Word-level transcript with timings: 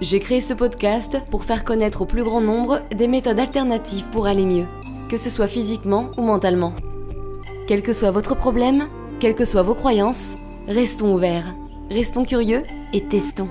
J'ai 0.00 0.20
créé 0.20 0.40
ce 0.40 0.54
podcast 0.54 1.18
pour 1.28 1.44
faire 1.44 1.64
connaître 1.64 2.02
au 2.02 2.06
plus 2.06 2.22
grand 2.22 2.40
nombre 2.40 2.82
des 2.94 3.08
méthodes 3.08 3.40
alternatives 3.40 4.08
pour 4.10 4.28
aller 4.28 4.46
mieux, 4.46 4.66
que 5.08 5.16
ce 5.16 5.28
soit 5.28 5.48
physiquement 5.48 6.12
ou 6.16 6.22
mentalement. 6.22 6.72
Quel 7.66 7.82
que 7.82 7.92
soit 7.92 8.12
votre 8.12 8.36
problème, 8.36 8.88
quelles 9.18 9.34
que 9.34 9.44
soient 9.44 9.64
vos 9.64 9.74
croyances, 9.74 10.36
restons 10.68 11.12
ouverts, 11.12 11.52
restons 11.90 12.24
curieux 12.24 12.62
et 12.92 13.08
testons. 13.08 13.48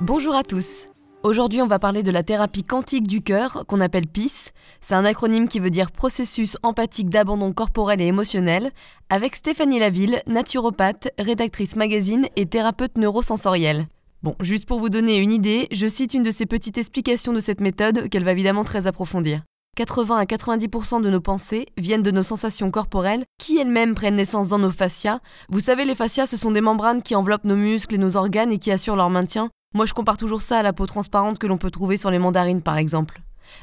Bonjour 0.00 0.34
à 0.34 0.42
tous. 0.42 0.88
Aujourd'hui, 1.22 1.62
on 1.62 1.68
va 1.68 1.78
parler 1.78 2.02
de 2.02 2.10
la 2.10 2.24
thérapie 2.24 2.64
quantique 2.64 3.06
du 3.06 3.22
cœur, 3.22 3.64
qu'on 3.68 3.80
appelle 3.80 4.08
PIS. 4.08 4.50
C'est 4.80 4.96
un 4.96 5.04
acronyme 5.04 5.46
qui 5.46 5.60
veut 5.60 5.70
dire 5.70 5.92
processus 5.92 6.56
empathique 6.64 7.08
d'abandon 7.08 7.52
corporel 7.52 8.00
et 8.00 8.06
émotionnel, 8.06 8.72
avec 9.10 9.36
Stéphanie 9.36 9.78
Laville, 9.78 10.22
naturopathe, 10.26 11.08
rédactrice 11.20 11.76
magazine 11.76 12.26
et 12.34 12.46
thérapeute 12.46 12.98
neurosensorielle. 12.98 13.86
Bon, 14.24 14.34
juste 14.40 14.64
pour 14.64 14.78
vous 14.78 14.88
donner 14.88 15.18
une 15.18 15.32
idée, 15.32 15.68
je 15.70 15.86
cite 15.86 16.14
une 16.14 16.22
de 16.22 16.30
ces 16.30 16.46
petites 16.46 16.78
explications 16.78 17.34
de 17.34 17.40
cette 17.40 17.60
méthode 17.60 18.08
qu'elle 18.08 18.24
va 18.24 18.32
évidemment 18.32 18.64
très 18.64 18.86
approfondir. 18.86 19.42
80 19.76 20.16
à 20.16 20.24
90% 20.24 21.02
de 21.02 21.10
nos 21.10 21.20
pensées 21.20 21.66
viennent 21.76 22.02
de 22.02 22.10
nos 22.10 22.22
sensations 22.22 22.70
corporelles 22.70 23.26
qui 23.38 23.58
elles-mêmes 23.58 23.94
prennent 23.94 24.16
naissance 24.16 24.48
dans 24.48 24.58
nos 24.58 24.70
fascias. 24.70 25.20
Vous 25.50 25.60
savez, 25.60 25.84
les 25.84 25.94
fascias, 25.94 26.24
ce 26.24 26.38
sont 26.38 26.52
des 26.52 26.62
membranes 26.62 27.02
qui 27.02 27.14
enveloppent 27.14 27.44
nos 27.44 27.54
muscles 27.54 27.96
et 27.96 27.98
nos 27.98 28.16
organes 28.16 28.50
et 28.50 28.56
qui 28.58 28.70
assurent 28.70 28.96
leur 28.96 29.10
maintien. 29.10 29.50
Moi, 29.74 29.84
je 29.84 29.92
compare 29.92 30.16
toujours 30.16 30.40
ça 30.40 30.60
à 30.60 30.62
la 30.62 30.72
peau 30.72 30.86
transparente 30.86 31.38
que 31.38 31.46
l'on 31.46 31.58
peut 31.58 31.70
trouver 31.70 31.98
sur 31.98 32.10
les 32.10 32.18
mandarines, 32.18 32.62
par 32.62 32.78
exemple. 32.78 33.20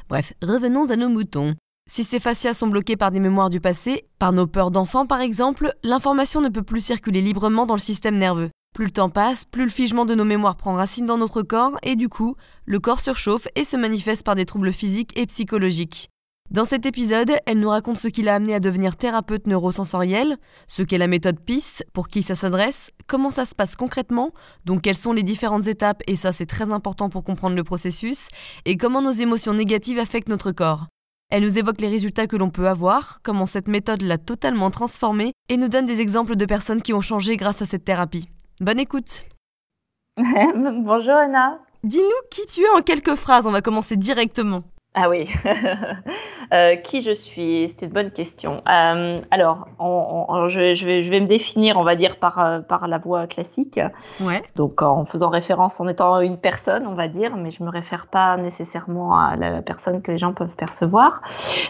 Bref, 0.08 0.32
revenons 0.42 0.88
à 0.90 0.94
nos 0.94 1.08
moutons. 1.08 1.56
Si 1.90 2.04
ces 2.04 2.20
fascias 2.20 2.54
sont 2.54 2.68
bloqués 2.68 2.96
par 2.96 3.10
des 3.10 3.18
mémoires 3.18 3.50
du 3.50 3.60
passé, 3.60 4.04
par 4.20 4.30
nos 4.30 4.46
peurs 4.46 4.70
d'enfant 4.70 5.06
par 5.06 5.22
exemple, 5.22 5.74
l'information 5.82 6.40
ne 6.40 6.50
peut 6.50 6.62
plus 6.62 6.82
circuler 6.82 7.20
librement 7.20 7.66
dans 7.66 7.74
le 7.74 7.80
système 7.80 8.16
nerveux. 8.16 8.50
Plus 8.72 8.86
le 8.86 8.90
temps 8.90 9.10
passe, 9.10 9.44
plus 9.44 9.64
le 9.64 9.70
figement 9.70 10.06
de 10.06 10.14
nos 10.14 10.24
mémoires 10.24 10.56
prend 10.56 10.72
racine 10.74 11.04
dans 11.04 11.18
notre 11.18 11.42
corps 11.42 11.76
et 11.82 11.94
du 11.94 12.08
coup, 12.08 12.36
le 12.64 12.80
corps 12.80 13.00
surchauffe 13.00 13.46
et 13.54 13.64
se 13.64 13.76
manifeste 13.76 14.24
par 14.24 14.34
des 14.34 14.46
troubles 14.46 14.72
physiques 14.72 15.16
et 15.18 15.26
psychologiques. 15.26 16.08
Dans 16.50 16.64
cet 16.64 16.86
épisode, 16.86 17.32
elle 17.46 17.60
nous 17.60 17.68
raconte 17.68 17.98
ce 17.98 18.08
qui 18.08 18.22
l'a 18.22 18.34
amené 18.34 18.54
à 18.54 18.60
devenir 18.60 18.96
thérapeute 18.96 19.46
neurosensorielle, 19.46 20.38
ce 20.68 20.82
qu'est 20.82 20.98
la 20.98 21.06
méthode 21.06 21.40
PIS, 21.40 21.82
pour 21.92 22.08
qui 22.08 22.22
ça 22.22 22.34
s'adresse, 22.34 22.90
comment 23.06 23.30
ça 23.30 23.44
se 23.44 23.54
passe 23.54 23.74
concrètement, 23.74 24.32
donc 24.64 24.82
quelles 24.82 24.94
sont 24.94 25.12
les 25.12 25.22
différentes 25.22 25.66
étapes, 25.66 26.02
et 26.06 26.16
ça 26.16 26.32
c'est 26.32 26.46
très 26.46 26.70
important 26.70 27.08
pour 27.08 27.24
comprendre 27.24 27.56
le 27.56 27.64
processus, 27.64 28.28
et 28.64 28.76
comment 28.76 29.00
nos 29.02 29.12
émotions 29.12 29.54
négatives 29.54 29.98
affectent 29.98 30.28
notre 30.28 30.52
corps. 30.52 30.86
Elle 31.30 31.44
nous 31.44 31.58
évoque 31.58 31.80
les 31.80 31.88
résultats 31.88 32.26
que 32.26 32.36
l'on 32.36 32.50
peut 32.50 32.68
avoir, 32.68 33.20
comment 33.22 33.46
cette 33.46 33.68
méthode 33.68 34.02
l'a 34.02 34.18
totalement 34.18 34.70
transformée, 34.70 35.32
et 35.48 35.56
nous 35.56 35.68
donne 35.68 35.86
des 35.86 36.02
exemples 36.02 36.36
de 36.36 36.44
personnes 36.44 36.82
qui 36.82 36.92
ont 36.92 37.00
changé 37.00 37.38
grâce 37.38 37.62
à 37.62 37.66
cette 37.66 37.84
thérapie. 37.84 38.28
Bonne 38.60 38.78
écoute. 38.80 39.26
Bonjour 40.16 41.14
Anna. 41.14 41.58
Dis-nous 41.84 42.28
qui 42.30 42.46
tu 42.46 42.62
es 42.62 42.68
en 42.68 42.82
quelques 42.82 43.16
phrases, 43.16 43.46
on 43.46 43.50
va 43.52 43.62
commencer 43.62 43.96
directement. 43.96 44.62
Ah 44.94 45.08
oui, 45.08 45.26
euh, 46.52 46.76
qui 46.76 47.00
je 47.00 47.12
suis? 47.12 47.68
C'est 47.70 47.86
une 47.86 47.92
bonne 47.92 48.10
question. 48.10 48.62
Euh, 48.68 49.22
alors, 49.30 49.66
je, 49.80 50.58
vais, 50.58 50.74
je, 50.74 51.10
vais, 51.10 51.20
me 51.20 51.26
définir, 51.26 51.78
on 51.78 51.82
va 51.82 51.96
dire, 51.96 52.18
par, 52.18 52.38
euh, 52.38 52.60
par 52.60 52.86
la 52.88 52.98
voix 52.98 53.26
classique. 53.26 53.80
Ouais. 54.20 54.42
Donc, 54.54 54.82
en 54.82 55.06
faisant 55.06 55.30
référence 55.30 55.80
en 55.80 55.88
étant 55.88 56.20
une 56.20 56.36
personne, 56.36 56.86
on 56.86 56.94
va 56.94 57.08
dire, 57.08 57.38
mais 57.38 57.50
je 57.50 57.62
ne 57.62 57.68
me 57.68 57.72
réfère 57.72 58.06
pas 58.06 58.36
nécessairement 58.36 59.18
à 59.18 59.34
la 59.36 59.62
personne 59.62 60.02
que 60.02 60.12
les 60.12 60.18
gens 60.18 60.34
peuvent 60.34 60.56
percevoir. 60.56 61.22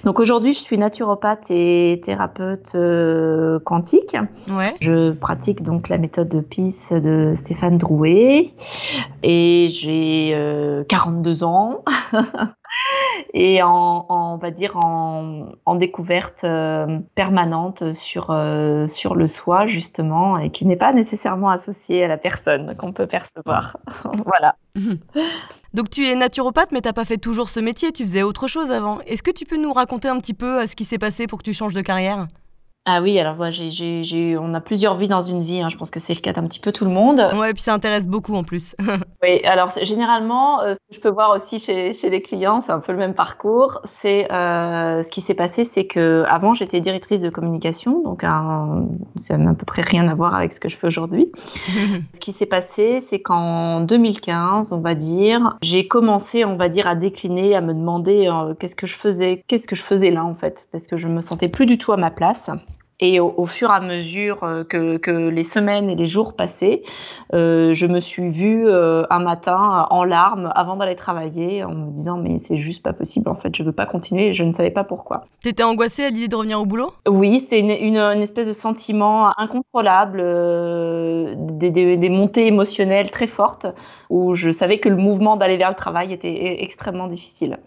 Donc, 0.03 0.19
aujourd'hui, 0.19 0.53
je 0.53 0.59
suis 0.59 0.77
naturopathe 0.77 1.49
et 1.51 2.01
thérapeute 2.05 2.77
quantique. 3.65 4.17
Ouais. 4.51 4.75
Je 4.81 5.13
pratique 5.13 5.63
donc 5.63 5.89
la 5.89 5.99
méthode 5.99 6.29
de 6.29 6.41
PIS 6.41 6.91
de 6.91 7.35
Stéphane 7.37 7.79
Drouet 7.79 8.47
et 9.23 9.69
j'ai 9.69 10.85
42 10.89 11.45
ans. 11.45 11.85
et 13.35 13.63
en, 13.63 14.07
on 14.09 14.37
va 14.37 14.51
dire 14.51 14.77
en, 14.77 15.75
découverte 15.75 16.45
euh, 16.45 16.99
permanente 17.15 17.93
sur, 17.95 18.29
euh, 18.31 18.87
sur 18.89 19.15
le 19.15 19.27
soi 19.27 19.67
justement 19.67 20.39
et 20.39 20.51
qui 20.51 20.67
n'est 20.67 20.77
pas 20.77 20.93
nécessairement 20.93 21.49
associé 21.49 22.05
à 22.05 22.09
la 22.09 22.19
personne 22.19 22.77
qu'on 22.77 22.93
peut 22.93 23.07
percevoir. 23.07 23.77
voilà. 24.27 24.57
Donc 25.75 25.89
tu 25.89 26.07
es 26.07 26.15
naturopathe 26.15 26.73
mais 26.73 26.83
t'as 26.83 26.93
pas 26.93 27.07
fait 27.07 27.17
toujours 27.17 27.49
ce 27.49 27.61
métier, 27.61 27.93
tu 27.93 28.05
faisais 28.05 28.23
autre 28.23 28.47
chose 28.47 28.71
avant. 28.71 29.01
Est-ce 29.01 29.23
que 29.23 29.31
tu 29.31 29.47
peux 29.47 29.57
nous 29.57 29.73
raconter 29.73 30.09
un 30.09 30.19
petit 30.19 30.35
peu 30.35 30.61
euh, 30.61 30.67
ce 30.67 30.77
qui 30.77 30.85
s'est 30.85 30.99
passé 30.99 31.27
pour 31.27 31.39
que 31.39 31.45
tu 31.45 31.55
changes 31.55 31.75
de 31.75 31.83
carrière? 31.83 32.29
Ah 32.85 33.01
oui, 33.01 33.17
alors 33.21 33.37
moi, 33.37 33.51
j'ai, 33.51 34.37
on 34.37 34.55
a 34.55 34.61
plusieurs 34.61 34.97
vies 34.97 35.07
dans 35.07 35.23
une 35.23 35.41
vie. 35.41 35.61
Hein. 35.61 35.69
Je 35.69 35.77
pense 35.77 35.93
que 35.93 36.01
c'est 36.01 36.15
le 36.15 36.21
cas 36.21 36.33
d'un 36.33 36.43
petit 36.49 36.59
peu 36.59 36.73
tout 36.73 36.85
le 36.85 36.91
monde. 36.91 37.21
Ouais, 37.37 37.51
et 37.51 37.53
puis 37.53 37.63
ça 37.63 37.73
intéresse 37.73 38.09
beaucoup 38.09 38.35
en 38.35 38.43
plus. 38.43 38.75
oui, 39.23 39.41
alors 39.45 39.71
généralement, 39.83 40.61
euh, 40.61 40.75
ce 40.75 40.81
que 40.81 40.97
je 40.97 41.01
peux 41.01 41.09
voir 41.09 41.31
aussi 41.31 41.61
chez, 41.61 41.93
chez 41.93 42.11
les 42.11 42.23
clients, 42.23 42.61
c'est 42.61 42.73
un 42.73 42.81
peu 42.81 42.91
le 42.91 42.99
même 42.99 43.15
parcours. 43.15 43.81
C'est 43.87 44.31
euh, 44.33 45.05
ce 45.05 45.11
qui 45.11 45.21
s'est 45.21 45.35
passé, 45.35 45.63
c'est 45.63 45.87
que 45.87 46.25
avant 46.29 46.55
j'étais 46.55 46.81
directrice 46.81 47.21
de 47.21 47.31
communication, 47.31 48.03
donc 48.03 48.23
ça 48.23 49.39
n'a 49.39 49.51
à 49.51 49.55
peu 49.55 49.65
près 49.65 49.83
rien 49.83 50.09
à 50.09 50.15
voir 50.15 50.35
avec 50.35 50.53
ce 50.53 50.59
que 50.59 50.69
je 50.69 50.77
fais 50.77 50.89
aujourd'hui. 50.89 51.31
ce 52.15 52.19
qui 52.19 52.33
s'est 52.33 52.47
passé, 52.47 52.99
c'est 52.99 53.23
qu'en 53.23 53.83
2015, 53.83 54.73
on 54.73 54.81
va 54.81 54.97
dire, 54.97 55.57
j'ai 55.63 55.87
commencé, 55.87 56.45
on 56.45 56.57
va 56.57 56.69
dire, 56.69 56.89
à 56.89 56.97
décliner, 56.97 57.55
à 57.55 57.61
me 57.61 57.75
demander 57.75 58.27
euh, 58.27 58.55
qu'est-ce 58.55 58.75
que 58.75 58.89
je 58.89 58.97
faisais, 58.97 59.45
qu'est-ce 59.47 59.69
que 59.69 59.77
je 59.77 59.83
faisais 59.83 60.11
là 60.11 60.25
en 60.25 60.35
fait, 60.35 60.67
parce 60.73 60.89
que 60.89 60.97
je 60.97 61.07
me 61.07 61.21
sentais 61.21 61.49
plus 61.49 61.67
du 61.67 61.79
tout 61.79 61.93
à 61.93 61.97
ma 61.97 62.11
place. 62.11 62.51
Et 63.05 63.19
au, 63.19 63.47
fur 63.47 63.69
et 63.69 63.73
à 63.75 63.81
mesure 63.81 64.45
euh, 64.45 64.63
que, 64.63 65.29
les 65.29 65.43
semaines 65.43 65.91
et 65.91 65.97
les 65.97 66.07
jours 66.07 66.37
passaient, 66.37 66.85
euh, 67.35 67.75
je 67.75 67.89
me 67.89 67.99
suis 67.99 68.31
vue 68.31 68.69
euh, 68.69 69.03
un 69.11 69.19
matin 69.19 69.89
en 69.91 70.05
larmes 70.05 70.53
avant 70.55 70.77
d'aller 70.77 70.95
travailler, 70.95 71.65
en 71.65 71.75
me 71.75 71.91
disant 71.91 72.17
mais 72.17 72.39
c'est 72.39 72.59
juste 72.59 72.81
pas 72.81 72.93
possible 72.93 73.29
en 73.29 73.35
fait, 73.35 73.57
je 73.57 73.65
veux 73.65 73.73
pas 73.73 73.87
continuer, 73.87 74.29
et 74.29 74.35
je 74.35 74.45
ne 74.45 74.53
savais 74.53 74.71
pas 74.71 74.85
pourquoi. 74.85 75.25
T'étais 75.41 75.65
angoissée 75.65 76.05
à 76.05 76.11
l'idée 76.11 76.29
de 76.29 76.37
revenir 76.37 76.61
au 76.61 76.65
boulot? 76.65 76.93
Oui, 77.09 77.41
c'est 77.41 77.59
une, 77.59 77.97
espèce 78.23 78.47
de 78.47 78.53
sentiment 78.53 79.37
incontrôlable, 79.37 80.19
des, 81.59 82.09
montées 82.09 82.47
émotionnelles 82.47 83.11
très 83.11 83.27
fortes, 83.27 83.67
où 84.11 84.37
je 84.37 84.53
savais 84.53 84.79
que 84.79 84.89
le 84.89 84.97
mouvement 84.97 85.37
d'aller 85.37 85.57
vers 85.57 85.71
le 85.71 85.75
travail 85.75 86.13
était 86.13 86.63
extrêmement 86.63 87.09
difficile. 87.09 87.59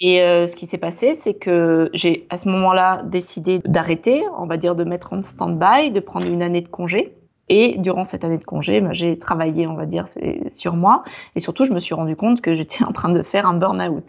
Et 0.00 0.22
euh, 0.22 0.46
ce 0.46 0.56
qui 0.56 0.66
s'est 0.66 0.78
passé, 0.78 1.12
c'est 1.12 1.34
que 1.34 1.90
j'ai 1.92 2.26
à 2.30 2.38
ce 2.38 2.48
moment-là 2.48 3.02
décidé 3.04 3.60
d'arrêter, 3.66 4.22
on 4.38 4.46
va 4.46 4.56
dire 4.56 4.74
de 4.74 4.84
mettre 4.84 5.12
en 5.12 5.22
stand-by, 5.22 5.90
de 5.90 6.00
prendre 6.00 6.26
une 6.26 6.42
année 6.42 6.62
de 6.62 6.68
congé. 6.68 7.14
Et 7.52 7.76
durant 7.78 8.04
cette 8.04 8.22
année 8.24 8.38
de 8.38 8.44
congé, 8.44 8.80
ben, 8.80 8.92
j'ai 8.92 9.18
travaillé, 9.18 9.66
on 9.66 9.74
va 9.74 9.84
dire, 9.84 10.06
sur 10.50 10.74
moi. 10.74 11.02
Et 11.34 11.40
surtout, 11.40 11.64
je 11.64 11.72
me 11.72 11.80
suis 11.80 11.94
rendu 11.94 12.14
compte 12.14 12.40
que 12.40 12.54
j'étais 12.54 12.84
en 12.88 12.92
train 12.92 13.10
de 13.10 13.22
faire 13.22 13.44
un 13.44 13.54
burn-out. 13.54 14.04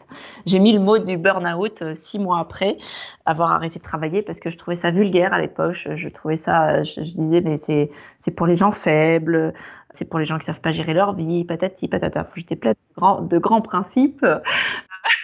J'ai 0.46 0.60
mis 0.60 0.72
le 0.72 0.80
mot 0.80 1.00
du 1.00 1.18
burn-out 1.18 1.82
euh, 1.82 1.96
six 1.96 2.20
mois 2.20 2.40
après 2.40 2.78
avoir 3.26 3.52
arrêté 3.52 3.80
de 3.80 3.84
travailler 3.84 4.22
parce 4.22 4.40
que 4.40 4.52
je 4.52 4.58
trouvais 4.58 4.76
ça 4.76 4.92
vulgaire 4.92 5.34
à 5.34 5.42
l'époque. 5.42 5.74
Je, 5.74 6.08
trouvais 6.08 6.38
ça, 6.38 6.84
je, 6.84 7.02
disais, 7.02 7.42
mais 7.42 7.58
c'est, 7.58 7.90
c'est 8.20 8.32
pour 8.32 8.46
les 8.46 8.56
gens 8.56 8.72
faibles, 8.72 9.54
c'est 9.90 10.06
pour 10.06 10.20
les 10.20 10.26
gens 10.26 10.38
qui 10.38 10.46
savent 10.46 10.62
pas 10.62 10.72
gérer 10.72 10.94
leur 10.94 11.16
vie, 11.16 11.44
patati, 11.44 11.88
patata. 11.88 12.28
J'étais 12.36 12.56
pleine 12.56 12.76
de 12.98 13.28
de 13.28 13.38
grands 13.40 13.62
principes. 13.62 14.26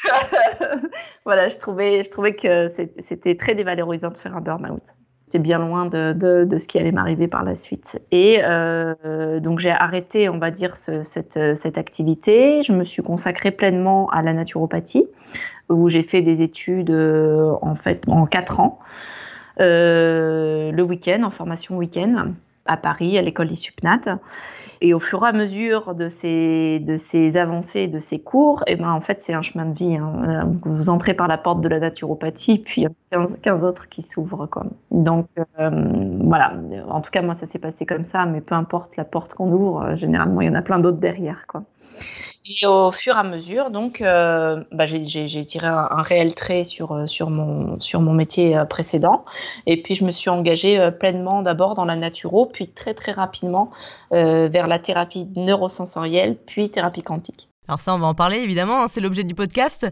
voilà, 1.26 1.50
je 1.50 1.58
trouvais, 1.58 2.04
je 2.04 2.10
trouvais 2.10 2.36
que 2.36 2.68
c'était 2.68 3.36
très 3.36 3.56
dévalorisant 3.56 4.10
de 4.10 4.18
faire 4.18 4.36
un 4.36 4.42
burn-out. 4.42 4.84
J'étais 5.28 5.40
bien 5.40 5.60
loin 5.60 5.88
de, 5.88 6.48
ce 6.58 6.68
qui 6.68 6.80
allait 6.80 6.94
m'arriver 6.94 7.28
par 7.28 7.44
la 7.44 7.58
suite. 7.58 8.00
Et 8.12 8.40
euh, 8.44 9.42
donc 9.42 9.60
j'ai 9.60 9.72
arrêté, 9.72 10.30
on 10.30 10.38
va 10.38 10.52
dire, 10.52 10.78
cette, 10.78 11.04
cette, 11.56 11.78
activité. 11.78 12.64
Je 12.64 12.72
me 12.72 12.86
suis 12.86 13.04
consacrée 13.04 13.52
pleinement 13.52 14.10
à 14.12 14.22
la 14.22 14.32
naturopathie, 14.32 15.06
où 15.68 15.90
j'ai 15.90 16.04
fait 16.04 16.22
des 16.22 16.42
études 16.42 16.92
euh, 16.92 17.52
en 17.62 17.76
fait 17.76 18.04
en 18.08 18.26
quatre 18.26 18.62
ans, 18.62 18.80
euh, 19.60 20.72
le 20.72 20.84
week-end, 20.84 21.24
en 21.24 21.30
formation 21.30 21.76
week-end 21.78 22.32
à 22.68 22.78
Paris, 22.78 23.18
à 23.18 23.22
l'école 23.22 23.48
d'Issupnat. 23.48 24.20
Et 24.80 24.94
au 24.94 25.00
fur 25.00 25.24
et 25.24 25.28
à 25.28 25.34
mesure 25.34 25.96
de 25.96 26.08
ces, 26.08 26.80
de 26.80 26.98
ces 26.98 27.36
avancées, 27.38 27.88
de 27.88 28.00
ces 28.00 28.20
cours, 28.20 28.64
et 28.68 28.74
eh 28.74 28.76
ben, 28.76 28.92
en 28.92 29.02
fait, 29.02 29.22
c'est 29.22 29.34
un 29.34 29.42
chemin 29.42 29.66
de 29.66 29.74
vie. 29.74 29.96
Hein. 29.96 30.54
Vous 30.66 30.90
entrez 30.90 31.16
par 31.16 31.28
la 31.28 31.38
porte 31.38 31.62
de 31.62 31.68
la 31.68 31.80
naturopathie, 31.80 32.60
puis 32.60 32.82
il 32.82 32.84
y 32.84 33.16
a 33.16 33.28
15, 33.42 33.64
autres 33.64 33.90
qui 33.90 34.04
s'ouvrent. 34.04 34.48
Donc, 34.92 35.28
euh, 35.60 35.70
voilà. 36.22 36.54
En 36.90 37.02
tout 37.02 37.10
cas, 37.10 37.24
moi, 37.24 37.34
ça 37.34 37.48
s'est 37.48 37.60
passé 37.60 37.86
comme 37.88 38.06
ça, 38.06 38.26
mais 38.26 38.42
peu 38.42 38.54
importe 38.54 38.98
la 38.98 39.06
porte 39.06 39.34
qu'on 39.34 39.52
ouvre, 39.52 39.96
généralement, 39.96 40.42
il 40.42 40.48
y 40.48 40.50
en 40.50 40.56
a 40.56 40.62
plein 40.62 40.80
d'autres 40.80 41.00
derrière. 41.00 41.48
Quoi. 41.48 41.64
Et 42.50 42.66
au 42.66 42.92
fur 42.92 43.16
et 43.16 43.20
à 43.20 43.24
mesure, 43.24 43.72
donc, 43.72 44.00
euh, 44.02 44.64
bah, 44.72 44.86
j'ai 44.86 45.46
tiré 45.46 45.68
un, 45.68 46.02
réel 46.02 46.34
trait 46.34 46.64
sur, 46.64 46.94
euh, 46.94 47.08
sur, 47.08 47.30
mon, 47.30 47.80
sur 47.80 48.00
mon 48.00 48.14
métier 48.14 48.56
euh, 48.56 48.64
précédent. 48.64 49.26
Et 49.66 49.82
puis, 49.82 49.96
je 49.96 50.06
me 50.06 50.12
suis 50.12 50.30
engagée 50.30 50.90
pleinement 51.00 51.42
d'abord 51.42 51.74
dans 51.74 51.86
la 51.86 51.96
naturo, 51.96 52.46
puis 52.46 52.70
très, 52.70 52.94
très 52.94 53.12
rapidement 53.12 53.70
vers 54.12 54.68
la 54.68 54.80
thérapie 54.80 55.28
neurosensorielle, 55.36 56.38
puis 56.46 56.70
thérapie 56.70 57.02
quantique. 57.02 57.50
Alors 57.68 57.80
ça, 57.80 57.94
on 57.94 58.00
va 58.00 58.08
en 58.08 58.16
parler 58.16 58.38
évidemment, 58.38 58.84
hein, 58.84 58.88
c'est 58.88 59.02
l'objet 59.02 59.26
du 59.26 59.36
podcast. 59.36 59.88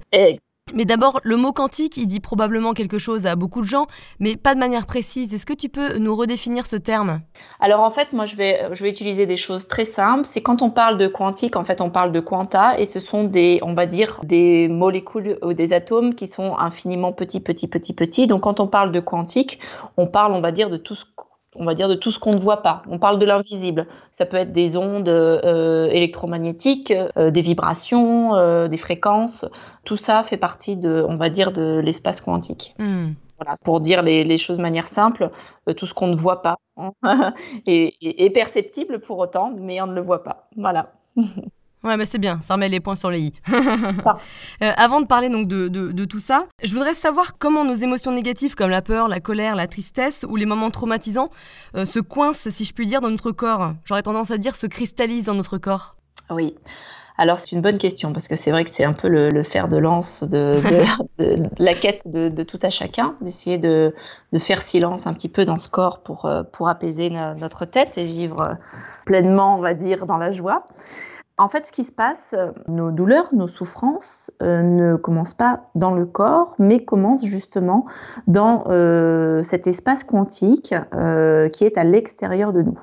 Mais 0.76 0.84
d'abord, 0.84 1.22
le 1.24 1.38
mot 1.38 1.54
quantique, 1.54 1.96
il 1.96 2.06
dit 2.06 2.20
probablement 2.20 2.74
quelque 2.74 2.98
chose 2.98 3.26
à 3.26 3.38
beaucoup 3.38 3.62
de 3.62 3.68
gens, 3.68 3.88
mais 4.20 4.36
pas 4.36 4.54
de 4.54 4.60
manière 4.60 4.86
précise. 4.86 5.34
Est-ce 5.34 5.46
que 5.46 5.54
tu 5.54 5.70
peux 5.70 5.98
nous 5.98 6.16
redéfinir 6.16 6.66
ce 6.66 6.76
terme? 6.76 7.22
Alors 7.62 7.82
en 7.82 7.90
fait, 7.90 8.12
moi 8.12 8.26
je 8.26 8.36
vais, 8.36 8.68
je 8.74 8.84
vais 8.84 8.90
utiliser 8.90 9.26
des 9.26 9.38
choses 9.38 9.70
très 9.70 9.86
simples. 9.86 10.26
C'est 10.26 10.42
quand 10.42 10.62
on 10.62 10.70
parle 10.70 10.98
de 10.98 11.08
quantique, 11.08 11.56
en 11.56 11.64
fait, 11.64 11.80
on 11.80 11.90
parle 11.90 12.12
de 12.12 12.20
quanta, 12.20 12.78
et 12.78 12.86
ce 12.86 13.00
sont 13.00 13.24
des, 13.24 13.60
on 13.64 13.74
va 13.74 13.86
dire, 13.86 14.20
des 14.24 14.68
molécules 14.68 15.40
ou 15.42 15.54
des 15.54 15.72
atomes 15.72 16.14
qui 16.14 16.28
sont 16.28 16.58
infiniment 16.58 17.14
petits, 17.14 17.40
petits, 17.40 17.68
petits, 17.68 17.94
petits. 17.94 18.28
Donc 18.28 18.42
quand 18.42 18.60
on 18.60 18.68
parle 18.68 18.92
de 18.92 19.00
quantique, 19.00 19.60
on 19.96 20.08
parle, 20.08 20.34
on 20.34 20.42
va 20.42 20.52
dire, 20.52 20.70
de 20.70 20.78
tout 20.78 20.96
ce 20.96 21.06
on 21.56 21.66
va 21.66 21.74
dire, 21.74 21.88
de 21.88 21.96
tout 21.96 22.12
ce 22.12 22.20
qu'on 22.20 22.34
ne 22.34 22.40
voit 22.40 22.62
pas. 22.62 22.84
On 22.90 23.00
parle 23.00 23.20
de 23.20 23.26
l'invisible. 23.26 23.88
Ça 24.12 24.26
peut 24.26 24.38
être 24.38 24.52
des 24.52 24.78
ondes 24.78 25.10
euh, 25.10 25.88
électromagnétiques, 25.90 26.94
euh, 27.18 27.32
des 27.32 27.42
vibrations, 27.42 28.36
euh, 28.36 28.68
des 28.68 28.78
fréquences. 28.78 29.46
Tout 29.84 29.98
ça 29.98 30.24
fait 30.24 30.38
partie 30.38 30.78
de, 30.78 31.06
on 31.08 31.16
va 31.16 31.30
dire, 31.30 31.52
de 31.52 31.82
l'espace 31.84 32.22
quantique. 32.22 32.76
Hmm. 32.80 33.14
Voilà, 33.38 33.58
pour 33.64 33.82
dire 33.82 34.02
les, 34.02 34.38
choses 34.38 34.58
de 34.58 34.62
manière 34.62 34.88
simple, 34.88 35.30
tout 35.76 35.86
ce 35.86 35.94
qu'on 35.94 36.08
ne 36.08 36.16
voit 36.16 36.42
pas 36.42 36.56
hein, 36.78 36.94
est 37.68 38.34
perceptible 38.34 39.00
pour 39.00 39.18
autant, 39.18 39.54
mais 39.58 39.82
on 39.82 39.88
ne 39.88 39.94
le 39.94 40.02
voit 40.02 40.24
pas. 40.24 40.48
Voilà. 40.56 40.94
Ouais, 41.86 41.98
mais 41.98 42.06
c'est 42.06 42.18
bien, 42.18 42.40
ça 42.42 42.56
remet 42.56 42.68
les 42.68 42.80
points 42.80 42.96
sur 42.96 43.12
les 43.12 43.22
i. 43.22 43.34
Euh, 44.62 44.72
avant 44.78 45.02
de 45.02 45.06
parler 45.06 45.30
donc 45.30 45.48
de, 45.48 46.06
tout 46.06 46.20
ça, 46.20 46.46
je 46.64 46.72
voudrais 46.74 46.94
savoir 46.94 47.38
comment 47.38 47.66
nos 47.66 47.74
émotions 47.74 48.12
négatives 48.12 48.56
comme 48.56 48.70
la 48.70 48.82
peur, 48.82 49.10
la 49.10 49.20
colère, 49.20 49.56
la 49.56 49.68
tristesse 49.68 50.26
ou 50.28 50.38
les 50.38 50.46
moments 50.46 50.72
traumatisants 50.72 51.30
euh, 51.76 51.84
se 51.84 52.00
coincent, 52.00 52.50
si 52.50 52.64
je 52.64 52.74
puis 52.74 52.88
dire, 52.88 53.02
dans 53.02 53.10
notre 53.10 53.32
corps. 53.32 53.74
J'aurais 53.84 54.04
tendance 54.04 54.32
à 54.32 54.38
dire 54.38 54.56
se 54.56 54.68
cristallisent 54.68 55.26
dans 55.26 55.34
notre 55.34 55.58
corps. 55.58 55.96
Oui. 56.30 56.56
Alors 57.18 57.40
c'est 57.40 57.52
une 57.52 57.62
bonne 57.62 57.78
question 57.78 58.14
parce 58.14 58.28
que 58.28 58.36
c'est 58.36 58.52
vrai 58.52 58.64
que 58.64 58.70
c'est 58.70 58.84
un 58.84 58.94
peu 58.94 59.08
le, 59.10 59.44
fer 59.44 59.68
de 59.68 59.78
lance 59.78 60.24
de, 60.24 60.60
la 61.60 61.74
quête 61.74 62.10
de, 62.10 62.44
tout 62.44 62.60
à 62.62 62.70
chacun, 62.70 63.16
d'essayer 63.22 63.58
de, 63.58 63.94
faire 64.40 64.62
silence 64.62 65.06
un 65.06 65.14
petit 65.14 65.30
peu 65.30 65.44
dans 65.44 65.60
ce 65.60 65.70
corps 65.70 66.00
pour, 66.00 66.26
euh, 66.26 66.44
pour 66.44 66.70
apaiser 66.70 67.10
notre 67.10 67.66
tête 67.66 67.98
et 67.98 68.06
vivre 68.06 68.56
pleinement, 69.06 69.58
on 69.58 69.62
va 69.62 69.74
dire, 69.74 70.06
dans 70.06 70.18
la 70.18 70.32
joie. 70.32 70.68
En 71.38 71.50
fait, 71.50 71.66
ce 71.66 71.74
qui 71.74 71.84
se 71.84 71.92
passe, 71.92 72.34
euh, 72.38 72.52
nos 72.70 72.92
douleurs, 72.92 73.36
nos 73.36 73.48
souffrances 73.48 74.32
euh, 74.42 74.62
ne 74.62 74.96
commencent 74.96 75.34
pas 75.34 75.64
dans 75.76 75.94
le 75.94 76.06
corps, 76.06 76.56
mais 76.60 76.86
commencent 76.86 77.26
justement 77.26 77.84
dans 78.26 78.64
euh, 78.68 79.44
cet 79.44 79.68
espace 79.68 80.06
quantique 80.06 80.74
qui 81.52 81.64
est 81.66 81.78
à 81.78 81.84
l'extérieur 81.84 82.54
de 82.54 82.62
nous. 82.62 82.80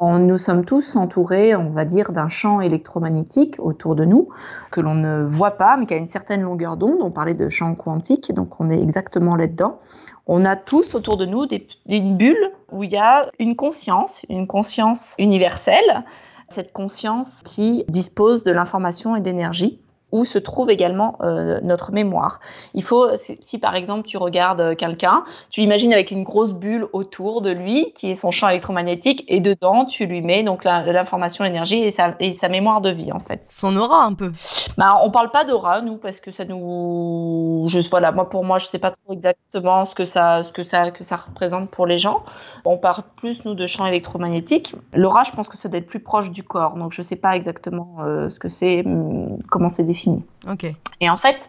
nous 0.00 0.38
sommes 0.38 0.64
tous 0.64 0.94
entourés, 0.94 1.56
on 1.56 1.70
va 1.70 1.84
dire, 1.84 2.12
d'un 2.12 2.28
champ 2.28 2.60
électromagnétique 2.60 3.56
autour 3.58 3.96
de 3.96 4.04
nous 4.04 4.28
que 4.70 4.80
l'on 4.80 4.94
ne 4.94 5.24
voit 5.24 5.52
pas, 5.52 5.76
mais 5.76 5.86
qui 5.86 5.94
a 5.94 5.96
une 5.96 6.06
certaine 6.06 6.42
longueur 6.42 6.76
d'onde. 6.76 6.98
On 7.00 7.10
parlait 7.10 7.34
de 7.34 7.48
champ 7.48 7.74
quantique, 7.74 8.32
donc 8.32 8.60
on 8.60 8.70
est 8.70 8.80
exactement 8.80 9.34
là-dedans. 9.34 9.80
On 10.28 10.44
a 10.44 10.54
tous 10.54 10.94
autour 10.94 11.16
de 11.16 11.26
nous 11.26 11.46
des, 11.46 11.66
une 11.88 12.16
bulle 12.16 12.52
où 12.70 12.84
il 12.84 12.90
y 12.90 12.96
a 12.96 13.28
une 13.40 13.56
conscience, 13.56 14.22
une 14.28 14.46
conscience 14.46 15.16
universelle 15.18 16.04
cette 16.52 16.72
conscience 16.72 17.42
qui 17.44 17.84
dispose 17.88 18.42
de 18.42 18.52
l'information 18.52 19.16
et 19.16 19.20
d'énergie 19.20 19.80
où 20.12 20.24
se 20.24 20.38
trouve 20.38 20.70
également 20.70 21.16
euh, 21.22 21.58
notre 21.62 21.90
mémoire. 21.90 22.38
Il 22.74 22.82
faut, 22.82 23.08
si, 23.16 23.58
par 23.58 23.74
exemple 23.74 24.06
tu 24.06 24.18
regardes 24.18 24.76
quelqu'un, 24.76 25.24
tu 25.50 25.60
l'imagines 25.60 25.92
avec 25.92 26.10
une 26.10 26.22
grosse 26.22 26.52
bulle 26.52 26.86
autour 26.92 27.40
de 27.40 27.50
lui, 27.50 27.92
qui 27.94 28.10
est 28.10 28.14
son 28.14 28.30
champ 28.30 28.48
électromagnétique, 28.48 29.24
et 29.28 29.40
dedans 29.40 29.86
tu 29.86 30.06
lui 30.06 30.20
mets 30.20 30.42
donc 30.42 30.64
l'information, 30.64 31.44
l'énergie 31.44 31.78
et 31.78 31.90
sa, 31.90 32.14
et 32.20 32.32
sa 32.32 32.48
mémoire 32.48 32.82
de 32.82 32.90
vie 32.90 33.10
en 33.10 33.18
fait. 33.18 33.48
Son 33.50 33.76
aura 33.76 34.04
un 34.04 34.12
peu. 34.12 34.30
Bah, 34.76 35.00
on 35.02 35.10
parle 35.10 35.30
pas 35.30 35.44
d'aura 35.44 35.80
nous 35.80 35.96
parce 35.96 36.20
que 36.20 36.30
ça 36.30 36.44
nous, 36.44 37.64
juste 37.68 37.90
voilà, 37.90 38.12
moi 38.12 38.28
pour 38.28 38.44
moi 38.44 38.58
je 38.58 38.66
sais 38.66 38.78
pas 38.78 38.90
trop 38.90 39.14
exactement 39.14 39.84
ce 39.86 39.94
que 39.94 40.04
ça, 40.04 40.42
ce 40.42 40.52
que 40.52 40.62
ça, 40.62 40.90
que 40.90 41.04
ça 41.04 41.16
représente 41.16 41.70
pour 41.70 41.86
les 41.86 41.98
gens. 41.98 42.22
On 42.64 42.76
parle 42.76 43.02
plus 43.16 43.44
nous 43.44 43.54
de 43.54 43.66
champ 43.66 43.86
électromagnétique. 43.86 44.74
L'aura, 44.92 45.24
je 45.24 45.32
pense 45.32 45.48
que 45.48 45.56
ça 45.56 45.68
doit 45.68 45.78
être 45.78 45.86
plus 45.86 46.00
proche 46.00 46.30
du 46.30 46.42
corps, 46.42 46.74
donc 46.74 46.92
je 46.92 47.00
sais 47.00 47.16
pas 47.16 47.34
exactement 47.34 47.96
euh, 48.00 48.28
ce 48.28 48.38
que 48.38 48.48
c'est, 48.48 48.84
hum, 48.84 49.38
comment 49.50 49.68
c'est 49.68 49.84
défini 49.84 50.01
et 51.00 51.10
en 51.10 51.16
fait, 51.16 51.48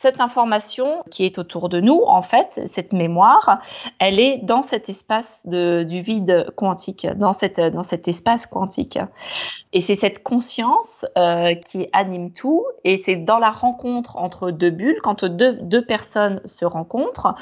cette 0.00 0.22
information 0.22 1.04
qui 1.10 1.26
est 1.26 1.36
autour 1.36 1.68
de 1.68 1.78
nous, 1.78 2.00
en 2.06 2.22
fait, 2.22 2.62
cette 2.64 2.94
mémoire, 2.94 3.60
elle 3.98 4.18
est 4.18 4.38
dans 4.38 4.62
cet 4.62 4.88
espace 4.88 5.46
de, 5.46 5.82
du 5.86 6.00
vide 6.00 6.46
quantique, 6.56 7.06
dans, 7.16 7.32
cette, 7.32 7.60
dans 7.60 7.82
cet 7.82 8.08
espace 8.08 8.46
quantique. 8.46 8.98
Et 9.74 9.80
c'est 9.80 9.94
cette 9.94 10.22
conscience 10.22 11.04
euh, 11.18 11.54
qui 11.54 11.88
anime 11.92 12.32
tout, 12.32 12.64
et 12.84 12.96
c'est 12.96 13.16
dans 13.16 13.38
la 13.38 13.50
rencontre 13.50 14.16
entre 14.16 14.50
deux 14.50 14.70
bulles, 14.70 15.02
quand 15.02 15.26
deux, 15.26 15.52
deux 15.60 15.84
personnes 15.84 16.40
se 16.46 16.64
rencontrent, 16.64 17.34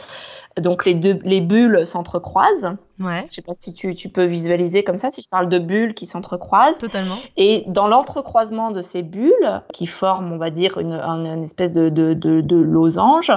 donc 0.60 0.84
les 0.84 0.94
deux 0.94 1.18
les 1.24 1.40
bulles 1.40 1.86
s'entrecroisent. 1.86 2.76
Ouais. 3.00 3.26
Je 3.28 3.36
sais 3.36 3.42
pas 3.42 3.54
si 3.54 3.72
tu, 3.72 3.94
tu, 3.94 4.08
peux 4.08 4.24
visualiser 4.24 4.82
comme 4.82 4.98
ça, 4.98 5.10
si 5.10 5.22
je 5.22 5.28
parle 5.28 5.48
de 5.48 5.58
bulles 5.58 5.94
qui 5.94 6.06
s'entrecroisent. 6.06 6.78
Totalement. 6.78 7.16
Et 7.36 7.64
dans 7.68 7.86
l'entrecroisement 7.86 8.72
de 8.72 8.82
ces 8.82 9.02
bulles, 9.02 9.62
qui 9.72 9.86
forment, 9.86 10.32
on 10.32 10.38
va 10.38 10.50
dire, 10.50 10.78
une, 10.78 10.94
une 10.94 11.42
espèce 11.42 11.72
de, 11.72 11.90
de, 11.90 12.14
de, 12.14 12.40
de 12.48 12.56
losange, 12.56 13.30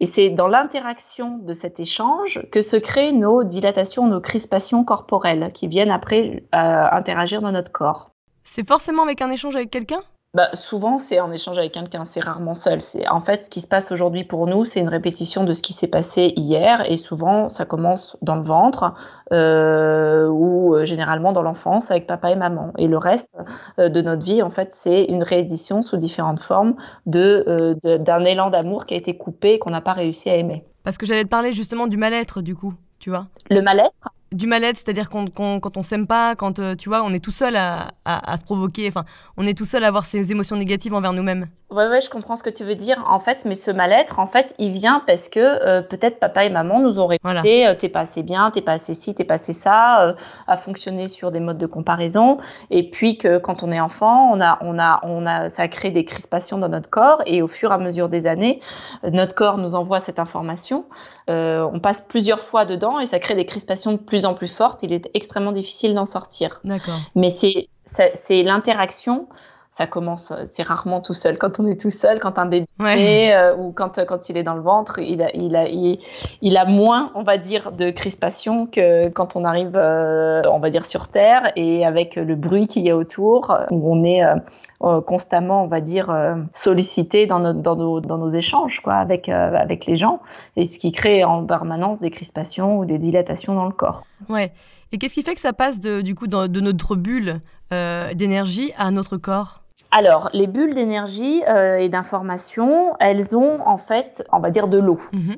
et 0.00 0.06
c'est 0.06 0.30
dans 0.30 0.48
l'interaction 0.48 1.36
de 1.38 1.52
cet 1.52 1.80
échange 1.80 2.40
que 2.50 2.62
se 2.62 2.76
créent 2.76 3.12
nos 3.12 3.44
dilatations, 3.44 4.06
nos 4.06 4.20
crispations 4.20 4.84
corporelles, 4.84 5.50
qui 5.52 5.68
viennent 5.68 5.90
après 5.90 6.44
euh, 6.54 6.86
interagir 6.90 7.42
dans 7.42 7.52
notre 7.52 7.72
corps. 7.72 8.10
C'est 8.44 8.66
forcément 8.66 9.02
avec 9.02 9.20
un 9.20 9.30
échange 9.30 9.56
avec 9.56 9.70
quelqu'un? 9.70 10.00
Bah, 10.34 10.50
souvent, 10.54 10.98
c'est 10.98 11.20
en 11.20 11.30
échange 11.30 11.58
avec 11.58 11.72
quelqu'un, 11.72 12.04
c'est 12.04 12.18
rarement 12.18 12.54
seul. 12.54 12.80
C'est 12.80 13.06
En 13.08 13.20
fait, 13.20 13.38
ce 13.38 13.48
qui 13.50 13.60
se 13.60 13.68
passe 13.68 13.92
aujourd'hui 13.92 14.24
pour 14.24 14.48
nous, 14.48 14.64
c'est 14.64 14.80
une 14.80 14.88
répétition 14.88 15.44
de 15.44 15.54
ce 15.54 15.62
qui 15.62 15.72
s'est 15.72 15.86
passé 15.86 16.32
hier, 16.36 16.84
et 16.90 16.96
souvent, 16.96 17.48
ça 17.50 17.64
commence 17.64 18.16
dans 18.20 18.34
le 18.34 18.42
ventre, 18.42 18.94
euh, 19.32 20.26
ou 20.28 20.74
euh, 20.74 20.84
généralement 20.84 21.32
dans 21.32 21.42
l'enfance 21.42 21.92
avec 21.92 22.08
papa 22.08 22.32
et 22.32 22.36
maman. 22.36 22.72
Et 22.78 22.88
le 22.88 22.98
reste 22.98 23.38
euh, 23.78 23.88
de 23.88 24.02
notre 24.02 24.24
vie, 24.24 24.42
en 24.42 24.50
fait, 24.50 24.72
c'est 24.72 25.04
une 25.04 25.22
réédition 25.22 25.82
sous 25.82 25.98
différentes 25.98 26.40
formes 26.40 26.74
de, 27.06 27.78
d'un 27.84 28.24
élan 28.24 28.50
d'amour 28.50 28.86
qui 28.86 28.94
a 28.94 28.96
été 28.96 29.16
coupé 29.16 29.54
et 29.54 29.58
qu'on 29.60 29.70
n'a 29.70 29.80
pas 29.80 29.92
réussi 29.92 30.30
à 30.30 30.36
aimer. 30.36 30.64
Parce 30.82 30.98
que 30.98 31.06
j'allais 31.06 31.24
te 31.24 31.28
parler 31.28 31.52
justement 31.52 31.86
du 31.86 31.96
mal-être, 31.96 32.42
du 32.42 32.56
coup, 32.56 32.74
tu 32.98 33.10
vois. 33.10 33.26
Le 33.50 33.60
mal-être? 33.60 34.08
Du 34.34 34.48
mal-être, 34.48 34.76
c'est-à-dire 34.76 35.08
quand, 35.08 35.30
quand, 35.32 35.76
on 35.76 35.82
s'aime 35.82 36.06
pas, 36.06 36.34
quand 36.34 36.58
euh, 36.58 36.74
tu 36.74 36.88
vois, 36.88 37.02
on 37.04 37.12
est 37.12 37.24
tout 37.24 37.30
seul 37.30 37.54
à, 37.54 37.92
à, 38.04 38.36
se 38.36 38.44
provoquer, 38.44 38.88
enfin, 38.88 39.04
on 39.36 39.46
est 39.46 39.56
tout 39.56 39.64
seul 39.64 39.84
à 39.84 39.88
avoir 39.88 40.04
ces 40.04 40.32
émotions 40.32 40.56
négatives 40.56 40.92
envers 40.92 41.12
nous-mêmes. 41.12 41.46
Ouais, 41.70 41.88
ouais, 41.88 42.00
je 42.00 42.10
comprends 42.10 42.36
ce 42.36 42.42
que 42.42 42.50
tu 42.50 42.62
veux 42.62 42.74
dire. 42.74 43.02
En 43.08 43.18
fait, 43.18 43.44
mais 43.44 43.54
ce 43.54 43.70
mal-être, 43.70 44.18
en 44.18 44.26
fait, 44.26 44.54
il 44.58 44.72
vient 44.72 45.02
parce 45.06 45.28
que 45.28 45.40
euh, 45.40 45.82
peut-être 45.82 46.18
papa 46.20 46.44
et 46.44 46.50
maman 46.50 46.78
nous 46.78 46.98
ont 46.98 47.06
répété 47.06 47.66
euh, 47.66 47.74
t'es 47.74 47.88
pas 47.88 48.00
assez 48.00 48.22
bien, 48.22 48.50
t'es 48.50 48.60
pas 48.60 48.72
assez 48.72 48.94
ci, 48.94 49.14
t'es 49.14 49.24
pas 49.24 49.34
assez 49.34 49.52
ça, 49.52 50.14
à 50.46 50.56
fonctionner 50.56 51.08
sur 51.08 51.30
des 51.32 51.40
modes 51.40 51.58
de 51.58 51.66
comparaison. 51.66 52.38
Et 52.70 52.90
puis 52.90 53.18
que 53.18 53.38
quand 53.38 53.62
on 53.62 53.72
est 53.72 53.80
enfant, 53.80 54.30
on 54.32 54.40
a, 54.40 54.58
on 54.62 54.78
a, 54.78 55.00
on 55.04 55.26
a, 55.26 55.48
ça 55.48 55.66
crée 55.68 55.90
des 55.90 56.04
crispations 56.04 56.58
dans 56.58 56.68
notre 56.68 56.90
corps. 56.90 57.22
Et 57.26 57.40
au 57.40 57.48
fur 57.48 57.70
et 57.70 57.74
à 57.74 57.78
mesure 57.78 58.08
des 58.08 58.26
années, 58.26 58.60
notre 59.04 59.34
corps 59.34 59.58
nous 59.58 59.74
envoie 59.74 60.00
cette 60.00 60.18
information. 60.18 60.86
on 61.28 61.80
passe 61.80 62.02
plusieurs 62.02 62.40
fois 62.40 62.64
dedans 62.64 63.00
et 63.00 63.06
ça 63.06 63.18
crée 63.18 63.34
des 63.34 63.46
crispations 63.46 63.92
de 63.92 63.98
plus 63.98 64.23
en 64.26 64.34
plus 64.34 64.48
forte, 64.48 64.82
il 64.82 64.92
est 64.92 65.10
extrêmement 65.14 65.52
difficile 65.52 65.94
d'en 65.94 66.06
sortir. 66.06 66.60
D'accord. 66.64 67.00
Mais 67.14 67.30
c'est 67.30 67.68
c'est 67.86 68.42
l'interaction. 68.42 69.28
Ça 69.76 69.88
commence, 69.88 70.32
c'est 70.44 70.62
rarement 70.62 71.00
tout 71.00 71.14
seul. 71.14 71.36
Quand 71.36 71.58
on 71.58 71.66
est 71.66 71.80
tout 71.80 71.90
seul, 71.90 72.20
quand 72.20 72.38
un 72.38 72.46
bébé 72.46 72.64
est, 72.78 73.34
euh, 73.34 73.56
ou 73.56 73.72
quand, 73.72 74.06
quand 74.06 74.28
il 74.28 74.36
est 74.36 74.44
dans 74.44 74.54
le 74.54 74.60
ventre, 74.60 75.00
il 75.00 75.20
a, 75.20 75.34
il, 75.34 75.56
a, 75.56 75.66
il, 75.66 76.56
a 76.56 76.64
moins, 76.64 77.10
on 77.16 77.24
va 77.24 77.38
dire, 77.38 77.72
de 77.72 77.90
crispation 77.90 78.66
que 78.66 79.08
quand 79.08 79.34
on 79.34 79.44
arrive, 79.44 79.72
euh, 79.74 80.42
on 80.48 80.60
va 80.60 80.70
dire, 80.70 80.86
sur 80.86 81.08
Terre 81.08 81.50
et 81.56 81.84
avec 81.84 82.14
le 82.14 82.36
bruit 82.36 82.68
qu'il 82.68 82.84
y 82.84 82.90
a 82.90 82.96
autour, 82.96 83.52
où 83.72 83.92
on 83.92 84.04
est 84.04 84.22
euh, 84.22 85.00
constamment, 85.00 85.64
on 85.64 85.66
va 85.66 85.80
dire, 85.80 86.08
sollicité 86.52 87.26
dans, 87.26 87.52
dans, 87.52 87.74
nos, 87.74 87.98
dans 87.98 88.18
nos 88.18 88.28
échanges 88.28 88.78
quoi, 88.78 88.94
avec, 88.94 89.28
avec 89.28 89.86
les 89.86 89.96
gens, 89.96 90.20
et 90.54 90.66
ce 90.66 90.78
qui 90.78 90.92
crée 90.92 91.24
en 91.24 91.44
permanence 91.44 91.98
des 91.98 92.12
crispations 92.12 92.78
ou 92.78 92.84
des 92.84 92.98
dilatations 92.98 93.56
dans 93.56 93.66
le 93.66 93.72
corps. 93.72 94.04
Ouais. 94.28 94.52
Et 94.92 94.98
qu'est-ce 94.98 95.14
qui 95.14 95.22
fait 95.24 95.34
que 95.34 95.40
ça 95.40 95.52
passe 95.52 95.80
de, 95.80 96.00
du 96.00 96.14
coup 96.14 96.28
de 96.28 96.60
notre 96.60 96.94
bulle 96.94 97.40
d'énergie 97.72 98.72
à 98.78 98.92
notre 98.92 99.16
corps? 99.16 99.63
Alors, 99.96 100.28
les 100.32 100.48
bulles 100.48 100.74
d'énergie 100.74 101.44
euh, 101.48 101.76
et 101.76 101.88
d'information, 101.88 102.96
elles 102.98 103.36
ont 103.36 103.60
en 103.64 103.76
fait, 103.76 104.26
on 104.32 104.40
va 104.40 104.50
dire, 104.50 104.66
de 104.66 104.78
l'eau. 104.78 104.98
Mhm. 105.12 105.36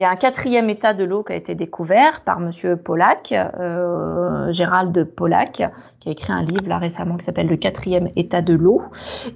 Il 0.00 0.04
y 0.04 0.06
a 0.06 0.10
un 0.10 0.16
quatrième 0.16 0.70
état 0.70 0.94
de 0.94 1.04
l'eau 1.04 1.22
qui 1.22 1.34
a 1.34 1.36
été 1.36 1.54
découvert 1.54 2.22
par 2.22 2.40
Monsieur 2.40 2.78
Pollack, 2.78 3.32
euh, 3.32 4.50
Gérald 4.52 5.04
Pollack, 5.04 5.62
qui 6.00 6.08
a 6.08 6.12
écrit 6.12 6.32
un 6.32 6.42
livre 6.42 6.66
là 6.66 6.78
récemment 6.78 7.18
qui 7.18 7.26
s'appelle 7.26 7.48
Le 7.48 7.58
quatrième 7.58 8.08
état 8.16 8.40
de 8.40 8.54
l'eau. 8.54 8.80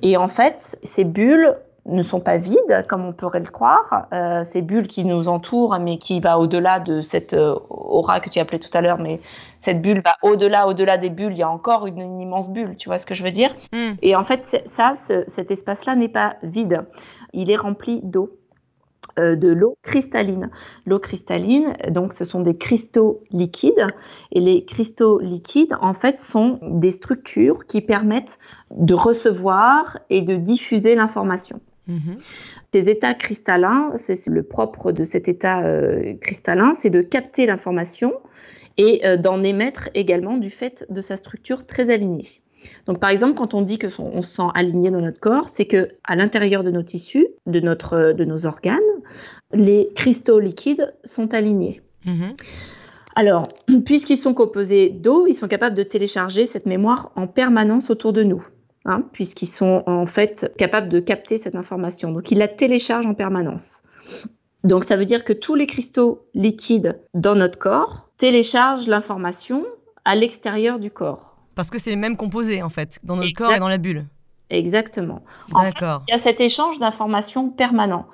Et 0.00 0.16
en 0.16 0.28
fait, 0.28 0.78
ces 0.82 1.04
bulles 1.04 1.58
ne 1.86 2.02
sont 2.02 2.20
pas 2.20 2.38
vides, 2.38 2.82
comme 2.88 3.04
on 3.04 3.12
pourrait 3.12 3.40
le 3.40 3.50
croire. 3.50 4.06
Euh, 4.12 4.42
ces 4.44 4.62
bulles 4.62 4.86
qui 4.86 5.04
nous 5.04 5.28
entourent, 5.28 5.78
mais 5.78 5.98
qui 5.98 6.20
va 6.20 6.38
au-delà 6.38 6.80
de 6.80 7.02
cette 7.02 7.34
euh, 7.34 7.54
aura 7.68 8.20
que 8.20 8.30
tu 8.30 8.38
appelais 8.38 8.58
tout 8.58 8.70
à 8.72 8.80
l'heure, 8.80 8.98
mais 8.98 9.20
cette 9.58 9.82
bulle 9.82 10.00
va 10.00 10.16
au-delà, 10.22 10.66
au-delà 10.66 10.96
des 10.96 11.10
bulles. 11.10 11.32
Il 11.32 11.38
y 11.38 11.42
a 11.42 11.50
encore 11.50 11.86
une, 11.86 12.20
immense 12.20 12.48
bulle, 12.48 12.76
tu 12.76 12.88
vois 12.88 12.98
ce 12.98 13.06
que 13.06 13.14
je 13.14 13.22
veux 13.22 13.30
dire? 13.30 13.52
Hmm. 13.72 13.92
Et 14.00 14.16
en 14.16 14.24
fait, 14.24 14.62
ça, 14.64 14.94
cet 14.94 15.50
espace-là 15.50 15.94
n'est 15.96 16.08
pas 16.08 16.36
vide. 16.42 16.84
Il 17.32 17.50
est 17.50 17.56
rempli 17.56 18.00
d'eau. 18.02 18.38
Euh, 19.18 19.36
de 19.36 19.48
l'eau 19.48 19.76
cristalline. 19.82 20.50
L'eau 20.86 20.98
cristalline, 20.98 21.76
donc 21.88 22.14
ce 22.14 22.24
sont 22.24 22.40
des 22.40 22.56
cristaux 22.56 23.22
liquides 23.30 23.86
et 24.32 24.40
les 24.40 24.64
cristaux 24.64 25.20
liquides 25.20 25.76
en 25.80 25.92
fait 25.92 26.20
sont 26.20 26.58
des 26.62 26.90
structures 26.90 27.64
qui 27.66 27.80
permettent 27.80 28.40
de 28.72 28.94
recevoir 28.94 30.00
et 30.10 30.22
de 30.22 30.34
diffuser 30.34 30.96
l'information. 30.96 31.60
Mhm. 31.86 32.16
Ces 32.72 32.88
états 32.88 33.14
cristallins, 33.14 33.92
c'est 33.96 34.26
le 34.26 34.42
propre 34.42 34.92
de 34.92 35.04
cet 35.04 35.28
état 35.28 35.62
euh, 35.62 36.14
cristallin, 36.20 36.72
c'est 36.74 36.90
de 36.90 37.02
capter 37.02 37.46
l'information 37.46 38.12
et 38.76 39.06
euh, 39.06 39.16
d'en 39.16 39.42
émettre 39.42 39.90
également 39.94 40.36
du 40.36 40.50
fait 40.50 40.84
de 40.88 41.00
sa 41.00 41.16
structure 41.16 41.66
très 41.66 41.90
alignée. 41.90 42.26
Donc, 42.86 42.98
par 42.98 43.10
exemple, 43.10 43.34
quand 43.34 43.52
on 43.54 43.62
dit 43.62 43.78
que 43.78 43.88
on 44.00 44.22
se 44.22 44.36
sent 44.36 44.48
aligné 44.54 44.90
dans 44.90 45.00
notre 45.00 45.20
corps, 45.20 45.48
c'est 45.50 45.66
que 45.66 45.88
à 46.04 46.16
l'intérieur 46.16 46.64
de 46.64 46.70
nos 46.70 46.82
tissus, 46.82 47.26
de, 47.46 47.60
notre, 47.60 48.12
de 48.12 48.24
nos 48.24 48.46
organes, 48.46 48.80
les 49.52 49.90
cristaux 49.94 50.40
liquides 50.40 50.94
sont 51.04 51.34
alignés. 51.34 51.82
Mhm. 52.06 52.34
Alors, 53.14 53.48
puisqu'ils 53.84 54.16
sont 54.16 54.34
composés 54.34 54.88
d'eau, 54.88 55.26
ils 55.26 55.34
sont 55.34 55.48
capables 55.48 55.76
de 55.76 55.82
télécharger 55.82 56.46
cette 56.46 56.66
mémoire 56.66 57.12
en 57.16 57.26
permanence 57.26 57.90
autour 57.90 58.12
de 58.12 58.22
nous. 58.22 58.46
Hein, 58.86 59.02
puisqu'ils 59.12 59.46
sont 59.46 59.82
en 59.86 60.04
fait 60.04 60.52
capables 60.58 60.90
de 60.90 61.00
capter 61.00 61.38
cette 61.38 61.56
information. 61.56 62.12
Donc, 62.12 62.30
ils 62.30 62.36
la 62.36 62.48
téléchargent 62.48 63.06
en 63.06 63.14
permanence. 63.14 63.82
Donc, 64.62 64.84
ça 64.84 64.96
veut 64.96 65.06
dire 65.06 65.24
que 65.24 65.32
tous 65.32 65.54
les 65.54 65.66
cristaux 65.66 66.26
liquides 66.34 67.00
dans 67.14 67.34
notre 67.34 67.58
corps 67.58 68.10
téléchargent 68.18 68.86
l'information 68.86 69.64
à 70.04 70.14
l'extérieur 70.16 70.78
du 70.78 70.90
corps. 70.90 71.34
Parce 71.54 71.70
que 71.70 71.78
c'est 71.78 71.90
les 71.90 71.96
mêmes 71.96 72.16
composés, 72.16 72.62
en 72.62 72.68
fait, 72.68 72.98
dans 73.04 73.16
notre 73.16 73.32
corps 73.32 73.52
et 73.52 73.58
dans 73.58 73.68
la 73.68 73.78
bulle. 73.78 74.04
Exactement. 74.50 75.22
D'accord. 75.52 76.02
il 76.06 76.12
y 76.12 76.14
a 76.14 76.18
cet 76.18 76.40
échange 76.40 76.78
d'informations 76.78 77.48
permanent. 77.48 78.06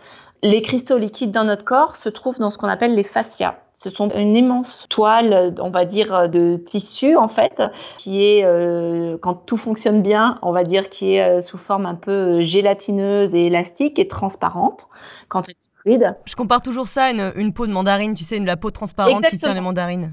Les 0.42 0.62
cristaux 0.62 0.96
liquides 0.96 1.32
dans 1.32 1.44
notre 1.44 1.64
corps 1.64 1.96
se 1.96 2.08
trouvent 2.08 2.38
dans 2.38 2.50
ce 2.50 2.56
qu'on 2.56 2.68
appelle 2.68 2.94
les 2.94 3.04
fascias. 3.04 3.56
Ce 3.74 3.88
sont 3.88 4.08
une 4.08 4.36
immense 4.36 4.86
toile, 4.90 5.54
on 5.58 5.70
va 5.70 5.84
dire, 5.84 6.28
de 6.28 6.56
tissu, 6.56 7.16
en 7.16 7.28
fait, 7.28 7.62
qui 7.96 8.24
est, 8.24 8.44
euh, 8.44 9.16
quand 9.20 9.34
tout 9.34 9.56
fonctionne 9.56 10.02
bien, 10.02 10.38
on 10.42 10.52
va 10.52 10.64
dire, 10.64 10.90
qui 10.90 11.14
est 11.14 11.38
euh, 11.38 11.40
sous 11.40 11.56
forme 11.56 11.86
un 11.86 11.94
peu 11.94 12.10
euh, 12.10 12.42
gélatineuse 12.42 13.34
et 13.34 13.46
élastique 13.46 13.98
et 13.98 14.06
transparente. 14.06 14.86
Quand 15.28 15.48
elle 15.48 15.54
est 15.54 15.80
fluide. 15.80 16.16
Je 16.26 16.36
compare 16.36 16.62
toujours 16.62 16.88
ça 16.88 17.04
à 17.04 17.10
une, 17.10 17.32
une 17.36 17.54
peau 17.54 17.66
de 17.66 17.72
mandarine, 17.72 18.14
tu 18.14 18.24
sais, 18.24 18.36
une, 18.36 18.46
la 18.46 18.58
peau 18.58 18.70
transparente 18.70 19.22
qui 19.28 19.38
tient 19.38 19.54
les 19.54 19.62
mandarines. 19.62 20.12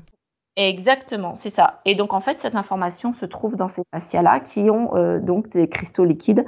Exactement, 0.60 1.36
c'est 1.36 1.52
ça. 1.52 1.82
Et 1.86 1.94
donc 1.94 2.14
en 2.14 2.20
fait, 2.20 2.40
cette 2.40 2.56
information 2.56 3.14
se 3.14 3.28
trouve 3.28 3.56
dans 3.56 3.68
ces 3.68 3.84
fascias-là 3.94 4.40
qui 4.40 4.72
ont 4.72 4.96
euh, 4.96 5.20
donc 5.20 5.50
des 5.50 5.70
cristaux 5.70 6.04
liquides 6.04 6.46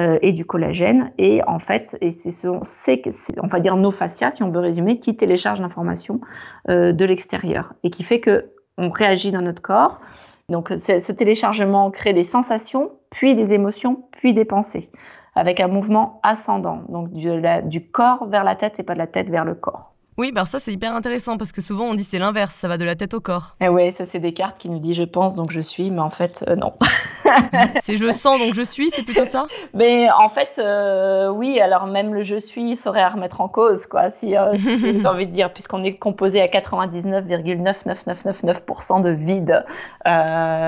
euh, 0.00 0.18
et 0.20 0.32
du 0.32 0.44
collagène. 0.44 1.12
Et 1.16 1.42
en 1.46 1.60
fait, 1.60 1.96
et 2.00 2.10
c'est 2.10 2.48
on 2.48 3.46
va 3.46 3.60
dire 3.60 3.76
nos 3.76 3.92
fascias, 3.92 4.32
si 4.32 4.42
on 4.42 4.50
veut 4.50 4.58
résumer, 4.58 4.98
qui 4.98 5.16
téléchargent 5.16 5.60
l'information 5.60 6.20
euh, 6.68 6.92
de 6.92 7.04
l'extérieur 7.04 7.74
et 7.84 7.90
qui 7.90 8.02
fait 8.02 8.18
que 8.18 8.50
on 8.78 8.90
réagit 8.90 9.30
dans 9.30 9.42
notre 9.42 9.62
corps. 9.62 10.00
Donc 10.48 10.70
ce 10.76 11.12
téléchargement 11.12 11.88
crée 11.92 12.14
des 12.14 12.24
sensations, 12.24 12.90
puis 13.10 13.36
des 13.36 13.54
émotions, 13.54 14.08
puis 14.10 14.34
des 14.34 14.44
pensées, 14.44 14.90
avec 15.36 15.60
un 15.60 15.68
mouvement 15.68 16.18
ascendant, 16.24 16.82
donc 16.88 17.12
du 17.12 17.86
corps 17.92 18.26
vers 18.26 18.42
la 18.42 18.56
tête 18.56 18.80
et 18.80 18.82
pas 18.82 18.94
de 18.94 18.98
la 18.98 19.06
tête 19.06 19.30
vers 19.30 19.44
le 19.44 19.54
corps. 19.54 19.94
Oui, 20.18 20.30
bah 20.30 20.44
ça 20.44 20.60
c'est 20.60 20.72
hyper 20.72 20.94
intéressant 20.94 21.38
parce 21.38 21.52
que 21.52 21.62
souvent 21.62 21.84
on 21.84 21.94
dit 21.94 22.04
c'est 22.04 22.18
l'inverse, 22.18 22.54
ça 22.54 22.68
va 22.68 22.76
de 22.76 22.84
la 22.84 22.94
tête 22.94 23.14
au 23.14 23.20
corps. 23.20 23.56
Et 23.60 23.64
eh 23.64 23.68
ouais, 23.70 23.92
ça 23.92 24.04
c'est 24.04 24.18
des 24.18 24.34
cartes 24.34 24.58
qui 24.58 24.68
nous 24.68 24.78
disent 24.78 24.96
je 24.96 25.04
pense 25.04 25.34
donc 25.34 25.50
je 25.50 25.60
suis, 25.60 25.90
mais 25.90 26.00
en 26.00 26.10
fait 26.10 26.44
euh, 26.48 26.54
non. 26.54 26.74
c'est 27.82 27.96
je 27.96 28.12
sens 28.12 28.38
donc 28.38 28.52
je 28.52 28.60
suis, 28.62 28.90
c'est 28.90 29.04
plutôt 29.04 29.24
ça 29.24 29.46
Mais 29.72 30.10
en 30.10 30.28
fait, 30.28 30.58
euh, 30.58 31.30
oui, 31.30 31.58
alors 31.60 31.86
même 31.86 32.12
le 32.12 32.20
je 32.22 32.36
suis 32.36 32.76
serait 32.76 33.00
à 33.00 33.08
remettre 33.08 33.40
en 33.40 33.48
cause, 33.48 33.86
quoi, 33.86 34.10
si, 34.10 34.36
euh, 34.36 34.52
j'ai 34.54 35.06
envie 35.06 35.26
de 35.26 35.32
dire, 35.32 35.50
puisqu'on 35.52 35.82
est 35.82 35.96
composé 35.96 36.42
à 36.42 36.46
99,99999% 36.46 39.02
de 39.02 39.10
vide. 39.10 39.64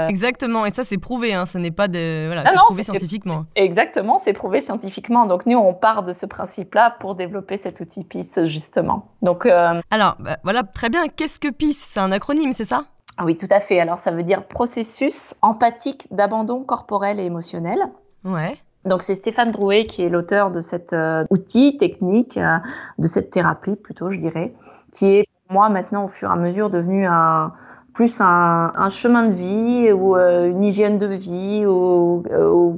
Exactement, 0.08 0.66
et 0.66 0.72
ça 0.72 0.82
c'est 0.84 0.98
prouvé, 0.98 1.34
hein, 1.34 1.44
ce 1.44 1.58
n'est 1.58 1.70
pas 1.70 1.86
de. 1.88 2.26
Voilà, 2.26 2.44
c'est 2.46 2.56
prouvé 2.56 2.82
scientifiquement. 2.82 3.44
Exactement, 3.56 4.18
c'est 4.18 4.32
prouvé 4.32 4.60
scientifiquement. 4.60 5.26
Donc 5.26 5.44
nous, 5.46 5.58
on 5.58 5.74
part 5.74 6.02
de 6.02 6.14
ce 6.14 6.26
principe-là 6.26 6.96
pour 7.00 7.14
développer 7.14 7.56
cet 7.56 7.80
outil 7.80 8.04
PIS, 8.04 8.44
justement. 8.44 9.08
Donc, 9.22 9.33
euh, 9.46 9.80
Alors, 9.90 10.16
bah, 10.18 10.38
voilà, 10.42 10.62
très 10.62 10.88
bien. 10.88 11.08
Qu'est-ce 11.08 11.38
que 11.38 11.48
PIS 11.48 11.74
C'est 11.74 12.00
un 12.00 12.12
acronyme, 12.12 12.52
c'est 12.52 12.64
ça? 12.64 12.84
Ah 13.16 13.24
Oui, 13.24 13.36
tout 13.36 13.48
à 13.50 13.60
fait. 13.60 13.78
Alors, 13.80 13.98
ça 13.98 14.10
veut 14.10 14.22
dire 14.22 14.46
processus 14.46 15.34
empathique 15.42 16.08
d'abandon 16.10 16.64
corporel 16.64 17.20
et 17.20 17.24
émotionnel. 17.24 17.78
Ouais. 18.24 18.56
Donc, 18.84 19.02
c'est 19.02 19.14
Stéphane 19.14 19.50
Drouet 19.50 19.86
qui 19.86 20.02
est 20.02 20.08
l'auteur 20.08 20.50
de 20.50 20.60
cet 20.60 20.92
euh, 20.92 21.24
outil 21.30 21.76
technique, 21.76 22.36
euh, 22.36 22.58
de 22.98 23.06
cette 23.06 23.30
thérapie 23.30 23.76
plutôt, 23.76 24.10
je 24.10 24.18
dirais, 24.18 24.54
qui 24.92 25.06
est 25.06 25.24
pour 25.46 25.54
moi 25.54 25.68
maintenant 25.68 26.04
au 26.04 26.08
fur 26.08 26.28
et 26.28 26.32
à 26.32 26.36
mesure 26.36 26.70
devenu 26.70 27.06
un, 27.06 27.52
plus 27.94 28.20
un, 28.20 28.88
chemin 28.90 29.26
de 29.26 29.32
vie 29.32 29.92
ou 29.92 30.16
une 30.16 30.62
hygiène 30.62 30.98
de 30.98 31.06
vie 31.06 31.64
ou, 31.64 32.24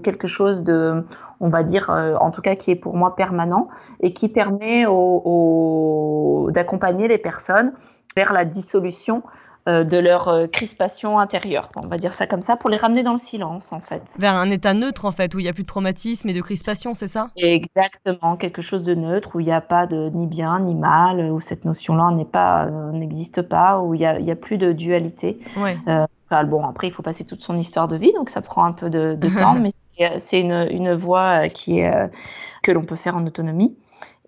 quelque 0.05 0.27
chose 0.29 0.63
de, 0.63 1.03
on 1.41 1.49
va 1.49 1.63
dire, 1.63 1.91
en 2.21 2.31
tout 2.31 2.43
cas 2.43 2.55
qui 2.55 2.71
est 2.71 2.77
pour 2.77 2.97
moi 2.97 3.17
permanent 3.17 3.69
et 4.01 4.13
qui 4.13 4.29
permet 4.29 4.85
d'accompagner 6.53 7.09
les 7.09 7.19
personnes 7.19 7.73
vers 8.15 8.33
la 8.33 8.45
dissolution 8.45 9.23
euh, 9.25 9.46
de 9.67 9.99
leur 9.99 10.29
euh, 10.29 10.47
crispation 10.47 11.19
intérieure. 11.19 11.71
On 11.77 11.87
va 11.87 11.99
dire 11.99 12.15
ça 12.15 12.27
comme 12.27 12.43
ça 12.43 12.57
pour 12.57 12.71
les 12.71 12.77
ramener 12.77 13.03
dans 13.03 13.13
le 13.13 13.19
silence 13.19 13.73
en 13.73 13.81
fait. 13.81 14.15
Vers 14.19 14.35
un 14.35 14.51
état 14.51 14.75
neutre 14.75 15.05
en 15.05 15.11
fait 15.11 15.35
où 15.35 15.41
il 15.41 15.43
n'y 15.43 15.49
a 15.49 15.53
plus 15.53 15.65
de 15.65 15.69
traumatisme 15.69 16.29
et 16.29 16.35
de 16.35 16.41
crispation, 16.41 16.95
c'est 16.95 17.09
ça? 17.09 17.31
Exactement, 17.37 18.37
quelque 18.37 18.63
chose 18.63 18.83
de 18.83 18.95
neutre 18.95 19.31
où 19.35 19.41
il 19.41 19.47
n'y 19.47 19.53
a 19.53 19.61
pas 19.61 19.87
de 19.87 20.11
ni 20.11 20.27
bien 20.27 20.61
ni 20.61 20.75
mal, 20.75 21.21
où 21.33 21.41
cette 21.41 21.65
notion-là 21.65 22.13
n'est 22.13 22.25
pas 22.25 22.67
euh, 22.67 22.93
n'existe 22.93 23.43
pas, 23.43 23.81
où 23.81 23.95
il 23.95 23.99
n'y 23.99 24.07
a, 24.07 24.33
a, 24.33 24.37
plus 24.37 24.59
de 24.59 24.73
dualité. 24.73 25.41
Ouais. 25.57 25.77
bon, 26.45 26.65
après, 26.65 26.87
il 26.87 26.93
faut 26.93 27.03
passer 27.03 27.25
toute 27.25 27.43
son 27.43 27.57
histoire 27.57 27.89
de 27.89 27.97
vie, 27.97 28.13
donc 28.13 28.31
ça 28.31 28.43
prend 28.43 28.65
un 28.65 28.73
peu 28.73 28.89
de, 28.89 29.17
temps, 29.39 29.55
mais 29.55 29.71
c'est 29.73 30.41
une, 30.41 30.69
une 30.71 30.95
voie 30.95 31.49
qui 31.49 31.81
est, 31.81 32.11
que 32.63 32.71
l'on 32.71 32.85
peut 32.85 32.97
faire 32.97 33.17
en 33.17 33.27
autonomie 33.27 33.77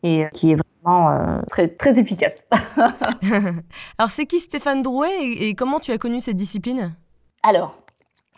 et 0.03 0.27
qui 0.33 0.53
est 0.53 0.57
vraiment 0.83 1.11
euh, 1.11 1.41
très, 1.51 1.69
très 1.69 1.99
efficace. 1.99 2.45
alors, 3.99 4.11
c'est 4.11 4.27
qui 4.27 4.41
Stéphane 4.41 4.83
Drouet 4.83 5.11
et, 5.21 5.55
comment 5.55 5.81
tu 5.81 5.93
as 5.93 5.99
connu 5.99 6.21
cette 6.21 6.37
discipline? 6.37 6.95
Alors, 7.43 7.77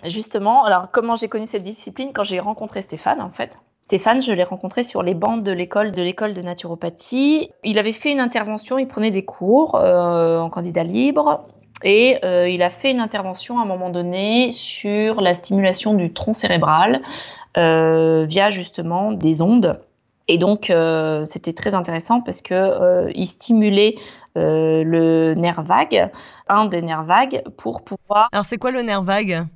justement, 0.04 0.64
alors 0.64 0.90
comment 0.90 1.16
j'ai 1.16 1.28
connu 1.28 1.46
cette 1.46 1.62
discipline? 1.62 2.10
Quand 2.14 2.24
j'ai 2.24 2.40
rencontré 2.40 2.82
Stéphane, 2.82 3.20
en 3.20 3.30
fait. 3.30 3.56
Stéphane, 3.86 4.22
je 4.22 4.32
l'ai 4.32 4.44
rencontré 4.44 4.84
sur 4.84 5.02
les 5.02 5.14
bancs 5.14 5.42
de 5.42 5.50
l'école 5.50 5.90
de 5.90 6.02
l'école 6.02 6.32
de 6.32 6.42
naturopathie. 6.42 7.50
Il 7.64 7.78
avait 7.78 7.92
fait 7.92 8.12
une 8.12 8.20
intervention, 8.20 8.78
il 8.78 8.86
prenait 8.86 9.10
des 9.10 9.24
cours 9.24 9.74
euh, 9.74 10.38
en 10.38 10.48
candidat 10.48 10.84
libre. 10.84 11.46
Et 11.82 12.18
euh, 12.24 12.48
il 12.48 12.62
a 12.62 12.70
fait 12.70 12.90
une 12.90 13.00
intervention 13.00 13.58
à 13.58 13.62
un 13.62 13.64
moment 13.64 13.90
donné 13.90 14.52
sur 14.52 15.20
la 15.20 15.34
stimulation 15.34 15.94
du 15.94 16.12
tronc 16.12 16.34
cérébral 16.34 17.00
via 17.56 18.50
justement 18.50 19.10
des 19.10 19.42
ondes 19.42 19.80
et 20.28 20.38
donc, 20.38 20.70
euh, 20.70 21.24
c'était 21.24 21.52
très 21.52 21.74
intéressant 21.74 22.20
parce 22.20 22.40
que 22.40 22.54
euh, 22.54 23.10
il 23.14 23.26
stimulait 23.26 23.96
euh, 24.38 24.84
le 24.84 25.34
nerf 25.34 25.62
vague, 25.62 26.08
un 26.48 26.66
des 26.66 26.82
nerfs 26.82 27.02
vagues, 27.02 27.42
pour 27.56 27.82
pouvoir. 27.82 28.28
Alors, 28.30 28.44
c'est 28.44 28.56
quoi 28.56 28.70
le 28.70 28.82
nerf 28.82 29.02
vague? 29.02 29.46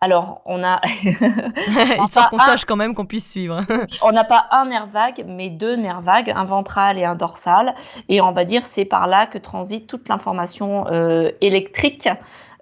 Alors, 0.00 0.42
on 0.44 0.62
a. 0.62 0.80
Histoire 2.04 2.28
qu'on 2.30 2.38
sache 2.38 2.64
quand 2.66 2.76
même 2.76 2.94
qu'on 2.94 3.06
puisse 3.06 3.30
suivre. 3.30 3.64
on 4.02 4.12
n'a 4.12 4.24
pas 4.24 4.46
un 4.50 4.66
nerf 4.66 4.86
vague, 4.86 5.24
mais 5.26 5.48
deux 5.48 5.76
nerfs 5.76 6.02
vagues, 6.02 6.30
un 6.36 6.44
ventral 6.44 6.98
et 6.98 7.04
un 7.04 7.14
dorsal. 7.14 7.74
Et 8.10 8.20
on 8.20 8.32
va 8.32 8.44
dire 8.44 8.64
c'est 8.64 8.84
par 8.84 9.06
là 9.06 9.26
que 9.26 9.38
transite 9.38 9.86
toute 9.86 10.08
l'information 10.08 10.84
électrique 11.40 12.08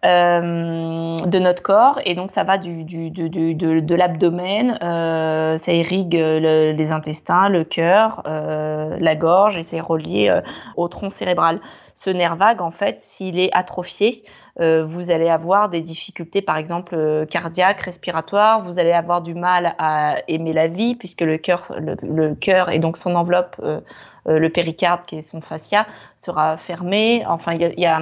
de 0.03 1.38
notre 1.38 1.62
corps. 1.62 2.00
Et 2.05 2.15
donc, 2.15 2.31
ça 2.31 2.45
va 2.45 2.59
du, 2.59 2.85
du 2.85 3.11
de, 3.11 3.95
l'abdomen, 3.95 4.79
ça 4.81 5.73
irrigue 5.73 6.15
les 6.15 6.93
intestins, 6.93 7.49
le 7.49 7.65
cœur, 7.65 8.23
la 8.25 9.15
gorge, 9.17 9.57
et 9.57 9.62
c'est 9.62 9.81
relié 9.81 10.41
au 10.76 10.88
tronc 10.88 11.11
cérébral. 11.11 11.61
Ce 11.95 12.11
nerf 12.11 12.37
vague, 12.37 12.61
en 12.61 12.71
fait, 12.71 13.00
s'il 13.00 13.38
est 13.38 13.50
atrophié, 13.53 14.23
vous 14.59 15.11
allez 15.11 15.29
avoir 15.29 15.69
des 15.69 15.81
difficultés, 15.81 16.43
par 16.43 16.57
exemple, 16.57 17.26
cardiaques, 17.31 17.81
respiratoires, 17.81 18.62
vous 18.62 18.79
allez 18.79 18.93
avoir 18.93 19.23
du 19.23 19.35
mal 19.35 19.75
à 19.79 20.17
aimer 20.29 20.53
la 20.53 20.69
vie, 20.69 20.95
puisque 20.95 21.23
le 21.23 21.38
cœur, 21.38 21.75
le, 21.79 22.35
cœur 22.35 22.71
et 22.71 22.79
donc 22.79 22.97
son 22.97 23.15
enveloppe, 23.15 23.61
le 24.26 24.49
péricarde, 24.49 25.00
qui 25.07 25.17
est 25.17 25.23
son 25.23 25.41
fascia, 25.41 25.87
sera 26.17 26.57
fermé. 26.57 27.25
Enfin, 27.26 27.55
il 27.55 27.81
y 27.81 27.87
a, 27.87 28.00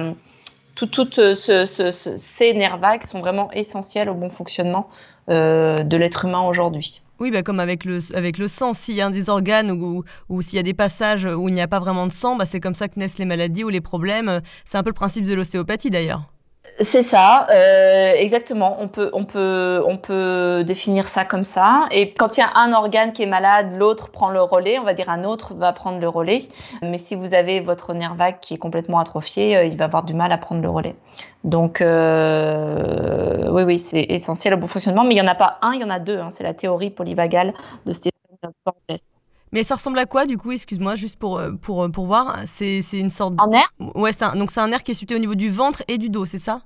toutes 0.75 1.35
ces 1.35 2.53
nerfs 2.53 2.77
vagues 2.77 3.03
sont 3.03 3.21
vraiment 3.21 3.51
essentiels 3.51 4.09
au 4.09 4.15
bon 4.15 4.29
fonctionnement 4.29 4.89
de 5.27 5.97
l'être 5.97 6.25
humain 6.25 6.41
aujourd'hui. 6.41 7.01
Oui, 7.19 7.31
bah 7.31 7.43
comme 7.43 7.61
avec 7.61 7.85
le, 7.85 7.99
avec 8.13 8.37
le 8.37 8.49
sang, 8.49 8.73
s'il 8.73 8.95
y 8.95 9.01
a 9.01 9.09
des 9.09 9.29
organes 9.29 9.71
ou, 9.71 10.03
ou, 10.27 10.41
s'il 10.41 10.57
y 10.57 10.59
a 10.59 10.63
des 10.63 10.73
passages 10.73 11.25
où 11.25 11.47
il 11.47 11.53
n'y 11.53 11.61
a 11.61 11.67
pas 11.67 11.79
vraiment 11.79 12.07
de 12.07 12.11
sang, 12.11 12.35
bah 12.35 12.45
c'est 12.45 12.59
comme 12.59 12.75
ça 12.75 12.89
que 12.89 12.99
naissent 12.99 13.19
les 13.19 13.25
maladies 13.25 13.63
ou 13.63 13.69
les 13.69 13.81
problèmes. 13.81 14.41
C'est 14.65 14.77
un 14.77 14.83
peu 14.83 14.89
le 14.89 14.95
principe 14.95 15.25
de 15.25 15.33
l'ostéopathie 15.33 15.89
d'ailleurs. 15.89 16.29
C'est 16.81 17.03
ça, 17.03 17.47
euh, 17.51 18.11
exactement. 18.15 18.75
On 18.81 18.89
peut, 18.89 19.09
on, 19.13 19.23
peut, 19.23 19.81
on 19.87 19.97
peut 19.97 20.63
définir 20.65 21.07
ça 21.07 21.23
comme 21.23 21.45
ça. 21.45 21.85
Et 21.89 22.13
quand 22.13 22.35
il 22.35 22.41
y 22.41 22.43
a 22.43 22.51
un 22.53 22.73
organe 22.73 23.13
qui 23.13 23.23
est 23.23 23.27
malade, 23.27 23.71
l'autre 23.71 24.09
prend 24.11 24.29
le 24.29 24.41
relais. 24.41 24.77
On 24.77 24.83
va 24.83 24.93
dire 24.93 25.09
un 25.09 25.23
autre 25.23 25.53
va 25.53 25.71
prendre 25.71 25.99
le 25.99 26.09
relais. 26.09 26.41
Mais 26.81 26.97
si 26.97 27.15
vous 27.15 27.33
avez 27.33 27.61
votre 27.61 27.93
nerf 27.93 28.15
vague 28.15 28.39
qui 28.41 28.55
est 28.55 28.57
complètement 28.57 28.99
atrophié, 28.99 29.55
euh, 29.55 29.63
il 29.63 29.77
va 29.77 29.85
avoir 29.85 30.03
du 30.03 30.13
mal 30.13 30.33
à 30.33 30.37
prendre 30.37 30.61
le 30.61 30.69
relais. 30.69 30.97
Donc, 31.45 31.79
euh, 31.79 33.49
oui, 33.51 33.63
oui, 33.63 33.79
c'est 33.79 34.03
essentiel 34.09 34.53
au 34.55 34.57
bon 34.57 34.67
fonctionnement. 34.67 35.05
Mais 35.05 35.11
il 35.15 35.21
n'y 35.21 35.27
en 35.27 35.31
a 35.31 35.35
pas 35.35 35.59
un, 35.61 35.73
il 35.73 35.81
y 35.81 35.83
en 35.85 35.89
a 35.89 35.99
deux. 35.99 36.19
Hein. 36.19 36.29
C'est 36.31 36.43
la 36.43 36.53
théorie 36.53 36.89
polyvagale 36.89 37.53
de 37.85 37.93
Stephen. 37.93 38.11
Mais 39.55 39.63
ça 39.63 39.75
ressemble 39.75 39.97
à 39.99 40.05
quoi 40.05 40.25
du 40.25 40.37
coup 40.37 40.51
Excuse-moi, 40.51 40.95
juste 40.95 41.17
pour, 41.17 41.39
euh, 41.39 41.53
pour, 41.53 41.83
euh, 41.83 41.87
pour 41.87 42.05
voir. 42.05 42.39
C'est 42.43 42.81
une 42.91 43.09
sorte. 43.09 43.35
Un 43.39 43.47
nerf 43.47 43.71
Ouais, 43.95 44.11
un, 44.21 44.35
donc 44.35 44.51
c'est 44.51 44.59
un 44.59 44.67
nerf 44.67 44.83
qui 44.83 44.91
est 44.91 44.95
situé 44.95 45.15
au 45.15 45.19
niveau 45.19 45.35
du 45.35 45.47
ventre 45.47 45.81
et 45.87 45.97
du 45.97 46.09
dos, 46.09 46.25
c'est 46.25 46.37
ça? 46.37 46.59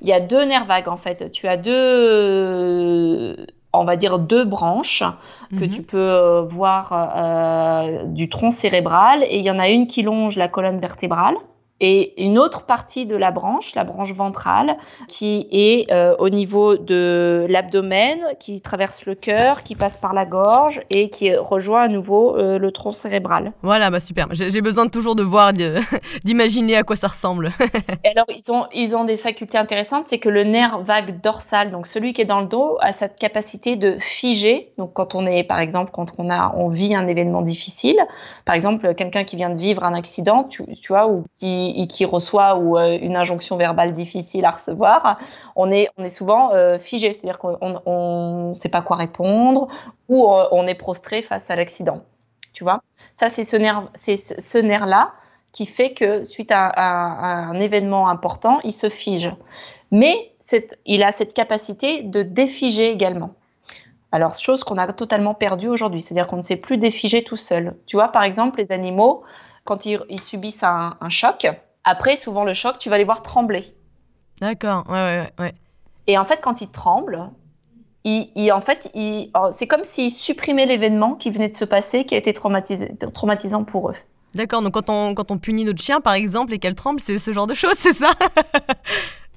Il 0.00 0.08
y 0.08 0.12
a 0.12 0.18
deux 0.18 0.44
nerfs 0.44 0.66
vagues 0.66 0.88
en 0.88 0.96
fait. 0.96 1.30
Tu 1.30 1.46
as 1.46 1.56
deux 1.56 3.36
on 3.72 3.84
va 3.84 3.94
dire 3.94 4.18
deux 4.18 4.44
branches 4.44 5.04
que 5.52 5.64
mhm. 5.64 5.70
tu 5.70 5.82
peux 5.82 5.96
euh, 5.98 6.42
voir 6.42 8.04
du 8.06 8.28
tronc 8.28 8.50
cérébral 8.50 9.22
et 9.22 9.38
il 9.38 9.44
y 9.44 9.50
en 9.50 9.60
a 9.60 9.68
une 9.68 9.86
qui 9.86 10.02
longe 10.02 10.36
la 10.36 10.48
colonne 10.48 10.80
vertébrale 10.80 11.36
et 11.82 12.22
une 12.22 12.38
autre 12.38 12.64
partie 12.64 13.06
de 13.06 13.16
la 13.16 13.32
branche, 13.32 13.74
la 13.74 13.82
branche 13.82 14.12
ventrale, 14.14 14.76
qui 15.08 15.48
est 15.50 15.92
euh, 15.92 16.14
au 16.20 16.30
niveau 16.30 16.76
de 16.76 17.44
l'abdomen, 17.48 18.20
qui 18.38 18.60
traverse 18.60 19.04
le 19.04 19.16
cœur, 19.16 19.64
qui 19.64 19.74
passe 19.74 19.98
par 19.98 20.14
la 20.14 20.24
gorge 20.24 20.80
et 20.90 21.10
qui 21.10 21.34
rejoint 21.34 21.82
à 21.82 21.88
nouveau 21.88 22.36
euh, 22.36 22.56
le 22.56 22.70
tronc 22.70 22.92
cérébral. 22.92 23.52
Voilà, 23.62 23.90
bah 23.90 23.98
super. 23.98 24.28
J'ai 24.30 24.60
besoin 24.60 24.86
toujours 24.86 25.16
de 25.16 25.24
voir, 25.24 25.52
d'imaginer 26.24 26.76
à 26.76 26.84
quoi 26.84 26.94
ça 26.94 27.08
ressemble. 27.08 27.50
alors, 28.04 28.26
ils 28.28 28.52
ont, 28.52 28.66
ils 28.72 28.94
ont 28.94 29.04
des 29.04 29.16
facultés 29.16 29.58
intéressantes, 29.58 30.04
c'est 30.06 30.18
que 30.18 30.28
le 30.28 30.44
nerf 30.44 30.78
vague 30.84 31.20
dorsal, 31.20 31.72
donc 31.72 31.88
celui 31.88 32.12
qui 32.12 32.22
est 32.22 32.26
dans 32.26 32.42
le 32.42 32.46
dos, 32.46 32.78
a 32.80 32.92
cette 32.92 33.18
capacité 33.18 33.74
de 33.74 33.96
figer. 33.98 34.72
Donc, 34.78 34.92
quand 34.92 35.16
on 35.16 35.26
est, 35.26 35.42
par 35.42 35.58
exemple, 35.58 35.90
quand 35.92 36.12
on, 36.18 36.30
a, 36.30 36.54
on 36.56 36.68
vit 36.68 36.94
un 36.94 37.08
événement 37.08 37.42
difficile, 37.42 37.98
par 38.44 38.54
exemple, 38.54 38.94
quelqu'un 38.94 39.24
qui 39.24 39.34
vient 39.34 39.50
de 39.50 39.58
vivre 39.58 39.82
un 39.82 39.94
accident, 39.94 40.44
tu, 40.44 40.62
tu 40.80 40.92
vois, 40.92 41.08
ou 41.08 41.24
qui 41.40 41.71
qui, 41.88 42.04
reçoit 42.04 42.56
ou 42.56 42.78
euh, 42.78 42.98
une 43.00 43.16
injonction 43.16 43.56
verbale 43.56 43.92
difficile 43.92 44.44
à 44.44 44.50
recevoir, 44.50 45.18
on 45.56 45.70
est, 45.70 45.88
on 45.96 46.04
est 46.04 46.08
souvent 46.08 46.52
euh, 46.52 46.78
figé, 46.78 47.12
c'est-à-dire 47.12 47.38
qu'on 47.38 48.48
ne 48.48 48.54
sait 48.54 48.68
pas 48.68 48.82
quoi 48.82 48.96
répondre 48.96 49.68
ou 50.08 50.28
euh, 50.28 50.46
on 50.52 50.66
est 50.66 50.74
prostré 50.74 51.22
face 51.22 51.50
à 51.50 51.56
l'accident. 51.56 52.02
Tu 52.52 52.64
vois? 52.64 52.82
Ça, 53.14 53.28
c'est 53.28 53.44
ce 53.44 53.56
nerf, 53.56 53.88
c'est 53.94 54.16
ce 54.16 54.58
nerf-là 54.58 55.12
qui 55.52 55.66
fait 55.66 55.92
que 55.92 56.24
suite 56.24 56.50
à, 56.50 56.72
un 56.78 57.60
événement 57.60 58.08
important, 58.08 58.60
il 58.64 58.72
se 58.72 58.88
fige. 58.88 59.30
Mais 59.90 60.32
il 60.86 61.02
a 61.02 61.12
cette 61.12 61.34
capacité 61.34 62.02
de 62.02 62.22
défiger 62.22 62.90
également. 62.90 63.34
Alors, 64.12 64.34
chose 64.34 64.62
qu'on 64.64 64.76
a 64.76 64.92
totalement 64.92 65.32
perdue 65.32 65.68
aujourd'hui, 65.68 66.02
c'est-à-dire 66.02 66.26
qu'on 66.26 66.36
ne 66.36 66.42
sait 66.42 66.56
plus 66.56 66.76
défiger 66.76 67.24
tout 67.24 67.38
seul. 67.38 67.74
Tu 67.86 67.96
vois, 67.96 68.08
par 68.08 68.22
exemple, 68.22 68.58
les 68.58 68.70
animaux, 68.70 69.22
quand 69.64 69.86
ils, 69.86 70.20
subissent 70.20 70.62
un, 70.62 70.96
choc, 71.08 71.46
après, 71.84 72.16
souvent, 72.16 72.44
le 72.44 72.54
choc, 72.54 72.78
tu 72.78 72.88
vas 72.88 72.98
les 72.98 73.04
voir 73.04 73.22
trembler. 73.22 73.64
D'accord, 74.40 74.84
ouais, 74.88 74.94
ouais, 74.94 75.32
ouais. 75.38 75.54
Et 76.06 76.18
en 76.18 76.24
fait, 76.24 76.40
quand 76.40 76.60
ils 76.60 76.70
tremblent, 76.70 77.30
en 78.04 78.60
fait, 78.60 78.90
oh, 79.34 79.48
c'est 79.52 79.66
comme 79.66 79.84
s'ils 79.84 80.10
supprimaient 80.10 80.66
l'événement 80.66 81.14
qui 81.14 81.30
venait 81.30 81.48
de 81.48 81.54
se 81.54 81.64
passer, 81.64 82.04
qui 82.04 82.14
a 82.14 82.18
été 82.18 82.32
traumatisant 82.32 83.64
pour 83.64 83.90
eux. 83.90 83.96
D'accord, 84.34 84.62
donc 84.62 84.72
quand 84.72 84.88
on, 84.88 85.14
quand 85.14 85.30
on 85.30 85.38
punit 85.38 85.64
notre 85.64 85.82
chien, 85.82 86.00
par 86.00 86.14
exemple, 86.14 86.54
et 86.54 86.58
qu'elle 86.58 86.74
tremble, 86.74 87.00
c'est 87.00 87.18
ce 87.18 87.32
genre 87.32 87.46
de 87.46 87.54
choses, 87.54 87.74
c'est 87.76 87.92
ça? 87.92 88.12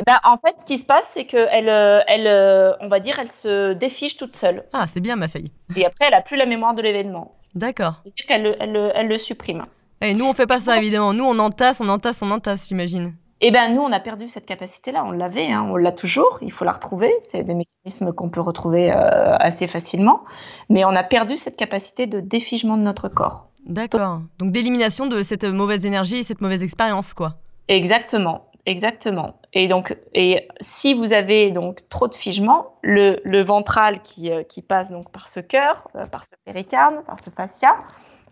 Ben, 0.06 0.20
En 0.24 0.38
fait, 0.38 0.58
ce 0.58 0.66
qui 0.66 0.78
se 0.78 0.86
passe, 0.86 1.08
c'est 1.12 1.26
qu'elle, 1.26 1.70
euh, 1.70 2.02
elle, 2.08 2.28
euh, 2.28 2.74
on 2.82 2.88
va 2.88 3.00
dire, 3.00 3.18
elle 3.20 3.32
se 3.32 3.74
défiche 3.74 4.18
toute 4.18 4.36
seule. 4.36 4.66
Ah, 4.74 4.88
c'est 4.88 5.00
bien, 5.00 5.16
ma 5.16 5.28
fille. 5.28 5.52
Et 5.76 5.86
après, 5.86 6.06
elle 6.06 6.12
n'a 6.12 6.22
plus 6.22 6.38
la 6.38 6.46
mémoire 6.46 6.74
de 6.74 6.82
l'événement. 6.82 7.36
D'accord. 7.56 8.02
C'est-à-dire 8.04 8.26
qu'elle 8.26 8.58
elle, 8.60 8.92
elle 8.94 9.08
le 9.08 9.18
supprime. 9.18 9.66
Et 10.02 10.14
nous, 10.14 10.26
on 10.26 10.34
fait 10.34 10.46
pas 10.46 10.60
ça, 10.60 10.78
évidemment. 10.78 11.14
Nous, 11.14 11.24
on 11.24 11.40
entasse, 11.40 11.82
on 11.82 11.90
entasse, 11.90 12.22
on 12.22 12.30
entasse, 12.30 12.68
j'imagine. 12.68 13.16
Eh 13.42 13.52
bien, 13.52 13.70
nous, 13.70 13.82
on 13.82 13.92
a 13.92 14.00
perdu 14.00 14.28
cette 14.28 14.46
capacité-là. 14.46 15.04
On 15.06 15.12
l'avait, 15.12 15.52
hein, 15.52 15.68
on 15.70 15.76
l'a 15.76 15.92
toujours. 15.92 16.40
Il 16.42 16.52
faut 16.52 16.66
la 16.66 16.72
retrouver. 16.72 17.12
C'est 17.30 17.44
des 17.44 17.54
mécanismes 17.54 18.14
qu'on 18.14 18.30
peut 18.30 18.42
retrouver 18.42 18.92
euh, 18.92 19.36
assez 19.38 19.68
facilement. 19.68 20.24
Mais 20.70 20.86
on 20.86 20.96
a 20.96 21.04
perdu 21.04 21.38
cette 21.38 21.58
capacité 21.58 22.08
de 22.08 22.20
défigement 22.20 22.78
de 22.78 22.84
notre 22.84 23.10
corps. 23.10 23.48
D'accord. 23.66 24.22
Donc, 24.40 24.52
d'élimination 24.52 25.08
de 25.08 25.24
cette 25.24 25.44
mauvaise 25.44 25.86
énergie 25.86 26.18
et 26.18 26.24
cette 26.24 26.42
mauvaise 26.42 26.64
expérience, 26.64 27.14
quoi. 27.14 27.36
Exactement. 27.68 28.46
Exactement. 28.66 29.40
Et 29.54 29.68
donc, 29.68 29.96
et 30.16 30.48
si 30.60 30.96
vous 30.96 31.14
avez 31.14 31.52
donc 31.52 31.88
trop 31.90 32.08
de 32.08 32.16
figement, 32.16 32.78
le, 32.82 33.20
le 33.24 33.44
ventral 33.44 34.02
qui, 34.02 34.32
euh, 34.32 34.42
qui, 34.42 34.64
passe 34.64 34.90
donc 34.90 35.12
par 35.12 35.30
ce 35.30 35.40
cœur, 35.40 35.88
euh, 35.96 36.08
par 36.08 36.24
ce 36.24 36.34
péricarde, 36.44 37.04
par 37.06 37.20
ce 37.20 37.30
fascia, 37.30 37.76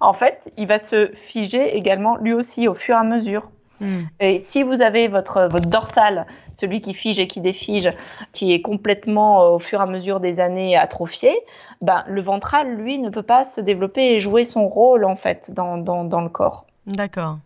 en 0.04 0.14
fait, 0.14 0.52
il 0.58 0.68
va 0.68 0.78
se 0.78 1.12
figer 1.14 1.76
également 1.76 2.18
lui 2.18 2.34
aussi 2.34 2.68
au 2.68 2.74
fur 2.74 2.96
et 2.96 3.00
à 3.00 3.04
mesure. 3.04 3.50
Hmm. 3.80 4.04
Et 4.20 4.38
si 4.38 4.64
vous 4.64 4.82
avez 4.82 5.08
votre, 5.08 5.48
votre 5.50 5.68
dorsal, 5.68 6.28
celui 6.56 6.82
qui 6.82 6.94
fige 6.94 7.20
et 7.20 7.28
qui 7.28 7.42
défige, 7.42 7.92
qui 8.32 8.54
est 8.54 8.62
complètement 8.62 9.44
euh, 9.44 9.50
au 9.56 9.60
fur 9.60 9.80
et 9.80 9.84
à 9.84 9.88
mesure 9.88 10.20
des 10.20 10.40
années 10.40 10.78
atrophié, 10.78 11.34
ben, 11.82 12.04
le 12.08 12.22
ventral, 12.22 12.76
lui, 12.76 13.00
ne 13.00 13.10
peut 13.10 13.24
pas 13.24 13.44
se 13.44 13.62
développer 13.62 14.14
et 14.14 14.20
jouer 14.20 14.46
son 14.46 14.68
rôle 14.68 15.06
en 15.06 15.16
fait 15.16 15.52
dans, 15.52 15.78
dans, 15.78 16.04
dans 16.04 16.22
le 16.22 16.30
corps. 16.30 16.66
D'accord. 16.86 17.40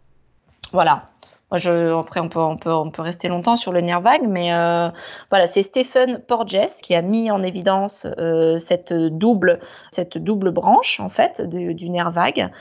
Voilà 0.71 1.09
après, 1.51 2.19
on 2.19 2.29
peut, 2.29 2.39
on, 2.39 2.57
peut, 2.57 2.71
on 2.71 2.91
peut 2.91 3.01
rester 3.01 3.29
longtemps 3.29 3.55
sur 3.55 3.71
le 3.71 3.81
nerf 3.81 4.01
vague, 4.01 4.27
mais 4.27 4.53
euh, 4.53 4.89
voilà, 5.29 5.47
c'est 5.47 5.61
Stephen 5.61 6.19
Porges 6.27 6.81
qui 6.83 6.93
a 6.93 7.01
mis 7.01 7.31
en 7.31 7.41
évidence 7.41 8.05
euh, 8.17 8.59
cette, 8.59 8.93
double, 8.93 9.59
cette 9.91 10.17
double 10.17 10.51
branche, 10.51 10.99
en 10.99 11.09
fait, 11.09 11.41
du, 11.41 11.89
nerf 11.89 12.11
vague. 12.11 12.51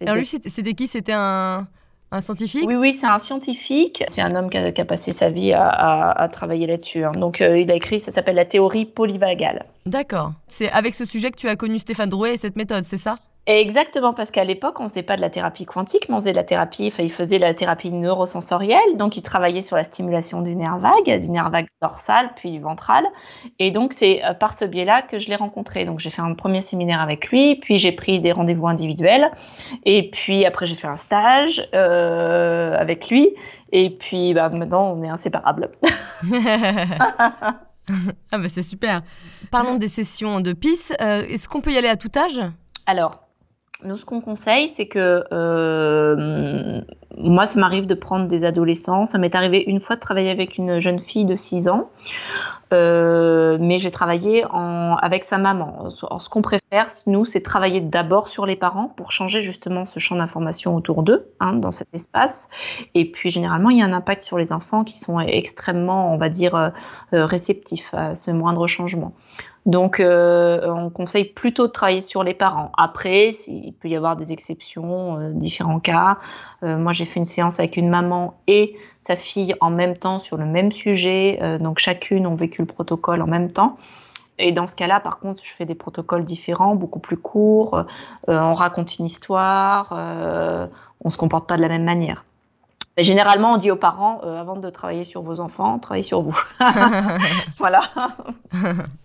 Alors 0.00 0.16
lui, 0.16 0.24
c'était 0.24 0.72
qui? 0.72 0.86
C'était 0.86 1.12
un, 1.12 1.66
un, 2.10 2.20
scientifique? 2.20 2.66
Oui, 2.66 2.76
oui, 2.76 2.92
c'est 2.94 3.06
un 3.06 3.18
scientifique. 3.18 4.02
C'est 4.08 4.22
un 4.22 4.34
homme 4.34 4.48
qui 4.48 4.58
a, 4.58 4.84
passé 4.84 5.12
sa 5.12 5.28
vie 5.28 5.52
à, 5.52 6.28
travailler 6.32 6.66
là-dessus. 6.66 7.04
Hein. 7.04 7.12
Donc, 7.12 7.42
euh, 7.42 7.58
il 7.58 7.70
a 7.70 7.74
écrit, 7.74 8.00
ça 8.00 8.10
s'appelle 8.10 8.36
la 8.36 8.46
théorie 8.46 8.86
polyvagale. 8.86 9.66
D'accord. 9.84 10.32
C'est 10.48 10.70
avec 10.70 10.94
ce 10.94 11.04
sujet 11.04 11.30
que 11.30 11.36
tu 11.36 11.48
as 11.48 11.56
connu 11.56 11.78
Stéphane 11.78 12.08
Drouet 12.08 12.34
et 12.34 12.36
cette 12.38 12.56
méthode, 12.56 12.84
c'est 12.84 12.98
ça? 12.98 13.16
Exactement, 13.46 14.14
parce 14.14 14.30
qu'à 14.30 14.44
l'époque, 14.44 14.80
on 14.80 14.84
ne 14.84 14.88
faisait 14.88 15.02
pas 15.02 15.16
de 15.16 15.20
la 15.20 15.28
thérapie 15.28 15.66
quantique, 15.66 16.08
mais 16.08 16.14
on 16.14 16.18
faisait 16.20 16.30
de 16.30 16.36
la 16.36 16.44
thérapie, 16.44 16.88
enfin, 16.90 17.02
il 17.02 17.12
faisait 17.12 17.36
la 17.36 17.52
thérapie 17.52 17.92
neurosensorielle, 17.92 18.96
donc 18.96 19.18
il 19.18 19.22
travaillait 19.22 19.60
sur 19.60 19.76
la 19.76 19.84
stimulation 19.84 20.40
du 20.40 20.56
nerf 20.56 20.78
vague, 20.78 21.20
du 21.20 21.28
nerf 21.28 21.50
vague 21.50 21.66
dorsal, 21.82 22.30
puis 22.36 22.58
ventral. 22.58 23.04
Et 23.58 23.70
donc, 23.70 23.92
c'est 23.92 24.24
euh, 24.24 24.32
par 24.32 24.54
ce 24.54 24.64
biais-là 24.64 25.02
que 25.02 25.18
je 25.18 25.28
l'ai 25.28 25.36
rencontré. 25.36 25.84
Donc, 25.84 26.00
j'ai 26.00 26.08
fait 26.08 26.22
un 26.22 26.32
premier 26.32 26.62
séminaire 26.62 27.02
avec 27.02 27.28
lui, 27.28 27.56
puis 27.56 27.76
j'ai 27.76 27.92
pris 27.92 28.18
des 28.18 28.32
rendez-vous 28.32 28.66
individuels, 28.66 29.30
et 29.84 30.10
puis 30.10 30.46
après, 30.46 30.64
j'ai 30.64 30.74
fait 30.74 30.88
un 30.88 30.96
stage 30.96 31.68
euh, 31.74 32.74
avec 32.78 33.10
lui, 33.10 33.28
et 33.72 33.90
puis 33.90 34.32
bah, 34.32 34.48
maintenant, 34.48 34.90
on 34.96 35.02
est 35.02 35.10
inséparables. 35.10 35.68
ah, 36.32 37.58
bah 38.32 38.48
c'est 38.48 38.62
super. 38.62 39.02
Parlons 39.50 39.74
des 39.74 39.88
sessions 39.88 40.40
de 40.40 40.54
PIS. 40.54 40.94
Euh, 41.02 41.26
est-ce 41.28 41.46
qu'on 41.46 41.60
peut 41.60 41.72
y 41.72 41.76
aller 41.76 41.88
à 41.88 41.96
tout 41.96 42.10
âge? 42.16 42.40
Alors, 42.86 43.23
nous, 43.84 43.96
ce 43.96 44.04
qu'on 44.04 44.20
conseille, 44.20 44.68
c'est 44.68 44.86
que 44.86 45.24
euh, 45.32 46.80
moi, 47.16 47.46
ça 47.46 47.60
m'arrive 47.60 47.86
de 47.86 47.94
prendre 47.94 48.26
des 48.26 48.44
adolescents. 48.44 49.06
Ça 49.06 49.18
m'est 49.18 49.34
arrivé 49.34 49.62
une 49.66 49.80
fois 49.80 49.96
de 49.96 50.00
travailler 50.00 50.30
avec 50.30 50.58
une 50.58 50.80
jeune 50.80 50.98
fille 50.98 51.24
de 51.24 51.34
6 51.34 51.68
ans 51.68 51.90
Euh, 52.74 53.56
mais 53.60 53.78
j'ai 53.78 53.90
travaillé 53.90 54.44
avec 54.50 55.24
sa 55.24 55.38
maman. 55.38 55.90
ce 55.90 56.28
qu'on 56.28 56.42
préfère, 56.42 56.86
nous, 57.06 57.24
c'est 57.24 57.40
travailler 57.40 57.80
d'abord 57.80 58.28
sur 58.28 58.46
les 58.46 58.56
parents 58.56 58.88
pour 58.88 59.12
changer 59.12 59.42
justement 59.42 59.84
ce 59.84 60.00
champ 60.00 60.16
d'information 60.16 60.74
autour 60.74 61.02
d'eux, 61.02 61.28
hein, 61.40 61.54
dans 61.54 61.70
cet 61.70 61.88
espace. 61.92 62.48
Et 62.94 63.10
puis, 63.10 63.30
généralement, 63.30 63.70
il 63.70 63.78
y 63.78 63.82
a 63.82 63.84
un 63.84 63.92
impact 63.92 64.22
sur 64.22 64.38
les 64.38 64.52
enfants 64.52 64.84
qui 64.84 64.98
sont 64.98 65.20
extrêmement, 65.20 66.12
on 66.12 66.18
va 66.18 66.28
dire, 66.28 66.54
euh, 66.54 66.70
réceptifs 67.12 67.92
à 67.94 68.16
ce 68.16 68.30
moindre 68.30 68.66
changement. 68.66 69.14
Donc, 69.66 69.98
euh, 69.98 70.68
on 70.68 70.90
conseille 70.90 71.24
plutôt 71.24 71.66
de 71.66 71.72
travailler 71.72 72.02
sur 72.02 72.22
les 72.22 72.34
parents. 72.34 72.70
Après, 72.76 73.30
il 73.46 73.72
peut 73.72 73.88
y 73.88 73.96
avoir 73.96 74.16
des 74.16 74.30
exceptions, 74.30 75.18
euh, 75.18 75.30
différents 75.30 75.80
cas. 75.80 76.18
Euh, 76.62 76.76
moi, 76.76 76.92
j'ai 76.92 77.06
fait 77.06 77.18
une 77.18 77.24
séance 77.24 77.58
avec 77.60 77.78
une 77.78 77.88
maman 77.88 78.38
et 78.46 78.76
sa 79.00 79.16
fille 79.16 79.54
en 79.60 79.70
même 79.70 79.96
temps 79.96 80.18
sur 80.18 80.36
le 80.36 80.44
même 80.44 80.70
sujet. 80.70 81.58
donc, 81.60 81.78
chacune 81.78 82.26
ont 82.26 82.34
vécu 82.34 82.62
le 82.62 82.66
protocole 82.66 83.22
en 83.22 83.26
même 83.26 83.52
temps. 83.52 83.76
Et 84.38 84.50
dans 84.50 84.66
ce 84.66 84.74
cas-là, 84.74 85.00
par 85.00 85.18
contre, 85.18 85.42
je 85.44 85.50
fais 85.50 85.64
des 85.64 85.74
protocoles 85.74 86.24
différents, 86.24 86.74
beaucoup 86.74 86.98
plus 86.98 87.16
courts. 87.16 87.84
on 88.28 88.54
raconte 88.54 88.98
une 88.98 89.04
histoire. 89.04 89.88
on 91.04 91.10
se 91.10 91.16
comporte 91.18 91.46
pas 91.46 91.56
de 91.56 91.62
la 91.62 91.68
même 91.68 91.84
manière. 91.84 92.24
Généralement, 92.96 93.52
on 93.52 93.56
dit 93.58 93.70
aux 93.70 93.76
parents, 93.76 94.20
avant 94.20 94.56
de 94.56 94.70
travailler 94.70 95.04
sur 95.04 95.20
vos 95.20 95.38
enfants, 95.38 95.78
travaillez 95.78 96.02
sur 96.02 96.22
vous. 96.22 96.40
voilà. 97.58 97.82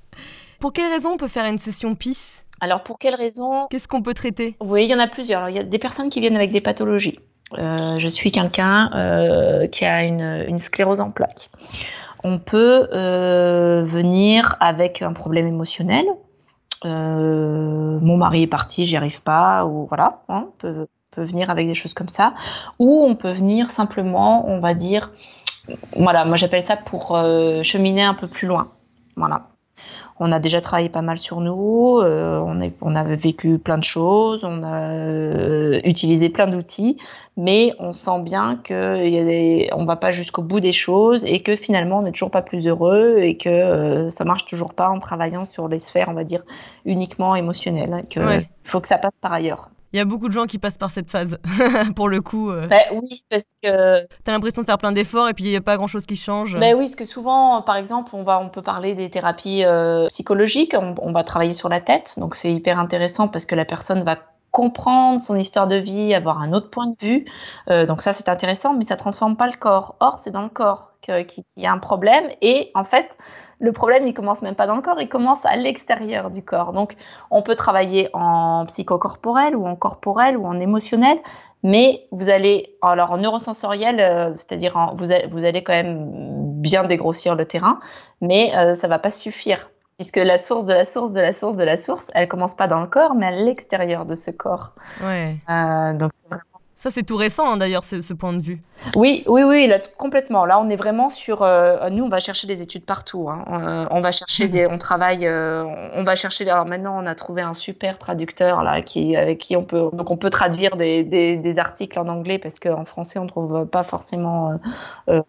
Pour 0.59 0.73
quelles 0.73 0.91
raisons 0.91 1.11
on 1.11 1.17
peut 1.17 1.27
faire 1.27 1.45
une 1.45 1.57
session 1.57 1.95
PIS 1.95 2.43
Alors, 2.59 2.83
pour 2.83 2.99
quelles 2.99 3.15
raisons 3.15 3.67
Qu'est-ce 3.69 3.87
qu'on 3.87 4.01
peut 4.01 4.13
traiter? 4.13 4.57
Oui, 4.59 4.83
il 4.83 4.89
y 4.89 4.93
en 4.93 4.99
a 4.99 5.07
plusieurs. 5.07 5.47
il 5.49 5.55
y 5.55 5.59
a 5.59 5.63
des 5.63 5.79
personnes 5.79 6.09
qui 6.09 6.19
viennent 6.19 6.35
avec 6.35 6.51
des 6.51 6.59
pathologies. 6.59 7.17
Euh, 7.57 7.97
je 7.97 8.07
suis 8.09 8.29
quelqu'un 8.31 8.91
euh, 8.93 9.67
qui 9.67 9.85
a 9.85 10.03
une, 10.03 10.57
sclérose 10.57 10.99
en 10.99 11.11
plaques. 11.11 11.49
On 12.25 12.39
peut 12.39 12.89
euh, 12.91 13.83
venir 13.85 14.57
avec 14.59 15.01
un 15.01 15.13
problème 15.13 15.47
émotionnel. 15.47 16.05
mon 16.83 18.17
mari 18.17 18.43
est 18.43 18.47
parti, 18.47 18.83
j'y 18.83 18.97
arrive 18.97 19.23
pas, 19.23 19.65
ou 19.65 19.87
voilà, 19.87 20.21
hein, 20.27 20.47
on 20.47 20.51
peut, 20.57 20.87
peut, 21.11 21.23
venir 21.23 21.49
avec 21.49 21.67
des 21.67 21.75
choses 21.75 21.93
comme 21.93 22.09
ça. 22.09 22.33
Ou 22.79 23.05
on 23.05 23.15
peut 23.15 23.31
venir 23.31 23.71
simplement, 23.71 24.45
on 24.49 24.59
va 24.59 24.73
dire, 24.73 25.13
voilà, 25.95 26.25
moi 26.25 26.35
j'appelle 26.35 26.63
ça 26.63 26.75
pour 26.75 27.17
cheminer 27.63 28.03
un 28.03 28.13
peu 28.13 28.27
plus 28.27 28.47
loin. 28.47 28.67
Voilà. 29.15 29.47
On 30.21 30.33
a 30.33 30.39
déjà 30.39 30.59
travaillé 30.59 30.89
pas 30.89 31.01
mal 31.01 31.17
sur 31.17 31.39
nous, 31.39 31.99
euh, 31.99 32.41
on, 32.45 32.59
est, 32.59 32.73
on 32.81 32.93
avait 32.93 33.15
vécu 33.15 33.57
plein 33.57 33.77
de 33.77 33.83
choses, 33.83 34.43
on 34.43 34.63
a 34.63 34.91
euh, 34.91 35.79
utilisé 35.85 36.27
plein 36.27 36.47
d'outils, 36.47 36.97
mais 37.37 37.73
on 37.79 37.93
sent 37.93 38.21
bien 38.23 38.57
qu'on 38.67 38.73
ne 38.73 39.85
va 39.85 39.95
pas 39.95 40.11
jusqu'au 40.11 40.41
bout 40.41 40.59
des 40.59 40.73
choses 40.73 41.23
et 41.23 41.41
que 41.41 41.55
finalement 41.55 41.99
on 41.99 42.01
n'est 42.01 42.11
toujours 42.11 42.31
pas 42.31 42.41
plus 42.41 42.67
heureux 42.67 43.19
et 43.19 43.37
que 43.37 43.49
ça 43.49 43.55
euh, 43.55 44.09
ça 44.19 44.25
marche 44.25 44.43
toujours 44.43 44.73
pas 44.73 44.89
en 44.89 44.99
travaillant 44.99 45.45
sur 45.45 45.69
les 45.69 45.79
sphères, 45.79 46.09
on 46.09 46.13
va 46.13 46.25
dire, 46.25 46.43
uniquement 46.83 47.37
émotionnelles. 47.37 47.93
Hein, 47.93 48.03
Il 48.17 48.47
faut 48.63 48.81
que 48.81 48.87
ça 48.89 48.97
passe 48.97 49.17
par 49.17 49.31
ailleurs. 49.31 49.69
Il 49.91 49.97
y 49.97 49.99
a 49.99 50.05
beaucoup 50.05 50.27
de 50.27 50.33
gens 50.33 50.45
qui 50.45 50.59
passent 50.59 50.77
par 50.77 50.91
cette 50.91 51.09
phase, 51.09 51.39
pour 51.95 52.09
le 52.09 52.21
coup. 52.21 52.51
Euh. 52.51 52.67
Bah 52.67 52.77
oui, 52.91 53.23
parce 53.29 53.53
que. 53.63 54.05
T'as 54.23 54.31
l'impression 54.31 54.61
de 54.61 54.67
faire 54.67 54.77
plein 54.77 54.91
d'efforts 54.91 55.29
et 55.29 55.33
puis 55.33 55.45
il 55.45 55.49
n'y 55.49 55.55
a 55.55 55.61
pas 55.61 55.77
grand 55.77 55.87
chose 55.87 56.05
qui 56.05 56.15
change. 56.15 56.57
Bah 56.57 56.73
oui, 56.75 56.85
parce 56.85 56.95
que 56.95 57.05
souvent, 57.05 57.61
par 57.61 57.75
exemple, 57.75 58.11
on, 58.13 58.23
va, 58.23 58.39
on 58.39 58.49
peut 58.49 58.61
parler 58.61 58.93
des 58.93 59.09
thérapies 59.09 59.63
euh, 59.65 60.07
psychologiques, 60.09 60.75
on, 60.77 61.11
va 61.11 61.23
travailler 61.23 61.53
sur 61.53 61.69
la 61.69 61.81
tête, 61.81 62.13
donc 62.17 62.35
c'est 62.35 62.53
hyper 62.53 62.77
intéressant 62.77 63.27
parce 63.27 63.45
que 63.45 63.55
la 63.55 63.65
personne 63.65 64.03
va 64.03 64.17
comprendre 64.51 65.21
son 65.21 65.35
histoire 65.35 65.67
de 65.67 65.75
vie, 65.75 66.13
avoir 66.13 66.41
un 66.41 66.53
autre 66.53 66.69
point 66.69 66.87
de 66.87 66.95
vue. 66.99 67.25
Euh, 67.69 67.85
donc 67.85 68.01
ça, 68.01 68.13
c'est 68.13 68.29
intéressant, 68.29 68.73
mais 68.73 68.83
ça 68.83 68.95
transforme 68.95 69.37
pas 69.37 69.47
le 69.47 69.57
corps. 69.57 69.95
Or, 69.99 70.19
c'est 70.19 70.31
dans 70.31 70.41
le 70.41 70.49
corps 70.49 70.93
qu'il 71.01 71.25
y 71.57 71.65
a 71.65 71.71
un 71.71 71.77
problème. 71.77 72.29
Et 72.41 72.71
en 72.75 72.83
fait, 72.83 73.17
le 73.59 73.71
problème, 73.71 74.07
il 74.07 74.13
commence 74.13 74.41
même 74.41 74.55
pas 74.55 74.67
dans 74.67 74.75
le 74.75 74.81
corps, 74.81 75.01
il 75.01 75.09
commence 75.09 75.45
à 75.45 75.55
l'extérieur 75.55 76.31
du 76.31 76.41
corps. 76.41 76.71
Donc, 76.73 76.95
on 77.29 77.41
peut 77.41 77.55
travailler 77.55 78.09
en 78.13 78.65
psychocorporel 78.67 79.55
ou 79.55 79.67
en 79.67 79.75
corporel 79.75 80.37
ou 80.37 80.45
en 80.45 80.59
émotionnel, 80.59 81.17
mais 81.63 82.05
vous 82.11 82.29
allez, 82.29 82.77
alors 82.81 83.11
en 83.11 83.17
neurosensoriel, 83.17 83.99
euh, 83.99 84.33
c'est-à-dire 84.33 84.95
vous, 84.97 85.07
vous, 85.31 85.43
allez 85.43 85.63
quand 85.63 85.73
même 85.73 86.09
bien 86.61 86.85
dégrossir 86.85 87.35
le 87.35 87.45
terrain, 87.45 87.79
mais 88.21 88.55
euh, 88.55 88.75
ça 88.75 88.87
va 88.87 88.97
pas 88.97 89.11
suffire 89.11 89.69
puisque 89.99 90.15
la 90.15 90.37
source 90.37 90.65
de 90.65 90.71
la 90.71 90.85
source 90.85 91.11
de 91.11 91.19
la 91.19 91.33
source 91.33 91.57
de 91.57 91.63
la 91.65 91.75
source, 91.75 92.09
elle 92.13 92.29
commence 92.29 92.53
pas 92.53 92.67
dans 92.67 92.79
le 92.79 92.87
corps, 92.87 93.15
mais 93.15 93.25
à 93.25 93.31
l'extérieur 93.31 94.05
de 94.05 94.15
ce 94.15 94.31
corps. 94.31 94.71
Ouais. 95.03 95.35
Euh, 95.49 95.93
donc 95.93 96.11
ça, 96.79 96.91
c'est 96.91 97.03
tout 97.03 97.17
récent 97.17 97.51
hein, 97.51 97.57
d'ailleurs, 97.57 97.83
ce, 97.83 98.13
point 98.13 98.31
de 98.31 98.41
vue. 98.41 98.61
Oui, 98.95 99.25
oui, 99.27 99.43
oui, 99.43 99.67
là, 99.67 99.79
complètement. 99.97 100.45
Là, 100.45 100.61
on 100.61 100.69
est 100.69 100.77
vraiment 100.77 101.09
sur. 101.09 101.41
Euh, 101.41 101.89
nous, 101.89 102.05
on 102.05 102.07
va 102.07 102.21
chercher 102.21 102.47
des 102.47 102.61
études 102.61 102.85
partout. 102.85 103.29
Hein. 103.29 103.43
Euh, 103.51 103.85
on, 103.91 103.99
va 103.99 104.13
chercher 104.13 104.47
des. 104.47 104.65
On 104.65 104.77
travaille. 104.77 105.27
on 105.27 106.03
va 106.05 106.15
chercher. 106.15 106.49
Alors 106.49 106.65
maintenant, 106.65 106.97
on 106.97 107.05
a 107.05 107.15
trouvé 107.15 107.41
un 107.41 107.53
super 107.53 107.97
traducteur 107.97 108.63
là, 108.63 108.81
qui, 108.81 109.17
avec 109.17 109.39
qui 109.39 109.57
on 109.57 109.65
peut. 109.65 109.89
Donc, 109.91 110.09
on 110.09 110.15
peut 110.15 110.29
traduire 110.29 110.77
des, 110.77 111.03
des 111.03 111.59
articles 111.59 111.99
en 111.99 112.07
anglais 112.07 112.39
parce 112.39 112.61
qu'en 112.61 112.85
français, 112.85 113.19
on 113.19 113.27
trouve 113.27 113.65
pas 113.65 113.83
forcément 113.83 114.57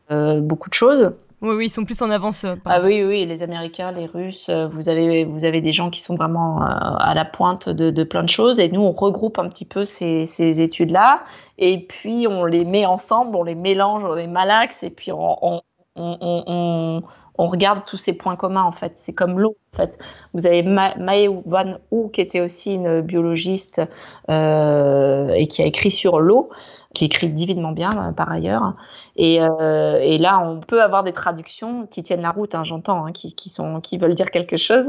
beaucoup 0.08 0.68
de 0.68 0.74
choses. 0.74 1.12
Oui, 1.42 1.66
ils 1.66 1.70
sont 1.70 1.84
plus 1.84 2.02
en 2.02 2.10
avance. 2.10 2.44
Euh, 2.44 2.56
ah 2.66 2.82
oui, 2.82 3.02
oui, 3.02 3.24
les 3.24 3.42
Américains, 3.42 3.92
les 3.92 4.04
Russes, 4.04 4.50
euh, 4.50 4.68
vous 4.68 4.90
avez, 4.90 5.24
vous 5.24 5.46
avez 5.46 5.62
des 5.62 5.72
gens 5.72 5.88
qui 5.88 6.00
sont 6.00 6.14
vraiment 6.14 6.60
euh, 6.60 6.66
à 6.66 7.14
la 7.14 7.24
pointe 7.24 7.70
de, 7.70 8.04
plein 8.04 8.22
de 8.22 8.28
choses. 8.28 8.58
Et 8.58 8.68
nous, 8.68 8.82
on 8.82 8.92
regroupe 8.92 9.38
un 9.38 9.48
petit 9.48 9.64
peu 9.64 9.86
ces, 9.86 10.60
études-là. 10.60 11.22
Et 11.56 11.86
puis, 11.86 12.26
on 12.28 12.44
les 12.44 12.66
met 12.66 12.84
ensemble, 12.84 13.36
on 13.36 13.42
les 13.42 13.54
mélange, 13.54 14.04
on 14.04 14.12
les 14.12 14.26
malaxe. 14.26 14.82
Et 14.82 14.90
puis, 14.90 15.12
on, 15.12 15.62
on, 15.96 17.02
regarde 17.38 17.86
tous 17.86 17.96
ces 17.96 18.12
points 18.12 18.36
communs, 18.36 18.64
en 18.64 18.72
fait. 18.72 18.92
C'est 18.96 19.14
comme 19.14 19.40
l'eau, 19.40 19.56
en 19.72 19.76
fait. 19.76 19.98
Vous 20.34 20.46
avez 20.46 20.62
Mae 20.62 21.26
Van 21.46 21.78
Hu, 21.90 22.10
qui 22.12 22.20
était 22.20 22.40
aussi 22.40 22.74
une 22.74 23.00
biologiste 23.00 23.80
et 24.28 25.48
qui 25.48 25.62
a 25.62 25.66
écrit 25.66 25.90
sur 25.90 26.20
l'eau 26.20 26.50
qui 26.94 27.04
écrit 27.04 27.28
divinement 27.28 27.72
bien 27.72 27.90
euh, 27.90 28.12
par 28.12 28.30
ailleurs. 28.30 28.74
Et, 29.16 29.40
euh, 29.40 30.00
et, 30.02 30.18
là, 30.18 30.40
on 30.40 30.60
peut 30.60 30.82
avoir 30.82 31.04
des 31.04 31.12
traductions 31.12 31.86
qui 31.86 32.02
tiennent 32.02 32.22
la 32.22 32.30
route, 32.30 32.54
hein, 32.54 32.64
j'entends, 32.64 33.06
hein, 33.06 33.12
qui, 33.12 33.34
qui, 33.34 33.48
sont, 33.48 33.80
qui 33.80 33.96
veulent 33.98 34.14
dire 34.14 34.30
quelque 34.30 34.56
chose. 34.56 34.86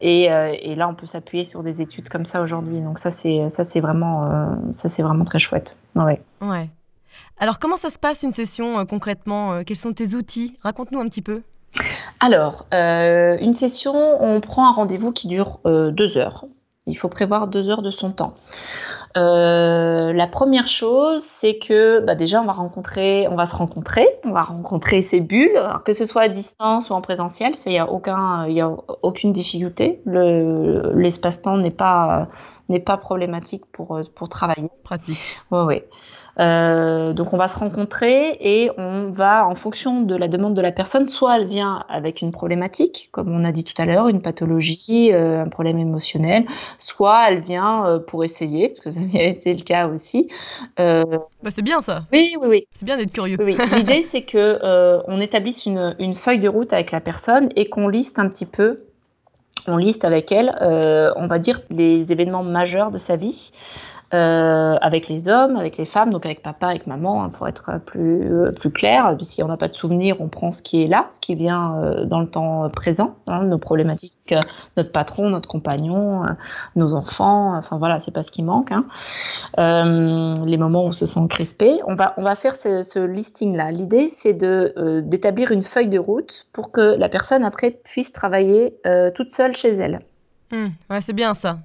Et, 0.00 0.30
euh, 0.30 0.54
et 0.60 0.74
là, 0.74 0.88
on 0.88 0.94
peut 0.94 1.06
s'appuyer 1.06 1.44
sur 1.44 1.62
des 1.62 1.80
études 1.80 2.08
comme 2.08 2.26
ça 2.26 2.42
aujourd'hui. 2.42 2.80
Donc 2.80 2.98
ça, 2.98 3.10
c'est 3.10 3.48
ça, 3.48 3.64
c'est 3.64 3.80
vraiment, 3.80 4.54
ça, 4.72 4.88
c'est 4.88 5.02
vraiment 5.02 5.24
très 5.24 5.38
chouette. 5.38 5.76
Ouais. 5.94 6.20
ouais. 6.42 6.68
Alors, 7.38 7.58
comment 7.58 7.76
ça 7.76 7.90
se 7.90 7.98
passe 7.98 8.22
une 8.22 8.32
session 8.32 8.84
concrètement 8.84 9.62
Quels 9.64 9.76
sont 9.76 9.92
tes 9.92 10.14
outils? 10.14 10.58
Raconte-nous 10.62 11.00
un 11.00 11.06
petit 11.06 11.22
peu. 11.22 11.42
Alors, 12.20 12.66
une 12.72 13.54
session, 13.54 13.94
on 13.94 14.40
prend 14.40 14.68
un 14.68 14.72
rendez-vous 14.72 15.12
qui 15.12 15.26
dure 15.26 15.60
deux 15.64 16.18
heures. 16.18 16.44
Il 16.86 16.94
faut 16.94 17.08
prévoir 17.08 17.48
deux 17.48 17.70
heures 17.70 17.82
de 17.82 17.90
son 17.90 18.10
temps. 18.10 18.34
Euh, 19.16 20.12
la 20.12 20.26
première 20.28 20.68
chose, 20.68 21.22
c'est 21.24 21.58
que 21.58 21.98
bah, 22.00 22.14
déjà 22.14 22.40
on 22.40 22.44
va 22.46 22.52
rencontrer, 22.52 23.26
on 23.28 23.34
va 23.34 23.46
se 23.46 23.56
rencontrer, 23.56 24.06
on 24.24 24.30
va 24.30 24.42
rencontrer 24.42 25.02
ces 25.02 25.20
bulles, 25.20 25.56
alors 25.56 25.82
que 25.82 25.92
ce 25.92 26.04
soit 26.04 26.22
à 26.22 26.28
distance 26.28 26.90
ou 26.90 26.92
en 26.92 27.00
présentiel, 27.00 27.54
il 27.66 27.72
n'y 27.72 27.78
a 27.78 27.90
aucun, 27.90 28.46
il 28.46 28.60
a 28.60 28.70
aucune 29.02 29.32
difficulté. 29.32 30.00
l'espace-temps 30.06 31.56
n'est 31.56 31.70
pas 31.72 32.28
n'est 32.68 32.78
pas 32.78 32.96
problématique 32.96 33.64
pour 33.72 34.00
pour 34.14 34.28
travailler. 34.28 34.70
Pratique. 34.84 35.18
Oui, 35.50 35.60
oui. 35.66 35.82
Euh, 36.40 37.12
donc 37.12 37.34
on 37.34 37.36
va 37.36 37.48
se 37.48 37.58
rencontrer 37.58 38.36
et 38.40 38.70
on 38.78 39.10
va, 39.10 39.46
en 39.46 39.54
fonction 39.54 40.00
de 40.02 40.16
la 40.16 40.26
demande 40.26 40.54
de 40.54 40.62
la 40.62 40.72
personne, 40.72 41.06
soit 41.06 41.36
elle 41.36 41.46
vient 41.46 41.84
avec 41.88 42.22
une 42.22 42.32
problématique, 42.32 43.10
comme 43.12 43.30
on 43.30 43.44
a 43.44 43.52
dit 43.52 43.64
tout 43.64 43.80
à 43.80 43.84
l'heure, 43.84 44.08
une 44.08 44.22
pathologie, 44.22 45.12
euh, 45.12 45.42
un 45.42 45.48
problème 45.48 45.78
émotionnel, 45.78 46.46
soit 46.78 47.28
elle 47.28 47.40
vient 47.40 47.84
euh, 47.86 47.98
pour 47.98 48.24
essayer, 48.24 48.70
parce 48.70 48.80
que 48.80 48.90
ça 48.90 49.00
a 49.18 49.22
été 49.22 49.54
le 49.54 49.62
cas 49.62 49.88
aussi. 49.88 50.28
Bah 50.78 51.50
c'est 51.50 51.62
bien 51.62 51.80
ça. 51.80 52.04
Oui, 52.12 52.34
oui, 52.40 52.46
oui. 52.48 52.66
C'est 52.72 52.84
bien 52.84 52.96
d'être 52.96 53.12
curieux. 53.12 53.36
Oui, 53.38 53.56
L'idée 53.76 54.02
c'est 54.02 54.22
que 54.22 54.58
on 55.06 55.20
établisse 55.20 55.66
une, 55.66 55.94
une, 55.98 56.14
feuille 56.14 56.40
de 56.40 56.48
route 56.48 56.72
avec 56.72 56.90
la 56.90 57.00
personne 57.00 57.50
et 57.56 57.68
qu'on 57.68 57.88
liste 57.88 58.18
un 58.18 58.28
petit 58.28 58.46
peu 58.46 58.84
on 59.66 59.76
liste 59.76 60.06
avec 60.06 60.32
elle, 60.32 60.56
on 61.16 61.26
va 61.26 61.38
dire, 61.38 61.60
les 61.68 62.12
événements 62.12 62.42
majeurs 62.42 62.90
de 62.90 62.98
sa 62.98 63.16
vie. 63.16 63.52
Euh, 64.12 64.76
avec 64.80 65.06
les 65.06 65.28
hommes, 65.28 65.56
avec 65.56 65.76
les 65.76 65.84
femmes, 65.84 66.10
donc 66.10 66.26
avec 66.26 66.42
papa, 66.42 66.66
avec 66.66 66.88
maman, 66.88 67.22
hein, 67.22 67.28
pour 67.28 67.46
être 67.46 67.78
plus, 67.86 68.22
euh, 68.22 68.50
plus 68.50 68.72
clair. 68.72 69.16
Si 69.22 69.40
on 69.40 69.46
n'a 69.46 69.56
pas 69.56 69.68
de 69.68 69.76
souvenirs, 69.76 70.16
on 70.18 70.26
prend 70.26 70.50
ce 70.50 70.62
qui 70.62 70.82
est 70.82 70.88
là, 70.88 71.06
ce 71.12 71.20
qui 71.20 71.36
vient 71.36 71.76
euh, 71.76 72.06
dans 72.06 72.18
le 72.18 72.26
temps 72.26 72.68
présent, 72.70 73.14
hein, 73.28 73.44
nos 73.44 73.58
problématiques, 73.58 74.34
notre 74.76 74.90
patron, 74.90 75.30
notre 75.30 75.48
compagnon, 75.48 76.24
nos 76.74 76.94
enfants, 76.94 77.56
enfin 77.56 77.78
voilà, 77.78 78.00
c'est 78.00 78.10
pas 78.10 78.24
ce 78.24 78.32
qui 78.32 78.42
manque. 78.42 78.72
Hein. 78.72 78.84
les 80.44 80.56
moments 80.56 80.82
où 80.82 80.88
on 80.88 80.92
se 80.92 81.06
sent 81.06 81.28
crispé, 81.28 81.78
on 81.86 81.94
va, 81.94 82.14
on 82.16 82.24
va 82.24 82.34
faire 82.34 82.56
ce, 82.56 82.82
ce 82.82 82.98
listing-là. 82.98 83.70
L'idée, 83.70 84.08
c'est 84.08 84.34
de 84.34 85.02
d'établir 85.06 85.52
une 85.52 85.62
feuille 85.62 85.88
de 85.88 86.00
route 86.00 86.48
pour 86.52 86.72
que 86.72 86.80
la 86.80 87.08
personne 87.08 87.44
après 87.44 87.70
puisse 87.70 88.12
travailler 88.12 88.76
toute 89.14 89.32
seule 89.32 89.54
chez 89.54 89.70
elle. 89.70 90.00
Mmh, 90.50 90.66
ouais, 90.90 91.00
c'est 91.00 91.12
bien 91.12 91.34
ça. 91.34 91.58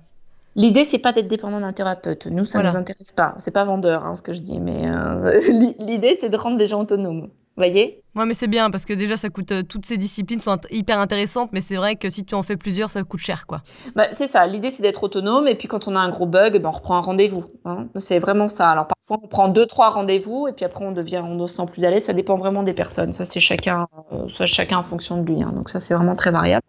L'idée, 0.55 0.85
c'est 0.85 0.99
pas 0.99 1.11
d'être 1.13 1.27
dépendant 1.27 1.59
d'un 1.59 1.73
thérapeute. 1.73 2.27
Nous, 2.27 2.45
ça 2.45 2.59
ne 2.59 2.63
nous 2.63 2.75
intéresse 2.77 3.11
pas. 3.11 3.35
C'est 3.39 3.51
pas 3.51 3.65
vendeur, 3.65 4.05
hein, 4.05 4.15
ce 4.15 4.21
que 4.21 4.31
je 4.33 4.39
dis, 4.39 4.59
mais 4.59 4.87
euh, 4.89 5.39
l'idée, 5.79 6.17
c'est 6.19 6.29
de 6.29 6.37
rendre 6.37 6.57
les 6.57 6.65
gens 6.67 6.81
autonomes. 6.81 7.29
voyez? 7.57 8.01
Ouais, 8.15 8.25
mais 8.25 8.33
c'est 8.33 8.47
bien 8.47 8.69
parce 8.71 8.85
que 8.85 8.93
déjà, 8.93 9.17
ça 9.17 9.29
coûte. 9.29 9.51
euh, 9.51 9.63
toutes 9.63 9.85
ces 9.85 9.97
disciplines 9.97 10.39
sont 10.39 10.51
int- 10.55 10.67
hyper 10.71 10.97
intéressantes, 10.99 11.49
mais 11.51 11.59
c'est 11.59 11.75
vrai 11.75 11.97
que 11.97 12.09
si 12.09 12.23
tu 12.23 12.35
en 12.35 12.41
fais 12.41 12.55
plusieurs, 12.55 12.89
ça 12.89 13.03
coûte 13.03 13.19
cher, 13.19 13.45
quoi. 13.47 13.57
Bah, 13.97 14.07
c'est 14.13 14.27
ça, 14.27 14.47
l'idée 14.47 14.69
c'est 14.69 14.81
d'être 14.81 15.03
autonome 15.03 15.47
et 15.49 15.55
puis 15.55 15.67
quand 15.67 15.89
on 15.89 15.95
a 15.97 15.99
un 15.99 16.09
gros 16.09 16.25
bug, 16.25 16.61
ben, 16.61 16.69
on 16.69 16.71
reprend 16.71 16.95
un 16.95 17.01
rendez-vous. 17.01 17.43
hein. 17.65 17.87
C'est 17.97 18.19
vraiment 18.19 18.47
ça. 18.47 18.69
Alors 18.69 18.87
parfois 18.87 19.19
on 19.25 19.27
prend 19.27 19.47
deux, 19.49 19.65
trois 19.65 19.89
rendez-vous 19.89 20.47
et 20.47 20.53
puis 20.53 20.63
après 20.63 20.85
on 20.85 20.93
devient, 20.93 21.21
on 21.25 21.45
se 21.47 21.55
sent 21.55 21.65
plus 21.69 21.83
à 21.83 21.91
l'aise. 21.91 22.05
Ça 22.05 22.13
dépend 22.13 22.35
vraiment 22.37 22.63
des 22.63 22.73
personnes. 22.73 23.11
Ça 23.11 23.25
c'est 23.25 23.41
chacun, 23.41 23.87
euh, 24.13 24.29
ça, 24.29 24.45
chacun 24.45 24.77
en 24.77 24.83
fonction 24.83 25.21
de 25.21 25.29
lui. 25.29 25.43
hein. 25.43 25.51
Donc 25.53 25.67
ça 25.69 25.81
c'est 25.81 25.93
vraiment 25.93 26.15
très 26.15 26.31
variable. 26.31 26.63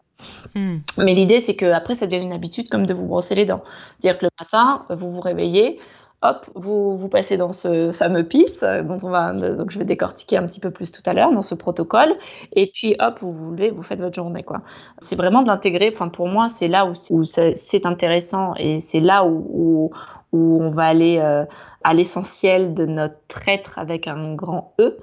Hmm. 0.57 0.79
Mais 0.97 1.12
l'idée 1.12 1.40
c'est 1.40 1.55
que 1.55 1.66
après 1.66 1.95
ça 1.95 2.07
devient 2.07 2.23
une 2.23 2.33
habitude 2.33 2.71
comme 2.71 2.87
de 2.87 2.95
vous 2.95 3.05
brosser 3.05 3.35
les 3.35 3.45
dents. 3.45 3.62
C'est-à-dire 3.99 4.19
que 4.19 4.25
le 4.25 4.31
matin 4.40 4.87
vous 4.88 5.12
vous 5.12 5.21
réveillez, 5.21 5.79
hop, 6.23 6.47
vous 6.55 6.97
vous 6.97 7.09
passez 7.09 7.37
dans 7.37 7.53
ce 7.53 7.92
fameux 7.92 8.25
PIS 8.25 8.47
euh, 8.62 8.83
dont 8.83 8.97
on 9.03 9.11
va, 9.11 9.35
donc 9.35 9.71
je 9.71 9.79
vais 9.79 9.85
décortiquer 9.85 10.38
un 10.38 10.47
petit 10.47 10.61
peu 10.61 10.71
plus 10.71 10.90
tout 10.90 11.03
à 11.05 11.12
l'heure 11.12 11.31
dans 11.31 11.42
ce 11.42 11.55
protocole. 11.55 12.16
Et 12.53 12.71
puis 12.73 12.97
hop, 13.01 13.19
vous 13.21 13.33
vous 13.33 13.53
levez, 13.53 13.71
vous 13.71 13.83
faites 13.83 14.01
votre 14.01 14.14
journée 14.14 14.42
quoi. 14.42 14.62
C'est 15.01 15.16
vraiment 15.16 15.42
de 15.42 15.49
l'intégrer. 15.49 15.92
Enfin, 15.92 16.09
pour 16.09 16.27
moi, 16.27 16.49
c'est 16.49 16.69
là 16.69 16.87
où 16.87 17.25
c'est, 17.25 17.87
intéressant 17.87 18.55
et 18.57 18.81
c'est 18.81 19.01
là 19.01 19.27
où, 19.27 19.47
où, 19.51 19.90
où 20.33 20.62
on 20.62 20.71
va 20.71 20.85
aller 20.85 21.19
euh, 21.19 21.45
à 21.85 21.92
l'essentiel 21.92 22.73
de 22.75 22.87
notre 22.87 23.47
être 23.47 23.79
avec 23.79 24.09
un 24.09 24.35
grand 24.35 24.73
E. 24.81 24.97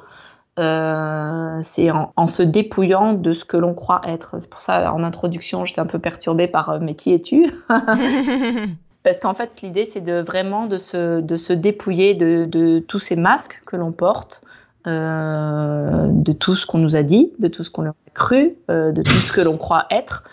Euh, 0.59 1.59
c'est 1.63 1.89
en, 1.89 2.13
en 2.15 2.27
se 2.27 2.43
dépouillant 2.43 3.13
de 3.13 3.33
ce 3.33 3.43
que 3.43 3.57
l'on 3.57 3.73
croit 3.73 4.01
être. 4.05 4.35
C'est 4.39 4.49
pour 4.49 4.61
ça, 4.61 4.93
en 4.93 5.03
introduction, 5.03 5.65
j'étais 5.65 5.81
un 5.81 5.87
peu 5.87 5.99
perturbée 5.99 6.47
par 6.47 6.69
euh, 6.69 6.79
mais 6.79 6.93
qui 6.93 7.13
es-tu? 7.13 7.47
Parce 9.03 9.19
qu'en 9.19 9.33
fait, 9.33 9.61
l'idée, 9.61 9.85
c'est 9.85 10.01
de 10.01 10.21
vraiment 10.21 10.67
de 10.67 10.77
se, 10.77 11.21
de 11.21 11.35
se 11.37 11.53
dépouiller 11.53 12.13
de, 12.13 12.45
de 12.45 12.79
tous 12.79 12.99
ces 12.99 13.15
masques 13.15 13.61
que 13.65 13.75
l'on 13.75 13.91
porte, 13.91 14.43
euh, 14.85 16.07
de 16.09 16.31
tout 16.31 16.55
ce 16.55 16.65
qu'on 16.65 16.77
nous 16.77 16.95
a 16.95 17.03
dit, 17.03 17.33
de 17.39 17.47
tout 17.47 17.63
ce 17.63 17.69
qu'on 17.69 17.87
a 17.89 17.93
cru, 18.13 18.55
de 18.69 19.01
tout 19.01 19.17
ce 19.17 19.33
que 19.33 19.41
l'on 19.41 19.57
croit 19.57 19.87
être, 19.89 20.23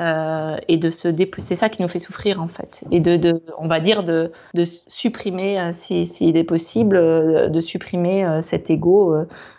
euh, 0.00 0.56
et 0.68 0.76
de 0.78 0.90
se. 0.90 1.08
C'est 1.38 1.54
ça 1.54 1.68
qui 1.68 1.82
nous 1.82 1.88
fait 1.88 1.98
souffrir 1.98 2.40
en 2.42 2.48
fait. 2.48 2.82
Et 2.90 3.00
de, 3.00 3.16
de 3.16 3.42
on 3.58 3.68
va 3.68 3.78
dire, 3.80 4.02
de, 4.02 4.32
de 4.54 4.64
supprimer, 4.64 5.60
euh, 5.60 5.70
si- 5.72 6.06
s'il 6.06 6.36
est 6.36 6.44
possible, 6.44 6.96
euh, 6.96 7.48
de 7.48 7.60
supprimer 7.60 8.40
cet 8.42 8.70
ego 8.70 9.14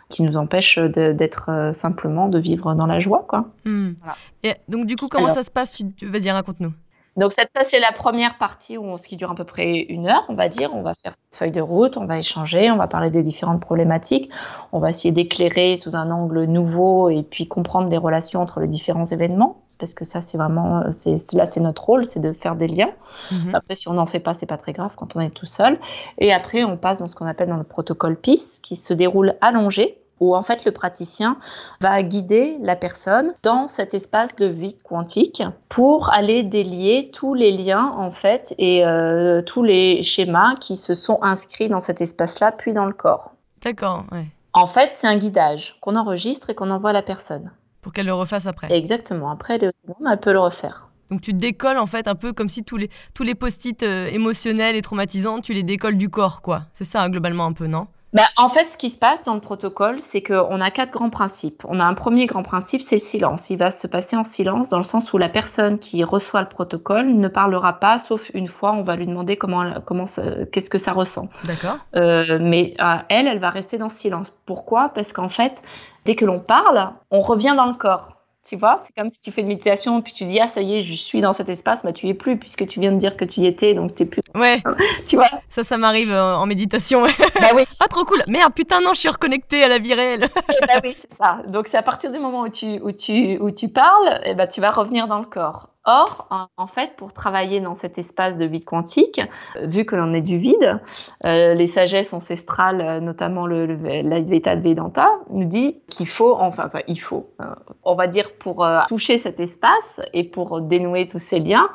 qui 0.10 0.24
nous 0.24 0.36
empêche 0.36 0.78
d'être 0.78 1.72
simplement, 1.74 2.28
de 2.28 2.38
vivre 2.40 2.74
dans 2.76 2.86
la 2.88 3.00
joie, 3.00 3.26
quoi. 3.30 3.46
Hmm. 3.66 3.92
Voilà. 4.00 4.16
Et 4.44 4.56
donc, 4.70 4.86
du 4.86 4.96
coup, 4.98 5.08
comment 5.08 5.26
Alors. 5.26 5.36
ça 5.36 5.44
se 5.44 5.52
passe? 5.52 5.82
Tu- 5.96 6.06
Vas-y, 6.08 6.30
raconte-nous. 6.32 6.74
Donc 7.18 7.34
ça, 7.34 7.44
c'est 7.68 7.80
la 7.82 7.92
première 7.92 8.38
partie 8.38 8.78
où 8.78 8.84
on, 8.86 8.98
ce 8.98 9.06
qui 9.08 9.18
dure 9.18 9.32
à 9.32 9.36
peu 9.36 9.44
près 9.44 9.80
une 9.90 10.08
heure, 10.08 10.24
on 10.30 10.34
va 10.34 10.48
dire. 10.48 10.72
On 10.74 10.82
va 10.82 10.94
faire 10.96 11.14
cette 11.14 11.34
feuille 11.36 11.52
de 11.52 11.60
route, 11.60 11.98
on 11.98 12.06
va 12.06 12.18
échanger, 12.20 12.72
on 12.72 12.78
va 12.78 12.88
parler 12.88 13.10
des 13.10 13.22
différentes 13.22 13.60
problématiques, 13.60 14.30
on 14.72 14.80
va 14.80 14.90
essayer 14.92 15.12
d'éclairer 15.12 15.76
sous 15.76 15.96
un 15.98 16.10
angle 16.10 16.46
nouveau 16.46 17.10
et 17.10 17.24
puis 17.24 17.48
comprendre 17.50 17.90
les 17.90 17.98
relations 17.98 18.40
entre 18.42 18.62
les 18.62 18.68
différents 18.68 19.04
événements. 19.04 19.58
Parce 19.82 19.96
que 19.96 20.06
ça, 20.06 20.22
c'est 20.22 20.38
vraiment, 20.38 20.84
c'est, 20.92 21.18
c'est- 21.18 21.36
là, 21.36 21.46
c'est 21.48 21.60
notre 21.60 21.84
rôle, 21.84 22.06
c'est 22.06 22.20
de 22.20 22.32
faire 22.34 22.56
des 22.56 22.68
liens. 22.68 22.92
Mhm. 23.32 23.56
Après, 23.56 23.74
si 23.76 23.88
on 23.90 23.94
n'en 23.94 24.06
fait 24.06 24.20
pas, 24.20 24.36
c'est 24.36 24.46
pas 24.46 24.58
très 24.58 24.74
grave 24.74 24.92
quand 24.96 25.16
on 25.16 25.20
est 25.20 25.32
tout 25.32 25.48
seul. 25.48 25.80
Et 26.20 26.32
après, 26.32 26.64
on 26.64 26.78
passe 26.78 27.00
dans 27.00 27.08
ce 27.08 27.16
qu'on 27.16 27.26
appelle 27.26 27.50
dans 27.50 27.58
le 27.58 27.64
protocole 27.64 28.16
PIS, 28.16 28.60
qui 28.62 28.76
se 28.76 28.94
déroule 28.94 29.34
allongé, 29.42 29.98
où 30.20 30.36
en 30.36 30.44
fait 30.44 30.66
le 30.66 30.72
praticien 30.72 31.38
va 31.82 32.04
guider 32.04 32.58
la 32.62 32.76
personne 32.76 33.34
dans 33.42 33.68
cet 33.68 33.96
espace 33.96 34.36
de 34.36 34.46
vie 34.46 34.78
quantique 34.78 35.42
pour 35.68 36.14
aller 36.14 36.44
délier 36.44 37.10
tous 37.12 37.34
les 37.34 37.52
liens 37.52 37.92
en 37.98 38.12
fait 38.12 38.54
et 38.60 38.86
euh, 38.86 39.42
tous 39.42 39.64
les 39.64 40.04
schémas 40.04 40.54
qui 40.60 40.78
se 40.78 40.94
sont 40.94 41.18
inscrits 41.24 41.70
dans 41.70 41.80
cet 41.80 42.02
espace-là, 42.02 42.52
puis 42.52 42.74
dans 42.76 42.86
le 42.86 42.94
corps. 42.94 43.34
D'accord, 43.64 44.04
ouais. 44.12 44.28
En 44.54 44.68
fait, 44.68 44.90
c'est 44.94 45.08
un 45.08 45.18
guidage 45.18 45.78
qu'on 45.82 45.96
enregistre 45.96 46.52
et 46.52 46.56
qu'on 46.56 46.70
envoie 46.70 46.92
à 46.92 46.94
la 46.94 47.02
personne. 47.02 47.52
Pour 47.82 47.94
qu'elle 47.94 48.06
le 48.06 48.14
refasse 48.14 48.46
après. 48.46 48.72
Exactement. 48.72 49.32
Après, 49.32 49.60
elle 49.62 50.20
peut 50.20 50.34
le 50.34 50.40
refaire. 50.40 50.88
Donc, 51.10 51.22
tu 51.22 51.34
décolles 51.34 51.78
en 51.78 51.88
fait 51.88 52.08
un 52.08 52.16
peu 52.16 52.32
comme 52.32 52.48
si 52.48 52.64
tous 52.64 52.78
les, 52.78 52.90
tous 53.14 53.24
les 53.24 53.36
post-it 53.36 53.84
euh, 53.84 54.08
émotionnels 54.08 54.76
et 54.76 54.82
traumatisants, 54.82 55.42
tu 55.42 55.54
les 55.54 55.64
décolles 55.64 55.98
du 55.98 56.10
corps, 56.10 56.42
quoi. 56.42 56.68
C'est 56.74 56.86
ça, 56.86 57.04
hein, 57.04 57.10
globalement, 57.10 57.46
un 57.46 57.54
peu, 57.54 57.68
non? 57.68 57.88
Bah, 58.14 58.24
en 58.36 58.50
fait, 58.50 58.66
ce 58.66 58.78
qui 58.78 58.90
se 58.90 58.98
passe 58.98 59.24
dans 59.24 59.36
le 59.36 59.40
protocole, 59.40 60.02
c'est 60.02 60.22
qu'on 60.22 60.60
a 60.60 60.72
quatre 60.72 60.92
grands 60.92 61.10
principes. 61.10 61.64
On 61.68 61.80
a 61.80 61.86
un 61.86 61.94
premier 61.94 62.26
grand 62.26 62.44
principe, 62.44 62.82
c'est 62.82 62.98
le 62.98 63.02
silence. 63.02 63.50
Il 63.50 63.58
va 63.58 63.72
se 63.72 63.88
passer 63.88 64.18
en 64.18 64.26
silence 64.26 64.70
dans 64.70 64.78
le 64.78 64.84
sens 64.84 65.14
où 65.14 65.18
la 65.18 65.30
personne 65.30 65.80
qui 65.80 66.04
reçoit 66.04 66.42
le 66.42 66.50
protocole 66.50 67.14
ne 67.14 67.28
parlera 67.30 67.80
pas, 67.80 68.00
sauf 68.00 68.30
une 68.34 68.48
fois, 68.48 68.74
on 68.74 68.82
va 68.82 68.98
lui 68.98 69.08
demander 69.08 69.38
comment, 69.38 69.80
comment 69.86 70.06
qu'est-ce 70.52 70.70
que 70.70 70.78
ça 70.78 70.92
ressent. 70.92 71.30
D'accord. 71.46 71.78
Euh, 71.96 72.38
mais 72.42 72.74
euh, 72.82 72.96
elle, 73.08 73.28
elle 73.28 73.40
va 73.40 73.50
rester 73.50 73.78
dans 73.78 73.88
le 73.88 73.92
silence. 73.92 74.34
Pourquoi? 74.46 74.90
Parce 74.90 75.14
qu'en 75.14 75.30
fait, 75.30 75.62
dès 76.04 76.16
que 76.16 76.26
l'on 76.26 76.40
parle, 76.40 76.92
on 77.12 77.22
revient 77.22 77.54
dans 77.56 77.68
le 77.68 77.74
corps. 77.74 78.21
Tu 78.48 78.56
vois, 78.56 78.80
c'est 78.84 78.94
comme 78.96 79.10
si 79.10 79.22
tu 79.22 79.32
fais 79.32 79.42
une 79.42 79.48
méditation 79.48 80.02
puis 80.02 80.14
tu 80.14 80.26
dis 80.26 80.40
ah 80.40 80.48
ça 80.48 80.62
y 80.62 80.78
est, 80.78 80.82
je 80.82 80.94
suis 80.94 81.22
dans 81.22 81.32
cet 81.32 81.48
espace, 81.50 81.84
bah 81.84 81.94
tu 81.94 82.08
y 82.08 82.10
es 82.10 82.14
plus 82.16 82.38
puisque 82.38 82.66
tu 82.68 82.80
viens 82.80 82.92
de 82.92 82.98
dire 82.98 83.16
que 83.16 83.24
tu 83.24 83.42
y 83.42 83.46
étais, 83.46 83.74
donc 83.76 83.94
t'es 83.94 84.06
plus. 84.06 84.22
Ouais, 84.36 84.62
Tu 85.06 85.16
vois? 85.16 85.30
Ça, 85.50 85.64
ça 85.64 85.78
m'arrive 85.78 86.12
euh, 86.12 86.36
en 86.36 86.46
méditation. 86.46 87.04
Bah 87.40 87.50
oui. 87.56 87.64
ah, 87.80 87.88
trop 87.88 88.06
cool. 88.06 88.22
Merde, 88.28 88.54
putain, 88.54 88.82
non, 88.82 88.94
je 88.94 89.00
suis 89.00 89.10
reconnectée 89.10 89.64
à 89.64 89.68
la 89.68 89.78
vie 89.80 89.94
réelle. 89.94 90.28
Ben 90.68 90.80
oui, 90.84 90.96
c'est 90.98 91.16
ça. 91.16 91.40
Donc 91.50 91.68
c'est 91.68 91.78
à 91.78 91.84
partir 91.84 92.12
du 92.12 92.20
moment 92.20 92.42
où 92.42 92.50
tu, 92.50 92.80
où 92.82 92.92
tu, 92.92 93.38
où 93.40 93.52
tu 93.52 93.68
parles, 93.70 94.22
eh 94.26 94.34
ben, 94.36 94.48
tu 94.48 94.62
vas 94.62 94.72
revenir 94.72 95.08
dans 95.08 95.20
le 95.20 95.26
corps. 95.26 95.71
Or, 95.86 96.28
en, 96.58 96.68
fait, 96.68 96.96
pour 96.96 97.12
travailler 97.12 97.60
dans 97.60 97.74
cet 97.74 97.98
espace 97.98 98.38
de 98.38 98.46
vide 98.46 98.66
quantique, 98.66 99.20
euh, 99.56 99.66
vu 99.66 99.84
que 99.84 99.96
l'on 99.96 100.14
est 100.14 100.22
du 100.22 100.38
vide, 100.38 100.80
euh, 101.26 101.56
les 101.56 101.66
sagesses 101.66 102.14
ancestrales, 102.14 102.82
euh, 102.82 103.00
notamment 103.00 103.48
le, 103.48 103.66
l'Advaita 104.04 104.56
Vedanta, 104.58 105.10
nous 105.32 105.46
dit 105.46 105.82
qu'il 105.90 106.08
faut, 106.08 106.36
enfin, 106.36 106.70
pas 106.70 106.82
il 106.88 107.00
faut, 107.00 107.32
euh, 107.42 107.46
on 107.84 107.96
va 107.96 108.06
dire 108.06 108.32
pour 108.38 108.64
euh, 108.64 108.82
toucher 108.88 109.18
cet 109.18 109.40
espace 109.40 110.02
et 110.14 110.24
pour 110.24 110.62
dénouer 110.62 111.08
tous 111.08 111.18
ces 111.18 111.40
liens, 111.40 111.70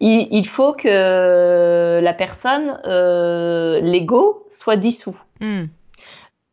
il, 0.00 0.26
il 0.32 0.48
faut 0.48 0.72
que 0.72 2.00
la 2.00 2.14
personne, 2.14 2.80
l'ego, 2.84 4.44
soit 4.50 4.76
dissous. 4.76 5.16
Hmm. 5.40 5.66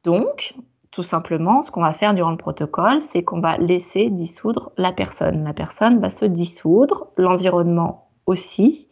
Donc, 0.04 0.54
tout 0.94 1.04
simplement, 1.04 1.64
ce 1.64 1.72
qu'on 1.72 1.82
va 1.82 1.94
faire 1.94 2.14
durant 2.14 2.30
le 2.30 2.38
protocole, 2.38 3.02
c'est 3.02 3.24
qu'on 3.24 3.40
va 3.40 3.58
laisser 3.58 4.12
dissoudre 4.12 4.72
la 4.78 4.92
personne. 4.92 5.44
La 5.44 5.54
personne 5.54 6.00
va 6.00 6.10
se 6.10 6.24
dissoudre, 6.24 7.08
l'environnement 7.18 8.12
aussi, 8.28 8.88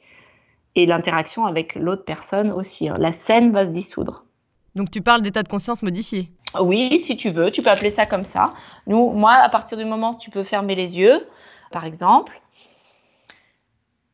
et 0.73 0.87
l'interaction 0.87 1.45
avec 1.45 1.75
l'autre 1.75 2.03
personne 2.03 2.51
aussi. 2.51 2.89
La 2.97 3.11
scène 3.11 3.51
va 3.51 3.67
se 3.67 3.71
dissoudre. 3.71 4.25
Donc, 4.73 4.89
tu 4.89 5.01
parles 5.01 5.21
d'état 5.21 5.43
de 5.43 5.47
conscience 5.47 5.83
modifié. 5.83 6.29
Oui, 6.59 6.99
si 7.05 7.15
tu 7.15 7.29
veux, 7.29 7.51
tu 7.51 7.61
peux 7.61 7.69
appeler 7.69 7.91
ça 7.91 8.07
comme 8.07 8.23
ça. 8.23 8.55
Nous, 8.87 9.11
moi, 9.11 9.33
à 9.33 9.49
partir 9.49 9.77
du 9.77 9.85
moment 9.85 10.09
où 10.09 10.17
tu 10.17 10.31
peux 10.31 10.43
fermer 10.43 10.73
les 10.73 10.97
yeux, 10.97 11.27
par 11.71 11.85
exemple, 11.85 12.41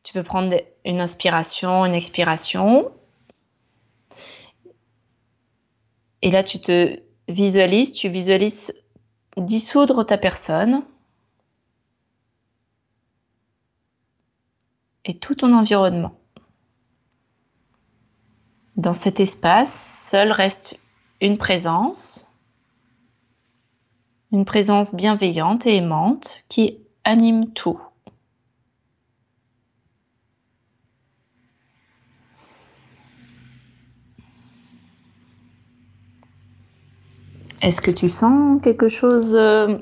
tu 0.02 0.12
peux 0.12 0.22
prendre 0.22 0.54
une 0.84 1.00
inspiration, 1.00 1.86
une 1.86 1.94
expiration. 1.94 2.90
Et 6.20 6.30
là, 6.30 6.42
tu 6.42 6.60
te 6.60 7.07
visualises, 7.28 7.92
tu 7.92 8.08
visualises 8.08 8.74
dissoudre 9.36 10.04
ta 10.04 10.18
personne 10.18 10.82
et 15.04 15.14
tout 15.14 15.34
ton 15.34 15.52
environnement. 15.52 16.18
Dans 18.76 18.92
cet 18.92 19.20
espace, 19.20 20.08
seul 20.10 20.32
reste 20.32 20.78
une 21.20 21.36
présence, 21.36 22.26
une 24.32 24.44
présence 24.44 24.94
bienveillante 24.94 25.66
et 25.66 25.76
aimante 25.76 26.44
qui 26.48 26.78
anime 27.04 27.52
tout. 27.52 27.80
Est-ce 37.62 37.80
que 37.80 37.90
tu 37.90 38.08
sens 38.08 38.60
quelque 38.62 38.88
chose 38.88 39.34
euh, 39.34 39.74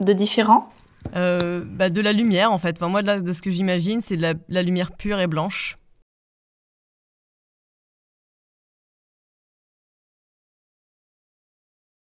de 0.00 0.12
différent? 0.12 0.68
Euh, 1.14 1.64
bah, 1.64 1.88
de 1.88 2.00
la 2.00 2.12
lumière, 2.12 2.52
en 2.52 2.58
fait. 2.58 2.76
Enfin, 2.76 2.88
moi, 2.88 3.02
de, 3.02 3.32
ce 3.32 3.42
que 3.42 3.50
j'imagine, 3.50 4.00
c'est 4.00 4.16
de 4.16 4.34
la 4.48 4.62
lumière 4.62 4.92
pure 4.92 5.20
et 5.20 5.26
blanche. 5.26 5.78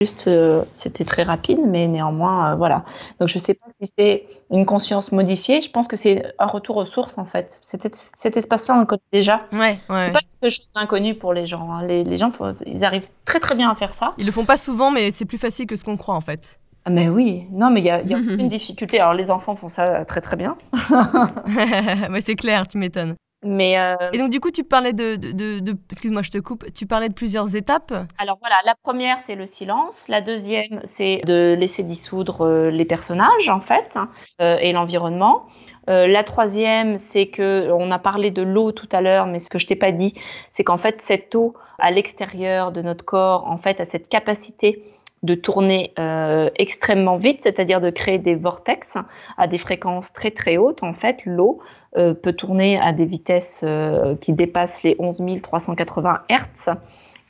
Juste, 0.02 0.28
euh, 0.28 0.64
c'était 0.72 1.06
très 1.06 1.22
rapide, 1.22 1.60
mais 1.64 1.88
néanmoins, 1.88 2.54
euh, 2.54 2.56
voilà. 2.56 2.84
Donc, 3.20 3.30
je 3.30 3.38
ne 3.38 3.44
sais 3.44 3.54
pas 3.54 3.68
si 3.80 3.86
c'est 3.86 4.26
une 4.50 4.66
conscience 4.66 5.12
modifiée. 5.12 5.62
Je 5.62 5.70
pense 5.70 5.88
que 5.88 5.96
c'est 5.96 6.24
un 6.40 6.48
retour 6.48 6.78
aux 6.78 6.86
sources, 6.86 7.20
en 7.20 7.26
fait. 7.26 7.60
Cet, 7.62 7.94
cet 7.94 8.36
espace-là, 8.36 8.78
on 8.78 8.80
le 8.80 8.86
connaît 8.88 9.00
déjà. 9.14 9.42
Ouais, 9.54 9.78
ouais. 9.92 10.06
C'est 10.06 10.12
pas 10.12 10.22
quelque 10.42 10.52
chose 10.52 10.72
d'inconnu 10.74 11.14
pour 11.14 11.34
les 11.34 11.46
gens. 11.46 11.72
hein. 11.72 11.86
Les, 11.86 12.04
les 12.04 12.18
gens, 12.18 12.32
faut- 12.32 12.46
ils 12.66 12.84
arrivent 12.84 13.10
très 13.26 13.40
très 13.40 13.54
bien 13.54 13.70
à 13.70 13.76
faire 13.76 13.94
ça. 13.94 14.16
Ils 14.18 14.26
le 14.26 14.32
font 14.32 14.44
pas 14.46 14.58
souvent, 14.58 14.90
mais 14.90 15.12
c'est 15.12 15.26
plus 15.26 15.38
facile 15.38 15.68
que 15.68 15.76
ce 15.76 15.84
qu'on 15.84 15.98
croit, 15.98 16.16
en 16.16 16.22
fait. 16.22 16.58
Ah, 16.86 16.90
Mais 16.90 17.08
oui, 17.08 17.46
non, 17.52 17.70
mais 17.70 17.82
il 17.82 17.86
y 17.86 17.92
a, 17.92 18.02
y 18.02 18.16
a 18.16 18.18
aucune 18.36 18.50
difficulté. 18.50 19.00
Alors, 19.00 19.14
les 19.14 19.30
enfants 19.30 19.56
font 19.56 19.70
ça 19.70 20.04
très 20.06 20.22
très 20.22 20.36
bien. 20.36 20.58
ouais, 22.10 22.22
c'est 22.22 22.36
clair, 22.36 22.68
tu 22.68 22.80
m'étonnes. 22.80 23.16
Mais 23.44 23.80
euh, 23.80 23.96
Et 24.14 24.18
donc, 24.20 24.30
du 24.30 24.40
coup, 24.40 24.52
tu 24.52 24.64
parlais 24.64 24.94
de. 24.94 25.16
de, 25.16 25.32
de- 25.32 25.60
de- 25.60 25.76
Excuse-moi, 25.92 26.22
je 26.22 26.30
te 26.32 26.38
coupe. 26.38 26.66
Tu 26.74 26.86
parlais 26.86 27.10
de 27.10 27.14
plusieurs 27.14 27.56
étapes. 27.56 27.92
alors 28.20 28.38
voilà, 28.40 28.56
la 28.66 28.76
première 28.84 29.20
c'est 29.20 29.36
le 29.36 29.46
silence, 29.48 30.08
la 30.10 30.22
deuxième 30.22 30.80
c'est 30.84 31.22
de 31.26 31.56
laisser 31.58 31.84
dissoudre 31.84 32.42
euh, 32.46 32.70
les 32.70 32.86
personnages 32.86 33.50
en 33.50 33.60
fait 33.60 33.98
euh, 34.42 34.58
et 34.62 34.72
l'environnement. 34.74 35.48
Euh, 35.90 36.08
la 36.08 36.24
troisième 36.24 36.98
c'est 36.98 37.28
que 37.28 37.72
on 37.72 37.90
a 37.90 37.98
parlé 38.00 38.30
de 38.30 38.44
l'eau 38.44 38.72
tout 38.72 38.90
à 38.92 39.02
l'heure, 39.02 39.26
mais 39.26 39.40
ce 39.40 39.50
que 39.50 39.58
je 39.58 39.66
t'ai 39.66 39.76
pas 39.76 39.92
dit, 39.92 40.14
c'est 40.52 40.64
qu'en 40.64 40.78
fait 40.78 41.02
cette 41.02 41.34
eau 41.34 41.56
à 41.80 41.90
l'extérieur 41.90 42.72
de 42.72 42.82
notre 42.84 43.04
corps 43.04 43.48
en 43.48 43.58
fait 43.58 43.80
a 43.80 43.86
cette 43.86 44.08
capacité 44.08 44.84
de 45.24 45.36
tourner 45.36 45.94
euh, 46.00 46.50
extrêmement 46.56 47.16
vite, 47.18 47.42
c'est-à-dire 47.42 47.80
de 47.80 47.90
créer 47.92 48.18
des 48.18 48.34
vortex 48.36 48.98
à 49.38 49.48
des 49.48 49.60
fréquences 49.60 50.12
très 50.14 50.32
très 50.32 50.58
hautes. 50.58 50.82
En 50.82 50.94
fait, 50.94 51.18
l'eau 51.26 51.60
euh, 51.98 52.14
peut 52.14 52.34
tourner 52.34 52.80
à 52.80 52.94
des 52.94 53.06
vitesses 53.06 53.62
euh, 53.64 54.16
qui 54.16 54.34
dépassent 54.34 54.84
les 54.84 54.96
11 55.00 55.22
380 55.42 56.22
Hertz. 56.30 56.70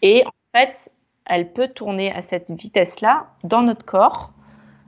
Et 0.02 0.24
en 0.26 0.58
fait, 0.58 0.92
elle 1.26 1.52
peut 1.52 1.68
tourner 1.68 2.12
à 2.12 2.22
cette 2.22 2.52
vitesse-là 2.52 3.28
dans 3.44 3.62
notre 3.62 3.86
corps. 3.86 4.32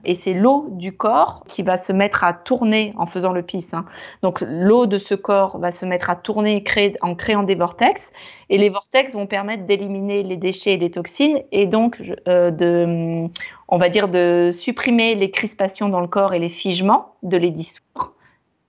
Et 0.06 0.12
c'est 0.14 0.34
l'eau 0.34 0.66
du 0.70 0.94
corps 0.94 1.44
qui 1.48 1.62
va 1.62 1.78
se 1.78 1.90
mettre 1.90 2.24
à 2.24 2.34
tourner 2.34 2.92
en 2.98 3.06
faisant 3.06 3.32
le 3.32 3.42
pisse. 3.42 3.72
hein. 3.72 3.86
Donc 4.22 4.42
l'eau 4.46 4.84
de 4.84 4.98
ce 4.98 5.14
corps 5.14 5.58
va 5.58 5.72
se 5.72 5.86
mettre 5.86 6.10
à 6.10 6.16
tourner 6.16 6.62
créer- 6.62 6.98
en 7.00 7.14
créant 7.14 7.42
des 7.42 7.54
vortex. 7.54 8.12
Et 8.50 8.58
les 8.58 8.68
vortex 8.68 9.14
vont 9.14 9.26
permettre 9.26 9.64
d'éliminer 9.64 10.22
les 10.22 10.36
déchets 10.36 10.74
et 10.74 10.76
les 10.76 10.90
toxines 10.90 11.40
et 11.52 11.66
donc 11.66 12.02
euh, 12.28 12.50
de, 12.50 13.28
on 13.68 13.78
va 13.78 13.88
dire, 13.88 14.08
de 14.08 14.50
supprimer 14.52 15.14
les 15.14 15.30
crispations 15.30 15.88
dans 15.88 16.00
le 16.00 16.08
corps 16.08 16.34
et 16.34 16.38
les 16.38 16.50
figements, 16.50 17.14
de 17.22 17.38
les 17.38 17.50
dissoudre. 17.50 18.12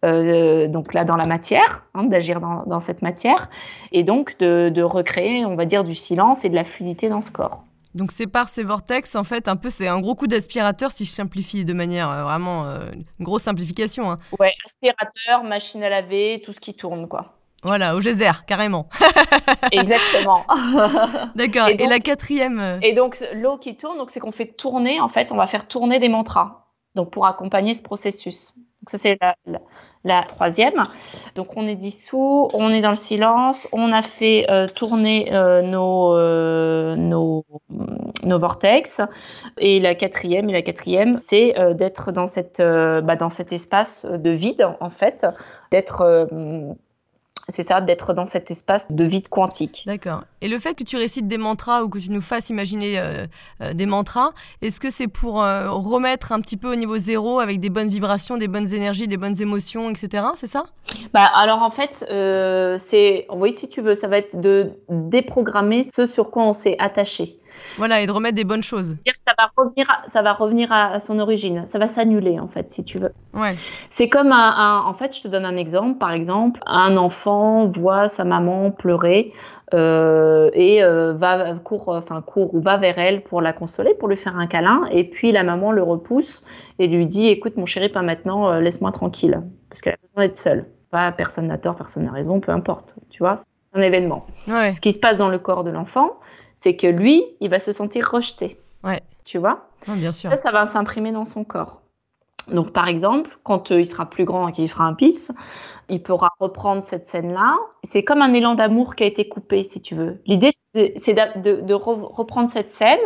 Euh, 0.05 0.67
donc 0.67 0.93
là 0.93 1.03
dans 1.03 1.15
la 1.17 1.25
matière, 1.25 1.83
hein, 1.95 2.03
d'agir 2.03 2.39
dans, 2.39 2.63
dans 2.67 2.79
cette 2.79 3.01
matière, 3.01 3.49
et 3.91 4.03
donc 4.03 4.37
de, 4.37 4.69
de 4.69 4.83
recréer, 4.83 5.45
on 5.45 5.55
va 5.55 5.65
dire, 5.65 5.83
du 5.83 5.95
silence 5.95 6.45
et 6.45 6.49
de 6.49 6.55
la 6.55 6.63
fluidité 6.63 7.09
dans 7.09 7.21
ce 7.21 7.31
corps. 7.31 7.63
Donc, 7.95 8.11
c'est 8.11 8.27
par 8.27 8.49
ces 8.49 8.63
vortex, 8.63 9.15
en 9.15 9.23
fait, 9.23 9.47
un 9.47 9.55
peu, 9.55 9.69
c'est 9.69 9.87
un 9.87 10.01
gros 10.01 10.15
coup 10.15 10.27
d'aspirateur 10.27 10.91
si 10.91 11.05
je 11.05 11.11
simplifie 11.11 11.63
de 11.63 11.71
manière 11.71 12.09
euh, 12.11 12.23
vraiment. 12.23 12.65
euh, 12.65 12.91
une 12.91 13.23
grosse 13.23 13.43
simplification. 13.43 14.11
hein. 14.11 14.17
Ouais, 14.37 14.51
aspirateur, 14.65 15.45
machine 15.45 15.81
à 15.81 15.87
laver, 15.87 16.41
tout 16.43 16.51
ce 16.51 16.59
qui 16.59 16.73
tourne, 16.73 17.07
quoi. 17.07 17.37
Voilà, 17.63 17.95
au 17.95 18.01
geyser, 18.01 18.31
carrément. 18.47 18.89
Exactement. 19.71 20.45
D'accord. 21.35 21.69
Et 21.69 21.81
Et, 21.81 21.87
la 21.87 21.99
quatrième. 21.99 22.79
Et 22.81 22.91
donc 22.93 23.23
l'eau 23.33 23.57
qui 23.57 23.75
tourne, 23.77 23.97
donc 23.97 24.09
c'est 24.11 24.19
qu'on 24.19 24.33
fait 24.33 24.47
tourner, 24.47 24.99
en 24.99 25.07
fait, 25.07 25.31
on 25.31 25.37
va 25.37 25.47
faire 25.47 25.65
tourner 25.67 25.97
des 25.99 26.09
mantras, 26.09 26.67
donc 26.95 27.11
pour 27.11 27.25
accompagner 27.25 27.73
ce 27.73 27.81
processus. 27.81 28.53
Donc 28.85 28.91
ça 28.91 28.97
c'est 28.99 29.17
la, 30.03 30.23
troisième. 30.27 30.85
Donc 31.33 31.57
on 31.57 31.67
est 31.67 31.75
dissous, 31.75 32.49
on 32.53 32.69
est 32.69 32.81
dans 32.81 32.91
le 32.91 32.95
silence, 32.95 33.67
on 33.71 33.91
a 33.91 34.03
fait 34.03 34.45
euh, 34.51 34.67
tourner 34.67 35.33
euh, 35.33 35.63
nos, 35.63 36.15
euh, 36.15 36.95
nos 36.95 37.43
vortex. 38.39 39.01
Et 39.57 39.79
la 39.79 39.95
quatrième, 39.95 40.51
la 40.51 40.61
quatrième, 40.61 41.17
c'est 41.19 41.55
d'être 41.73 42.11
dans 42.11 42.27
cette 42.27 42.61
bah, 42.61 43.15
dans 43.15 43.31
cet 43.31 43.53
espace 43.53 44.05
de 44.05 44.29
vide 44.29 44.69
en 44.79 44.91
fait, 44.91 45.25
d'être 45.71 46.27
c'est 47.49 47.63
ça, 47.63 47.81
d'être 47.81 48.13
dans 48.13 48.25
cet 48.25 48.49
espace 48.51 48.91
de 48.91 49.03
vide 49.03 49.27
quantique. 49.29 49.83
D'accord. 49.85 50.23
Et 50.41 50.47
le 50.47 50.57
fait 50.57 50.73
que 50.75 50.83
tu 50.83 50.97
récites 50.97 51.27
des 51.27 51.37
mantras 51.37 51.83
ou 51.83 51.89
que 51.89 51.99
tu 51.99 52.09
nous 52.11 52.21
fasses 52.21 52.49
imaginer 52.49 52.99
euh, 52.99 53.25
euh, 53.61 53.73
des 53.73 53.85
mantras, 53.85 54.31
est-ce 54.61 54.79
que 54.79 54.89
c'est 54.89 55.07
pour 55.07 55.43
euh, 55.43 55.69
remettre 55.69 56.31
un 56.31 56.41
petit 56.41 56.57
peu 56.57 56.71
au 56.71 56.75
niveau 56.75 56.97
zéro 56.97 57.39
avec 57.39 57.59
des 57.59 57.69
bonnes 57.69 57.89
vibrations, 57.89 58.37
des 58.37 58.47
bonnes 58.47 58.73
énergies, 58.73 59.07
des 59.07 59.17
bonnes 59.17 59.39
émotions, 59.41 59.89
etc. 59.89 60.23
C'est 60.35 60.47
ça? 60.47 60.65
Bah, 61.13 61.25
alors 61.35 61.61
en 61.63 61.71
fait, 61.71 62.03
c'est, 62.79 63.27
oui, 63.31 63.53
si 63.53 63.67
tu 63.67 63.81
veux, 63.81 63.95
ça 63.95 64.07
va 64.07 64.17
être 64.17 64.39
de 64.39 64.71
déprogrammer 64.89 65.83
ce 65.83 66.05
sur 66.05 66.31
quoi 66.31 66.43
on 66.43 66.53
s'est 66.53 66.75
attaché. 66.79 67.25
Voilà, 67.77 68.01
et 68.01 68.05
de 68.07 68.11
remettre 68.11 68.35
des 68.35 68.43
bonnes 68.43 68.63
choses. 68.63 68.95
Ça 69.25 69.33
va 69.37 69.47
revenir, 69.57 69.89
à, 69.89 70.07
ça 70.07 70.21
va 70.21 70.33
revenir 70.33 70.71
à, 70.71 70.91
à 70.91 70.99
son 70.99 71.19
origine. 71.19 71.65
Ça 71.67 71.79
va 71.79 71.87
s'annuler 71.87 72.39
en 72.39 72.47
fait, 72.47 72.69
si 72.69 72.83
tu 72.83 72.99
veux. 72.99 73.13
Ouais. 73.33 73.55
C'est 73.89 74.09
comme 74.09 74.31
un, 74.31 74.51
un- 74.57 74.81
en 74.85 74.93
fait, 74.93 75.15
je 75.15 75.21
te 75.21 75.27
donne 75.27 75.45
un 75.45 75.55
exemple. 75.57 75.97
Par 75.97 76.11
exemple, 76.11 76.59
un 76.65 76.97
enfant 77.35 77.71
voit 77.71 78.07
sa 78.07 78.23
maman 78.23 78.71
pleurer 78.71 79.33
euh, 79.73 80.49
et 80.53 80.83
euh, 80.83 81.13
va 81.13 81.55
court, 81.55 81.89
enfin 81.89 82.21
court 82.21 82.53
ou 82.53 82.61
va 82.61 82.77
vers 82.77 82.97
elle 82.97 83.21
pour 83.23 83.41
la 83.41 83.53
consoler, 83.53 83.93
pour 83.93 84.07
lui 84.07 84.17
faire 84.17 84.37
un 84.37 84.47
câlin. 84.47 84.83
Et 84.91 85.03
puis 85.09 85.31
la 85.31 85.43
maman 85.43 85.71
le 85.71 85.83
repousse 85.83 86.43
et 86.79 86.87
lui 86.87 87.05
dit 87.07 87.27
"Écoute, 87.27 87.57
mon 87.57 87.65
chéri, 87.65 87.89
pas 87.89 88.01
maintenant. 88.01 88.49
euh, 88.51 88.59
Laisse-moi 88.61 88.91
tranquille, 88.91 89.41
parce 89.69 89.81
qu'elle 89.81 89.93
a 89.93 89.97
besoin 90.01 90.25
d'être 90.27 90.37
seule. 90.37 90.65
Pas 90.91 91.11
personne 91.11 91.47
n'a 91.47 91.57
tort, 91.57 91.75
personne 91.75 92.03
n'a 92.03 92.11
raison, 92.11 92.39
peu 92.39 92.51
importe. 92.51 92.95
Tu 93.09 93.19
vois, 93.23 93.35
c'est 93.37 93.45
un 93.79 93.81
événement. 93.81 94.25
Ouais. 94.47 94.73
Ce 94.73 94.81
qui 94.81 94.91
se 94.93 94.99
passe 94.99 95.17
dans 95.17 95.29
le 95.29 95.39
corps 95.39 95.63
de 95.63 95.71
l'enfant, 95.71 96.11
c'est 96.55 96.75
que 96.75 96.87
lui, 96.87 97.23
il 97.41 97.49
va 97.49 97.59
se 97.59 97.71
sentir 97.71 98.09
rejeté. 98.11 98.57
Ouais. 98.83 99.01
Tu 99.25 99.39
vois? 99.39 99.65
Ouais, 99.87 99.95
bien 99.95 100.11
sûr. 100.11 100.29
ça, 100.29 100.37
ça 100.37 100.51
va 100.51 100.65
s'imprimer 100.67 101.11
dans 101.11 101.25
son 101.25 101.43
corps. 101.43 101.81
Donc, 102.51 102.71
par 102.71 102.87
exemple, 102.87 103.37
quand 103.43 103.71
euh, 103.71 103.81
il 103.81 103.87
sera 103.87 104.09
plus 104.09 104.25
grand 104.25 104.47
et 104.47 104.51
qu'il 104.51 104.69
fera 104.69 104.85
un 104.85 104.93
pisse, 104.93 105.31
il 105.89 106.01
pourra 106.03 106.29
reprendre 106.39 106.83
cette 106.83 107.07
scène-là. 107.07 107.55
C'est 107.83 108.03
comme 108.03 108.21
un 108.21 108.33
élan 108.33 108.55
d'amour 108.55 108.95
qui 108.95 109.03
a 109.03 109.07
été 109.07 109.27
coupé, 109.27 109.63
si 109.63 109.81
tu 109.81 109.95
veux. 109.95 110.21
L'idée, 110.25 110.51
c'est 110.55 110.93
de, 111.13 111.61
de 111.61 111.73
re- 111.73 112.01
reprendre 112.13 112.49
cette 112.49 112.71
scène, 112.71 112.99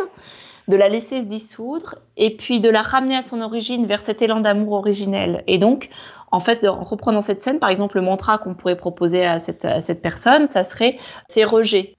de 0.68 0.76
la 0.76 0.88
laisser 0.88 1.22
se 1.22 1.26
dissoudre, 1.26 1.96
et 2.16 2.36
puis 2.36 2.60
de 2.60 2.68
la 2.68 2.82
ramener 2.82 3.16
à 3.16 3.22
son 3.22 3.40
origine, 3.40 3.86
vers 3.86 4.00
cet 4.00 4.22
élan 4.22 4.40
d'amour 4.40 4.72
originel. 4.74 5.42
Et 5.46 5.58
donc, 5.58 5.88
en 6.30 6.40
fait, 6.40 6.66
en 6.66 6.82
reprenant 6.82 7.20
cette 7.22 7.42
scène, 7.42 7.58
par 7.58 7.70
exemple, 7.70 7.96
le 7.96 8.02
mantra 8.02 8.38
qu'on 8.38 8.54
pourrait 8.54 8.76
proposer 8.76 9.24
à 9.24 9.38
cette, 9.38 9.66
personne, 10.02 10.46
ça 10.46 10.62
serait 10.62 10.98
«c'est 11.28 11.44
rejet». 11.44 11.96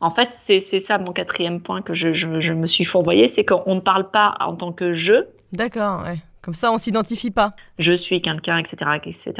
En 0.00 0.10
fait, 0.10 0.28
c'est 0.32 0.60
ça 0.60 0.98
mon 0.98 1.12
quatrième 1.12 1.60
point 1.60 1.82
que 1.82 1.92
je, 1.92 2.12
je- 2.12 2.40
je 2.40 2.52
me 2.52 2.66
suis 2.66 2.84
fourvoyé, 2.84 3.28
c'est 3.28 3.44
qu'on 3.44 3.74
ne 3.74 3.80
parle 3.80 4.10
pas 4.10 4.36
en 4.40 4.54
tant 4.54 4.72
que 4.72 4.94
je, 4.94 5.26
D'accord, 5.52 6.02
ouais. 6.04 6.18
Comme 6.42 6.54
ça, 6.54 6.72
on 6.72 6.78
s'identifie 6.78 7.30
pas. 7.30 7.54
je 7.78 7.92
suis 7.92 8.22
quelqu'un, 8.22 8.58
etc., 8.58 8.76
etc. 8.94 9.32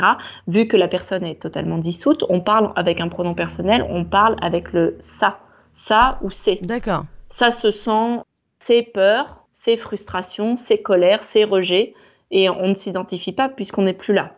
Vu 0.47 0.67
que 0.67 0.77
la 0.77 0.89
personne 0.89 1.25
est 1.25 1.41
totalement 1.41 1.79
dissoute, 1.79 2.25
on 2.29 2.41
parle 2.41 2.73
avec 2.77 3.01
un 3.01 3.09
pronom 3.09 3.35
personnel, 3.35 3.87
on 3.89 4.05
parle 4.05 4.37
avec 4.43 4.73
le 4.73 4.97
ça, 5.01 5.39
ça 5.73 6.19
ou 6.23 6.31
c'est. 6.31 6.61
D'accord. 6.63 7.05
Ça 7.29 7.51
se 7.51 7.71
sent 7.71 8.21
ses 8.53 8.83
peurs, 8.83 9.45
ses 9.53 9.77
frustrations, 9.77 10.57
ses 10.57 10.83
colères, 10.83 11.23
ses 11.23 11.45
rejets, 11.45 11.95
et 12.31 12.51
on 12.51 12.69
ne 12.69 12.75
s'identifie 12.75 13.33
pas 13.33 13.49
puisqu'on 13.49 13.83
n'est 13.83 13.95
plus 13.95 14.15
là. 14.15 14.35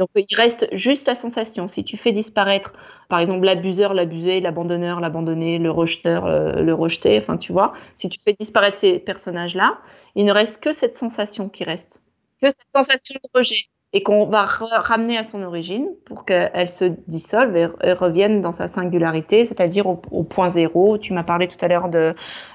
Donc 0.00 0.08
il 0.16 0.34
reste 0.34 0.66
juste 0.72 1.06
la 1.06 1.14
sensation. 1.14 1.68
Si 1.68 1.84
tu 1.84 1.98
fais 1.98 2.10
disparaître, 2.10 2.72
par 3.10 3.20
exemple, 3.20 3.44
l'abuseur, 3.44 3.92
l'abusé, 3.92 4.40
l'abandonneur, 4.40 4.98
l'abandonné, 4.98 5.58
le 5.58 5.70
rejeteur, 5.70 6.24
euh, 6.24 6.54
le 6.62 6.72
rejeté, 6.72 7.18
enfin 7.18 7.36
tu 7.36 7.52
vois, 7.52 7.74
si 7.94 8.08
tu 8.08 8.18
fais 8.18 8.32
disparaître 8.32 8.78
ces 8.78 8.98
personnages-là, 8.98 9.78
il 10.14 10.24
ne 10.24 10.32
reste 10.32 10.62
que 10.62 10.72
cette 10.72 10.96
sensation 10.96 11.50
qui 11.50 11.64
reste, 11.64 12.00
que 12.40 12.50
cette 12.50 12.70
sensation 12.74 13.14
de 13.22 13.38
rejet, 13.38 13.62
et 13.92 14.02
qu'on 14.02 14.24
va 14.24 14.44
ra- 14.44 14.80
ramener 14.80 15.18
à 15.18 15.22
son 15.22 15.42
origine 15.42 15.88
pour 16.06 16.24
qu'elle 16.24 16.68
se 16.68 16.84
dissolve 17.08 17.56
et, 17.56 17.92
revienne 17.92 18.40
dans 18.40 18.52
sa 18.52 18.68
singularité, 18.68 19.44
c'est-à-dire 19.44 19.86
au, 19.86 20.00
au 20.12 20.22
point 20.22 20.48
zéro. 20.48 20.96
Tu 20.96 21.12
m'as 21.12 21.24
parlé 21.24 21.46
tout 21.48 21.58
à 21.60 21.68
l'heure 21.68 21.90
de, 21.90 22.14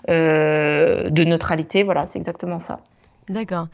euh, 0.10 1.10
de 1.10 1.24
neutralité, 1.24 1.84
voilà, 1.84 2.08
c'est 2.08 2.18
exactement 2.18 2.60
ça. 2.60 2.80
D'accord. 3.28 3.68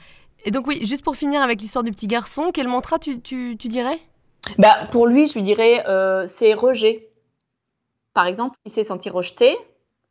Et 0.46 0.52
donc, 0.52 0.68
oui, 0.68 0.80
juste 0.86 1.04
pour 1.04 1.16
finir 1.16 1.42
avec 1.42 1.62
l'histoire 1.62 1.84
du 1.84 1.92
petit 1.92 2.08
garçon, 2.08 2.52
quel 2.54 2.68
mantra 2.68 3.00
tu, 3.00 3.22
tu, 3.22 3.56
tu 3.60 3.68
dirais? 3.68 4.00
Bah, 4.58 4.88
pour 4.92 5.08
lui, 5.08 5.28
je 5.28 5.36
lui 5.36 5.44
dirais, 5.44 5.84
euh, 5.88 6.26
c'est 6.28 6.54
rejet. 6.54 7.10
Par 8.14 8.26
exemple, 8.26 8.58
il 8.66 8.72
s'est 8.72 8.84
senti 8.84 9.10
rejeté, 9.10 9.56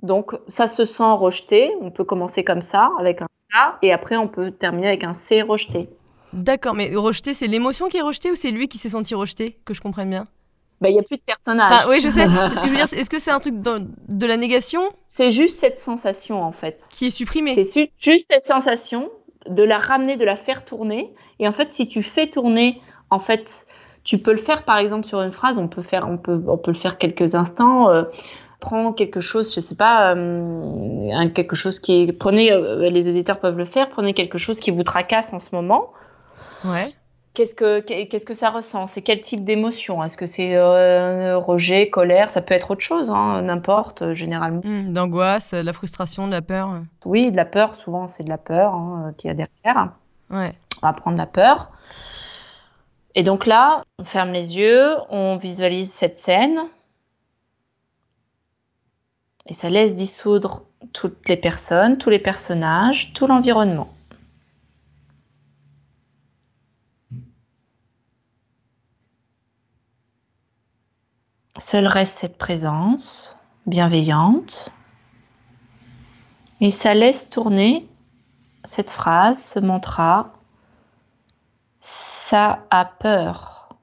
donc 0.03 0.33
ça 0.49 0.67
se 0.67 0.85
sent 0.85 1.13
rejeté. 1.13 1.71
On 1.81 1.91
peut 1.91 2.05
commencer 2.05 2.45
comme 2.45 2.63
ça, 2.63 2.91
avec 2.99 3.21
un 3.23 3.27
ça, 3.53 3.79
et 3.83 3.93
après 3.93 4.17
on 4.17 4.29
peut 4.29 4.53
terminer 4.53 4.87
avec 4.89 5.05
un 5.05 5.13
c'est 5.13 5.43
rejeté. 5.43 5.91
D'accord, 6.33 6.75
mais 6.75 6.95
rejeté, 6.95 7.35
c'est 7.35 7.49
l'émotion 7.49 7.89
qui 7.89 7.97
est 7.99 8.03
rejetée 8.03 8.31
ou 8.31 8.37
c'est 8.37 8.53
lui 8.53 8.69
qui 8.69 8.79
s'est 8.79 8.91
senti 8.91 9.15
rejeté 9.15 9.59
Que 9.65 9.75
je 9.75 9.81
comprenne 9.81 10.09
bien? 10.11 10.29
Bah, 10.81 10.89
il 10.89 10.93
n'y 10.95 11.01
a 11.01 11.03
plus 11.03 11.19
de 11.19 11.23
personnage. 11.23 11.71
Enfin, 11.73 11.91
oui, 11.91 12.01
je 12.01 12.09
sais. 12.09 12.25
Ce 12.55 12.61
que 12.61 12.67
je 12.69 12.71
veux 12.71 12.77
dire, 12.77 12.89
c'est- 12.89 12.97
est-ce 12.97 13.11
que 13.11 13.19
c'est 13.19 13.33
un 13.33 13.41
truc 13.41 13.61
de, 13.61 13.83
de 14.09 14.27
la 14.27 14.39
négation? 14.39 14.81
C'est 15.09 15.31
juste 15.31 15.57
cette 15.57 15.79
sensation, 15.79 16.41
en 16.43 16.53
fait. 16.53 16.83
qui 16.91 17.07
est 17.07 17.11
supprimée 17.11 17.63
C'est 17.63 17.91
juste 17.99 18.29
cette 18.29 18.45
sensation 18.45 19.11
de 19.49 19.63
la 19.63 19.79
ramener, 19.79 20.17
de 20.17 20.25
la 20.25 20.37
faire 20.37 20.65
tourner. 20.65 21.13
Et 21.39 21.49
en 21.49 21.53
fait, 21.53 21.71
si 21.71 21.89
tu 21.89 22.03
fais 22.03 22.29
tourner, 22.29 22.81
en 23.11 23.21
fait, 23.21 23.67
tu 24.05 24.19
peux 24.19 24.33
le 24.33 24.39
faire 24.39 24.65
par 24.65 24.79
exemple 24.79 25.07
sur 25.07 25.21
une 25.21 25.33
phrase. 25.33 25.59
On 25.59 25.69
peut 25.69 25.83
faire, 25.83 26.09
on 26.09 26.19
peut, 26.19 26.43
on 26.47 26.59
peut 26.59 26.71
le 26.71 26.79
faire 26.79 26.99
quelques 26.99 27.35
instants. 27.35 27.91
euh, 27.91 28.05
prends 28.61 28.93
quelque 28.93 29.21
chose, 29.21 29.55
je 29.55 29.61
sais 29.61 29.75
pas, 29.75 30.15
euh, 30.15 31.29
quelque 31.35 31.57
chose 31.57 31.81
qui 31.81 32.03
est, 32.03 32.13
prenez, 32.13 32.53
euh, 32.53 32.91
les 32.91 33.09
auditeurs 33.09 33.41
peuvent 33.41 33.57
le 33.57 33.65
faire. 33.65 33.89
Prenez 33.89 34.13
quelque 34.15 34.39
chose 34.39 34.61
qui 34.61 34.71
vous 34.71 34.85
tracasse 34.85 35.33
en 35.33 35.39
ce 35.39 35.49
moment. 35.55 35.93
Ouais. 36.65 36.93
Qu'est-ce 37.33 37.55
que 37.55 37.79
qu'est-ce 37.81 38.27
que 38.27 38.35
ça 38.35 38.51
ressent? 38.51 38.89
C'est 38.89 39.03
quel 39.03 39.21
type 39.21 39.45
d'émotion? 39.45 40.03
Est-ce 40.03 40.17
que 40.17 40.27
c'est 40.27 40.57
euh, 40.57 41.39
rejet, 41.39 41.89
colère? 41.89 42.29
Ça 42.29 42.43
peut 42.43 42.55
être 42.55 42.73
autre 42.73 42.81
chose, 42.81 43.09
hein, 43.09 43.43
n'importe. 43.43 44.03
euh, 44.03 44.15
Généralement, 44.15 44.61
Hmm, 44.65 44.89
D'angoisse, 44.91 45.55
de 45.55 45.61
la 45.61 45.73
frustration, 45.73 46.27
de 46.27 46.33
la 46.33 46.43
peur. 46.43 46.81
oui, 47.05 47.31
de 47.31 47.37
la 47.37 47.45
peur. 47.45 47.77
Souvent, 47.77 48.09
c'est 48.09 48.25
de 48.25 48.29
la 48.29 48.39
peur 48.39 48.75
hein, 48.75 49.07
euh, 49.09 49.13
qu'il 49.13 49.29
y 49.29 49.31
a 49.31 49.35
derrière. 49.35 49.93
Ouais. 50.31 50.55
on 50.83 50.87
va 50.89 50.93
prendre 50.93 51.17
la 51.17 51.27
peur. 51.27 51.71
Et 53.15 53.23
donc 53.23 53.47
là, 53.47 53.83
on 54.01 54.05
ferme 54.05 54.33
les 54.33 54.57
yeux, 54.57 54.89
on 55.09 55.37
visualise 55.37 55.93
cette 55.93 56.17
scène. 56.17 56.59
Et 59.47 59.53
ça 59.53 59.71
laisse 59.71 59.95
dissoudre 59.95 60.63
toutes 60.93 61.29
les 61.29 61.37
personnes, 61.37 61.97
tous 61.99 62.11
les 62.11 62.19
personnages, 62.21 63.13
tout 63.15 63.27
l'environnement. 63.27 63.89
Seule 71.61 71.87
reste 71.87 72.17
cette 72.17 72.39
présence 72.39 73.39
bienveillante. 73.67 74.73
Et 76.63 76.71
ça 76.71 76.95
laisse 76.95 77.29
tourner 77.29 77.87
cette 78.65 78.89
phrase, 78.89 79.45
ce 79.45 79.59
mantra. 79.59 80.33
Ça 81.79 82.65
a 82.71 82.87
peur. 82.87 83.77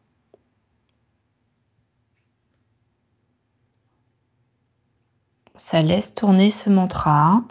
Ça 5.54 5.84
laisse 5.84 6.16
tourner 6.16 6.50
ce 6.50 6.72
mantra 6.72 7.44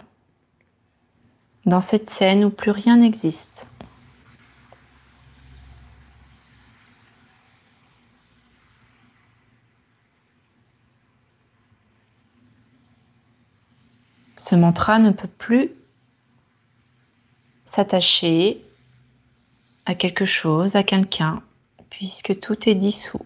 dans 1.65 1.81
cette 1.81 2.09
scène 2.09 2.43
où 2.43 2.49
plus 2.49 2.71
rien 2.71 2.97
n'existe. 2.97 3.69
Ce 14.37 14.55
mantra 14.55 14.99
ne 14.99 15.09
peut 15.09 15.27
plus 15.27 15.71
s'attacher 17.65 18.63
à 19.85 19.95
quelque 19.95 20.25
chose, 20.25 20.75
à 20.75 20.83
quelqu'un, 20.83 21.41
puisque 21.89 22.39
tout 22.39 22.69
est 22.69 22.75
dissous. 22.75 23.25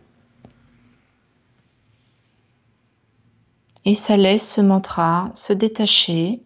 Et 3.84 3.95
ça 3.95 4.16
laisse 4.16 4.55
ce 4.55 4.62
mantra 4.62 5.32
se 5.34 5.53
détacher 5.53 6.41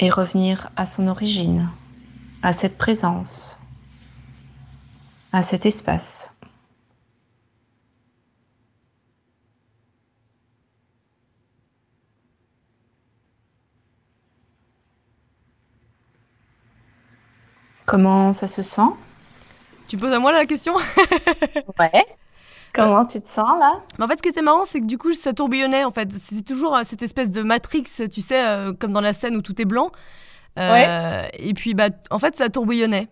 et 0.00 0.10
revenir 0.10 0.70
à 0.74 0.84
son 0.84 1.06
origine, 1.06 1.70
à 2.42 2.52
cette 2.52 2.76
présence, 2.76 3.58
à 5.32 5.42
cet 5.42 5.64
espace. 5.64 6.33
Comment 17.86 18.32
ça 18.32 18.46
se 18.46 18.62
sent? 18.62 18.90
Tu 19.88 19.96
poses 19.96 20.12
à 20.12 20.18
moi 20.18 20.32
la 20.32 20.46
question? 20.46 20.74
Ouais. 21.78 22.04
Comment 22.72 23.04
tu 23.04 23.20
te 23.20 23.24
sens 23.24 23.58
là? 23.60 23.80
En 24.00 24.08
fait, 24.08 24.16
ce 24.16 24.22
qui 24.22 24.28
était 24.28 24.42
marrant, 24.42 24.64
c'est 24.64 24.80
que 24.80 24.86
du 24.86 24.98
coup, 24.98 25.12
ça 25.12 25.32
tourbillonnait. 25.32 25.84
En 25.84 25.92
fait, 25.92 26.10
c'était 26.10 26.42
toujours 26.42 26.74
euh, 26.74 26.80
cette 26.82 27.02
espèce 27.02 27.30
de 27.30 27.42
matrix, 27.42 27.84
tu 28.10 28.20
sais, 28.20 28.44
euh, 28.44 28.72
comme 28.72 28.92
dans 28.92 29.00
la 29.00 29.12
scène 29.12 29.36
où 29.36 29.42
tout 29.42 29.60
est 29.62 29.64
blanc. 29.64 29.92
Euh, 30.58 30.72
ouais. 30.72 31.30
Et 31.34 31.54
puis, 31.54 31.74
bah, 31.74 31.90
en 32.10 32.18
fait, 32.18 32.36
ça 32.36 32.48
tourbillonnait. 32.48 33.08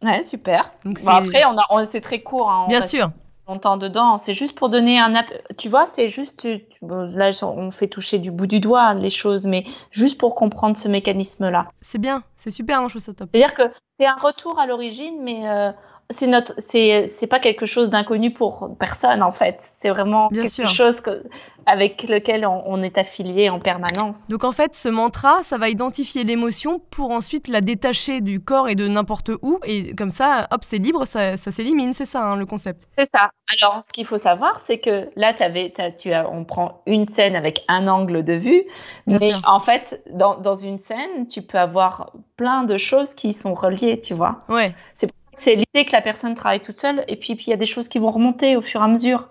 Ouais, 0.00 0.22
super. 0.22 0.72
Donc, 0.86 1.02
bon, 1.02 1.10
après, 1.10 1.44
on 1.44 1.56
a, 1.58 1.84
c'est 1.84 2.00
très 2.00 2.22
court. 2.22 2.50
Hein, 2.50 2.66
Bien 2.68 2.80
sûr 2.80 3.10
longtemps 3.52 3.76
dedans. 3.76 4.18
C'est 4.18 4.32
juste 4.32 4.54
pour 4.54 4.68
donner 4.68 4.98
un. 4.98 5.12
Tu 5.58 5.68
vois, 5.68 5.86
c'est 5.86 6.08
juste. 6.08 6.46
là, 6.82 7.30
on 7.42 7.70
fait 7.70 7.88
toucher 7.88 8.18
du 8.18 8.30
bout 8.30 8.46
du 8.46 8.60
doigt 8.60 8.94
les 8.94 9.10
choses, 9.10 9.46
mais 9.46 9.64
juste 9.90 10.18
pour 10.18 10.34
comprendre 10.34 10.76
ce 10.76 10.88
mécanisme-là. 10.88 11.68
C'est 11.80 11.98
bien, 11.98 12.22
c'est 12.36 12.50
super, 12.50 12.80
moi 12.80 12.88
je 12.88 12.94
trouve 12.94 13.02
ça 13.02 13.14
top. 13.14 13.28
C'est-à-dire 13.30 13.54
que 13.54 13.62
c'est 13.98 14.06
un 14.06 14.16
retour 14.16 14.58
à 14.58 14.66
l'origine, 14.66 15.22
mais 15.22 15.48
euh, 15.48 15.70
c'est 16.12 16.26
notre, 16.26 16.54
c'est, 16.58 17.06
c'est 17.06 17.26
pas 17.26 17.40
quelque 17.40 17.66
chose 17.66 17.90
d'inconnu 17.90 18.32
pour 18.32 18.76
personne 18.78 19.22
en 19.22 19.32
fait. 19.32 19.62
C'est 19.74 19.90
vraiment 19.90 20.28
quelque 20.28 20.66
chose 20.66 21.00
que, 21.00 21.24
avec 21.66 22.02
lequel 22.04 22.46
on, 22.46 22.82
est 22.82 22.98
affilié 22.98 23.50
en 23.50 23.60
permanence. 23.60 24.28
Donc 24.28 24.44
en 24.44 24.52
fait, 24.52 24.74
ce 24.74 24.88
mantra, 24.88 25.42
ça 25.42 25.58
va 25.58 25.68
identifier 25.68 26.24
l'émotion 26.24 26.80
pour 26.90 27.10
ensuite 27.10 27.48
la 27.48 27.60
détacher 27.60 28.20
du 28.20 28.40
corps 28.40 28.68
et 28.68 28.74
de 28.74 28.88
n'importe 28.88 29.30
où. 29.42 29.58
Et 29.64 29.94
comme 29.94 30.10
ça, 30.10 30.48
hop, 30.50 30.64
c'est 30.64 30.78
libre, 30.78 31.04
ça, 31.04 31.36
ça 31.36 31.50
s'élimine. 31.50 31.92
C'est 31.92 32.04
ça 32.04 32.24
hein, 32.24 32.36
le 32.36 32.46
concept. 32.46 32.88
C'est 32.96 33.04
ça. 33.04 33.30
Alors, 33.60 33.82
ce 33.82 33.88
qu'il 33.88 34.06
faut 34.06 34.18
savoir, 34.18 34.58
c'est 34.58 34.78
que 34.78 35.10
là, 35.16 35.34
avais, 35.40 35.72
tu 36.00 36.12
as, 36.12 36.30
on 36.30 36.44
prend 36.44 36.82
une 36.86 37.04
scène 37.04 37.36
avec 37.36 37.64
un 37.68 37.88
angle 37.88 38.24
de 38.24 38.34
vue. 38.34 38.64
mais 39.06 39.18
en 39.44 39.60
fait, 39.60 40.02
dans, 40.10 40.36
dans, 40.36 40.54
une 40.54 40.78
scène, 40.78 41.26
tu 41.28 41.42
peux 41.42 41.58
avoir 41.58 42.12
plein 42.36 42.64
de 42.64 42.76
choses 42.76 43.14
qui 43.14 43.32
sont 43.32 43.54
reliées, 43.54 44.00
tu 44.00 44.14
vois. 44.14 44.42
Ouais. 44.48 44.74
C'est 44.94 45.10
c'est 45.34 45.54
l'idée 45.54 45.84
que 45.84 45.92
la 45.92 46.01
personne 46.02 46.34
travaille 46.34 46.60
toute 46.60 46.78
seule. 46.78 47.04
Et 47.08 47.16
puis, 47.16 47.36
il 47.46 47.50
y 47.50 47.52
a 47.52 47.56
des 47.56 47.66
choses 47.66 47.88
qui 47.88 47.98
vont 47.98 48.10
remonter 48.10 48.56
au 48.56 48.62
fur 48.62 48.80
et 48.80 48.84
à 48.84 48.88
mesure. 48.88 49.28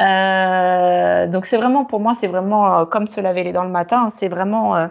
Euh, 0.00 1.28
donc 1.28 1.46
c'est 1.46 1.56
vraiment 1.56 1.84
pour 1.84 2.00
moi 2.00 2.14
c'est 2.14 2.26
vraiment 2.26 2.80
euh, 2.80 2.84
comme 2.84 3.06
se 3.06 3.20
laver 3.20 3.44
les 3.44 3.52
dents 3.52 3.62
le 3.62 3.70
matin. 3.70 4.08
C'est 4.08 4.28
vraiment 4.28 4.76
euh, 4.76 4.86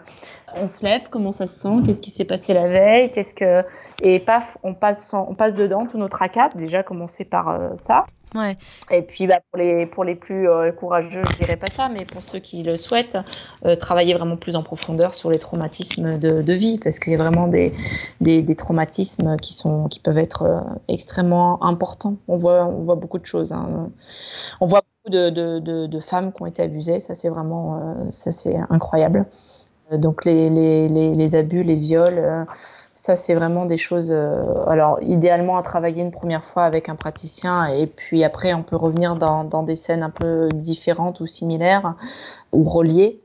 on 0.56 0.68
se 0.68 0.84
lève, 0.84 1.10
comment 1.10 1.32
ça 1.32 1.48
se 1.48 1.60
sent, 1.60 1.82
qu'est-ce 1.86 2.02
qui 2.02 2.12
s'est 2.12 2.26
passé 2.26 2.54
la 2.54 2.68
veille, 2.68 3.10
qu'est-ce 3.10 3.34
que 3.34 3.64
et 4.02 4.20
paf 4.20 4.58
on 4.64 4.74
passe 4.74 5.14
on 5.14 5.36
passe 5.36 5.56
dedans 5.56 5.86
tout 5.86 5.98
notre 5.98 6.22
ACAP. 6.22 6.56
Déjà 6.56 6.84
commencer 6.84 7.26
par 7.26 7.78
ça. 7.78 8.06
Ouais. 8.36 8.56
Et 8.90 9.04
puis 9.04 9.28
bah, 9.28 9.42
pour, 9.52 9.60
les, 9.60 9.86
pour 9.86 10.04
les 10.04 10.16
plus 10.16 10.48
courageux, 10.80 11.22
je 11.32 11.38
dirais 11.38 11.56
pas 11.56 11.70
ça, 11.70 11.88
mais 11.88 12.04
pour 12.04 12.24
ceux 12.24 12.40
qui 12.40 12.64
le 12.64 12.76
souhaitent, 12.76 13.18
travailler 13.80 14.16
vraiment 14.16 14.38
plus 14.38 14.56
en 14.56 14.64
profondeur 14.64 15.14
sur 15.14 15.30
les 15.30 15.38
traumatismes 15.38 16.18
de, 16.18 16.42
de 16.42 16.54
vie, 16.54 16.80
parce 16.84 16.98
qu'il 16.98 17.14
y 17.14 17.16
a 17.16 17.20
vraiment 17.20 17.48
des, 17.48 17.72
des, 18.22 18.42
des, 18.42 18.56
traumatismes 18.56 19.38
qui, 19.38 19.54
sont, 19.54 19.88
qui 19.88 20.00
peuvent 20.00 20.18
être 20.18 20.64
extrêmement 20.88 21.64
importants. 21.64 22.16
On 22.28 22.38
voit, 22.38 22.66
on 22.66 22.84
voit 22.84 22.96
beaucoup 22.96 23.20
de 23.20 23.26
choses. 23.26 23.52
Hein. 23.52 23.92
On 24.60 24.66
voit 24.66 24.82
de, 25.10 25.30
de, 25.30 25.88
de, 25.88 26.00
femmes 26.00 26.32
qui 26.32 26.42
ont 26.42 26.46
été 26.46 26.62
abusées. 26.62 27.00
Ça, 27.00 27.14
c'est 27.14 27.30
vraiment 27.30 27.76
euh, 27.76 28.12
ça, 28.12 28.32
c'est 28.32 28.58
incroyable. 28.70 29.26
Euh, 29.92 29.98
donc, 29.98 30.26
les, 30.26 30.50
les, 30.50 30.88
les, 30.88 31.36
abus, 31.36 31.64
les 31.64 31.76
viols, 31.76 32.18
euh, 32.18 32.46
ça, 32.94 33.16
c'est 33.16 33.34
vraiment 33.34 33.66
des 33.66 33.78
choses. 33.78 34.12
alors, 34.12 35.00
idéalement, 35.02 35.58
à 35.58 35.64
travailler 35.64 36.04
une 36.04 36.12
première 36.12 36.44
fois 36.44 36.64
avec 36.64 36.90
un 36.90 36.96
praticien, 36.96 37.66
et 37.68 37.88
puis 37.88 38.24
après, 38.24 38.54
on 38.54 38.64
peut 38.64 38.76
revenir 38.76 39.16
dans, 39.16 39.64
des 39.64 39.76
scènes 39.76 40.04
un 40.04 40.12
peu 40.12 40.48
différentes 40.54 41.20
ou 41.20 41.26
similaires 41.28 41.96
ou 42.52 42.64
reliées. 42.64 43.20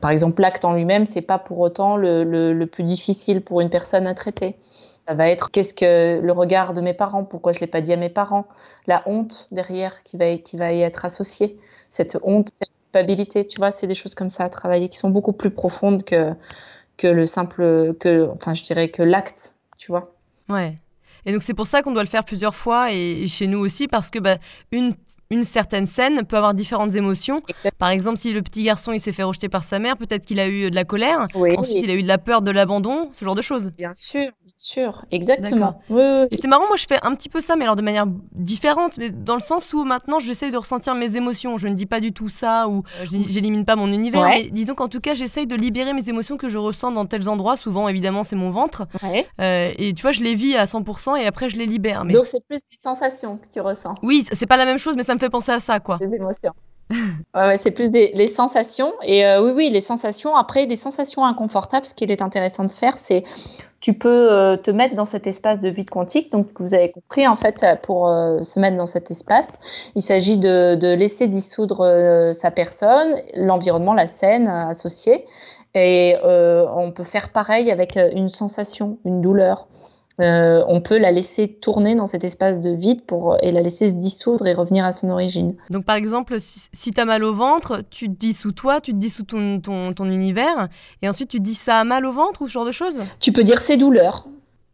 Par 0.00 0.10
exemple, 0.10 0.42
l'acte 0.42 0.64
en 0.64 0.74
lui-même, 0.74 1.06
c'est 1.06 1.22
pas 1.22 1.38
pour 1.38 1.58
autant 1.58 1.96
le, 1.96 2.22
le, 2.24 2.66
plus 2.66 2.84
difficile 2.84 3.42
pour 3.42 3.60
une 3.60 3.70
personne 3.70 4.06
à 4.06 4.14
traiter. 4.14 4.56
Ça 5.06 5.14
va 5.14 5.28
être 5.28 5.50
qu'est-ce 5.50 5.74
que 5.74 6.20
le 6.20 6.32
regard 6.32 6.72
de 6.72 6.80
mes 6.80 6.94
parents, 6.94 7.24
pourquoi 7.24 7.52
je 7.52 7.60
l'ai 7.60 7.66
pas 7.66 7.80
dit 7.80 7.92
à 7.92 7.96
mes 7.96 8.10
parents, 8.10 8.46
la 8.86 9.02
honte 9.06 9.48
derrière 9.50 10.02
qui 10.04 10.16
va, 10.16 10.36
qui 10.36 10.56
va 10.56 10.72
y 10.72 10.82
être 10.82 11.04
associée, 11.04 11.56
cette 11.88 12.18
honte, 12.22 12.48
cette 12.60 12.70
culpabilité, 12.92 13.46
tu 13.46 13.58
vois, 13.58 13.70
c'est 13.70 13.86
des 13.86 13.94
choses 13.94 14.14
comme 14.14 14.30
ça 14.30 14.44
à 14.44 14.48
travailler 14.48 14.88
qui 14.88 14.96
sont 14.96 15.10
beaucoup 15.10 15.32
plus 15.32 15.50
profondes 15.50 16.04
que, 16.04 16.32
que 16.96 17.06
le 17.06 17.26
simple, 17.26 17.94
que, 18.00 18.28
enfin, 18.32 18.54
je 18.54 18.62
dirais 18.62 18.88
que 18.88 19.02
l'acte, 19.02 19.54
tu 19.76 19.92
vois. 19.92 20.12
Ouais. 20.48 20.76
Et 21.26 21.32
donc 21.32 21.42
c'est 21.42 21.54
pour 21.54 21.66
ça 21.66 21.82
qu'on 21.82 21.92
doit 21.92 22.02
le 22.02 22.08
faire 22.08 22.24
plusieurs 22.24 22.54
fois 22.54 22.92
et, 22.92 23.26
chez 23.26 23.46
nous 23.46 23.58
aussi 23.58 23.88
parce 23.88 24.10
que 24.10 24.18
bah, 24.18 24.38
une 24.72 24.94
une 25.30 25.44
certaine 25.44 25.86
scène 25.86 26.24
peut 26.24 26.36
avoir 26.36 26.54
différentes 26.54 26.94
émotions. 26.94 27.42
Par 27.78 27.90
exemple, 27.90 28.16
si 28.18 28.32
le 28.32 28.42
petit 28.42 28.62
garçon 28.62 28.92
il 28.92 29.00
s'est 29.00 29.12
fait 29.12 29.22
rejeter 29.22 29.48
par 29.48 29.62
sa 29.64 29.78
mère, 29.78 29.96
peut-être 29.96 30.24
qu'il 30.24 30.40
a 30.40 30.48
eu 30.48 30.70
de 30.70 30.74
la 30.74 30.84
colère. 30.84 31.26
Ensuite, 31.34 31.82
il 31.82 31.90
a 31.90 31.94
eu 31.94 32.02
de 32.02 32.08
la 32.08 32.18
peur 32.18 32.42
de 32.42 32.50
l'abandon, 32.50 33.10
ce 33.12 33.24
genre 33.24 33.34
de 33.34 33.42
choses. 33.42 33.70
Bien 33.76 33.92
sûr, 33.92 34.30
bien 34.44 34.54
sûr, 34.56 35.04
exactement. 35.10 35.80
Et 35.90 36.36
c'est 36.40 36.48
marrant, 36.48 36.66
moi 36.66 36.76
je 36.76 36.86
fais 36.86 36.98
un 37.02 37.14
petit 37.14 37.28
peu 37.28 37.40
ça, 37.40 37.56
mais 37.56 37.64
alors 37.64 37.76
de 37.76 37.82
manière 37.82 38.06
différente, 38.32 38.98
mais 38.98 39.10
dans 39.10 39.34
le 39.34 39.40
sens 39.40 39.72
où 39.72 39.84
maintenant 39.84 40.18
j'essaye 40.18 40.50
de 40.50 40.56
ressentir 40.56 40.94
mes 40.94 41.16
émotions. 41.16 41.58
Je 41.58 41.68
ne 41.68 41.74
dis 41.74 41.86
pas 41.86 42.00
du 42.00 42.12
tout 42.12 42.28
ça 42.28 42.68
ou 42.68 42.82
euh, 43.00 43.04
j'élimine 43.10 43.64
pas 43.64 43.76
mon 43.76 43.92
univers, 43.92 44.24
mais 44.26 44.48
disons 44.50 44.74
qu'en 44.74 44.88
tout 44.88 45.00
cas 45.00 45.14
j'essaye 45.14 45.46
de 45.46 45.56
libérer 45.56 45.92
mes 45.92 46.08
émotions 46.08 46.36
que 46.36 46.48
je 46.48 46.58
ressens 46.58 46.92
dans 46.92 47.06
tels 47.06 47.28
endroits. 47.28 47.56
Souvent, 47.56 47.88
évidemment, 47.88 48.22
c'est 48.22 48.36
mon 48.36 48.50
ventre. 48.50 48.86
Euh, 49.40 49.72
et 49.78 49.92
tu 49.92 50.02
vois, 50.02 50.12
je 50.12 50.20
les 50.22 50.34
vis 50.34 50.56
à 50.56 50.64
100% 50.64 51.20
et 51.20 51.26
après 51.26 51.48
je 51.50 51.56
les 51.56 51.66
libère. 51.66 52.04
Donc 52.04 52.26
c'est 52.26 52.44
plus 52.46 52.58
des 52.70 52.76
sensations 52.76 53.36
que 53.38 53.48
tu 53.52 53.60
ressens. 53.60 53.94
Oui, 54.02 54.24
c'est 54.32 54.46
pas 54.46 54.56
la 54.56 54.64
même 54.64 54.78
chose, 54.78 54.94
mais 54.96 55.02
ça 55.02 55.14
me 55.14 55.17
fait 55.18 55.30
penser 55.30 55.52
à 55.52 55.60
ça, 55.60 55.80
quoi. 55.80 55.98
Des 55.98 56.14
émotions. 56.14 56.52
c'est 57.60 57.70
plus 57.70 57.90
des, 57.90 58.12
les 58.14 58.28
sensations. 58.28 58.92
Et 59.02 59.26
euh, 59.26 59.42
oui, 59.42 59.52
oui, 59.54 59.70
les 59.70 59.80
sensations. 59.80 60.36
Après, 60.36 60.66
des 60.66 60.76
sensations 60.76 61.24
inconfortables, 61.24 61.86
ce 61.86 61.94
qu'il 61.94 62.10
est 62.10 62.22
intéressant 62.22 62.64
de 62.64 62.70
faire, 62.70 62.98
c'est 62.98 63.24
tu 63.80 63.94
peux 63.94 64.32
euh, 64.32 64.56
te 64.56 64.70
mettre 64.70 64.96
dans 64.96 65.04
cet 65.04 65.26
espace 65.26 65.60
de 65.60 65.68
vide 65.68 65.90
quantique. 65.90 66.32
Donc, 66.32 66.48
vous 66.58 66.74
avez 66.74 66.90
compris, 66.90 67.28
en 67.28 67.36
fait, 67.36 67.64
pour 67.82 68.08
euh, 68.08 68.42
se 68.42 68.58
mettre 68.58 68.76
dans 68.76 68.86
cet 68.86 69.10
espace, 69.10 69.60
il 69.94 70.02
s'agit 70.02 70.38
de, 70.38 70.74
de, 70.74 70.92
laisser 70.94 71.28
dissoudre 71.28 72.32
sa 72.34 72.50
personne, 72.50 73.14
l'environnement, 73.34 73.94
la 73.94 74.06
scène 74.06 74.48
associée. 74.48 75.24
Et 75.74 76.16
on 76.24 76.90
peut 76.92 77.04
faire 77.04 77.30
pareil 77.30 77.70
avec 77.70 77.96
une 77.96 78.28
sensation, 78.28 78.98
une 79.04 79.20
douleur. 79.20 79.68
Euh, 80.20 80.64
on 80.66 80.80
peut 80.80 80.98
la 80.98 81.12
laisser 81.12 81.48
tourner 81.48 81.94
dans 81.94 82.06
cet 82.06 82.24
espace 82.24 82.60
de 82.60 82.70
vide 82.70 83.02
pour, 83.04 83.36
et 83.42 83.52
la 83.52 83.60
laisser 83.60 83.90
se 83.90 83.94
dissoudre 83.94 84.46
et 84.46 84.54
revenir 84.54 84.84
à 84.84 84.92
son 84.92 85.10
origine. 85.10 85.54
Donc 85.70 85.84
par 85.84 85.96
exemple, 85.96 86.36
si, 86.38 86.90
tu 86.90 87.00
as 87.00 87.04
mal 87.04 87.22
au 87.22 87.32
ventre, 87.32 87.82
tu 87.90 88.08
te 88.08 88.14
dissous 88.14 88.52
toi, 88.52 88.80
tu 88.80 88.92
te 88.92 88.96
dissous 88.96 89.22
ton, 89.22 89.60
ton, 89.60 90.04
univers, 90.04 90.68
et 91.02 91.08
ensuite 91.08 91.30
tu 91.30 91.40
dis 91.40 91.54
ça 91.54 91.80
a 91.80 91.84
mal 91.84 92.04
au 92.04 92.12
ventre 92.12 92.42
ou 92.42 92.48
ce 92.48 92.52
genre 92.52 92.66
de 92.66 92.72
choses? 92.72 93.02
Tu 93.20 93.32
peux 93.32 93.44
dire 93.44 93.60
c'est 93.60 93.76
douleur. 93.76 94.26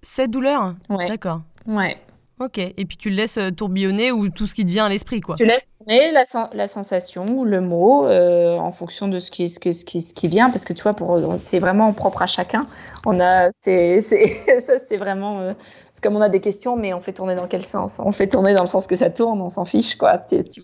Cette 0.03 0.31
douleur 0.31 0.75
Ouais. 0.89 1.09
D'accord. 1.09 1.41
Ouais. 1.67 1.97
Ok. 2.45 2.59
Et 2.59 2.85
puis 2.85 2.97
tu 2.97 3.11
le 3.11 3.17
laisses 3.17 3.39
euh, 3.39 3.51
tourbillonner 3.51 4.13
ou 4.13 4.29
tout 4.29 4.47
ce 4.47 4.55
qui 4.55 4.65
te 4.65 4.71
vient 4.71 4.87
à 4.87 4.89
l'esprit, 4.89 5.21
quoi. 5.21 5.37
Tu 5.37 5.45
laisses 5.45 5.67
tourner 5.79 6.13
la, 6.13 6.25
sen- 6.25 6.49
la 6.53 6.69
sensation 6.69 7.27
ou 7.27 7.45
le 7.45 7.61
mot 7.61 8.07
euh, 8.07 8.57
en 8.57 8.71
fonction 8.71 9.09
de 9.09 9.19
ce 9.19 9.31
qui, 9.31 9.49
ce, 9.49 9.73
ce, 9.73 9.85
qui, 9.85 10.01
ce 10.01 10.13
qui 10.13 10.29
vient, 10.29 10.51
parce 10.51 10.65
que 10.65 10.73
tu 10.73 10.83
vois, 10.83 10.93
c'est 11.41 11.59
vraiment 11.59 11.93
propre 11.93 12.23
à 12.23 12.27
chacun. 12.27 12.67
On 13.07 13.19
a, 13.21 13.51
c'est, 13.53 14.01
c'est, 14.01 14.61
ça, 14.61 14.75
c'est 14.79 14.97
vraiment, 14.97 15.41
euh, 15.41 15.53
c'est 15.93 16.03
comme 16.03 16.17
on 16.17 16.21
a 16.21 16.29
des 16.29 16.41
questions, 16.41 16.77
mais 16.77 16.93
on 16.93 17.01
fait 17.01 17.13
tourner 17.13 17.35
dans 17.35 17.47
quel 17.47 17.63
sens? 17.63 18.01
On 18.05 18.13
fait 18.13 18.29
tourner 18.29 18.53
dans 18.55 18.63
le 18.63 18.69
sens 18.69 18.87
que 18.87 18.97
ça 18.97 19.11
tourne, 19.11 19.41
on 19.41 19.49
s'en 19.49 19.65
fiche, 19.65 19.97
quoi. 19.97 20.19
Tu, 20.19 20.45
tu 20.45 20.63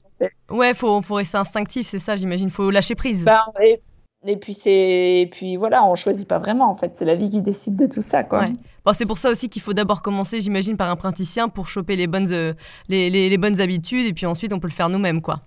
Ouais, 0.51 0.75
faut, 0.75 1.01
faut 1.01 1.15
rester 1.15 1.39
instinctif, 1.39 1.87
c'est 1.87 1.99
ça, 1.99 2.17
j'imagine. 2.17 2.51
Faut 2.51 2.71
lâcher 2.71 2.95
prise. 2.95 3.25
Bah, 3.25 3.45
et, 3.65 3.81
et 4.27 4.37
puis 4.37 4.55
c'est, 4.55 5.21
et 5.23 5.27
puis 5.31 5.57
voilà, 5.57 5.85
on 5.85 5.95
choisit 5.95 6.29
pas 6.29 6.39
vraiment. 6.39 6.71
En 6.71 6.77
fait, 6.77 6.95
c'est 6.95 7.05
la 7.05 7.15
vie 7.15 7.31
qui 7.31 7.43
décide 7.43 7.77
de 7.77 7.87
tout 7.87 8.03
ça, 8.03 8.25
quoi. 8.25 8.41
Ouais. 8.41 8.53
Bon, 8.85 8.93
c'est 8.93 9.07
pour 9.07 9.19
ça 9.19 9.31
aussi 9.31 9.49
qu'il 9.49 9.63
faut 9.63 9.73
d'abord 9.75 10.03
commencer, 10.03 10.41
j'imagine, 10.41 10.77
par 10.77 10.91
un 10.91 10.97
praticien 10.97 11.49
pour 11.49 11.67
choper 11.69 11.97
les 11.97 12.07
bonnes, 12.07 12.31
euh, 12.33 12.55
les, 12.89 13.11
les- 13.11 13.29
les 13.29 13.39
bonnes 13.39 13.61
habitudes 13.61 14.07
et 14.07 14.13
puis 14.15 14.27
ensuite 14.27 14.53
on 14.53 14.59
peut 14.61 14.69
le 14.69 14.73
faire 14.73 14.89
nous-mêmes, 14.89 15.21
quoi. 15.23 15.41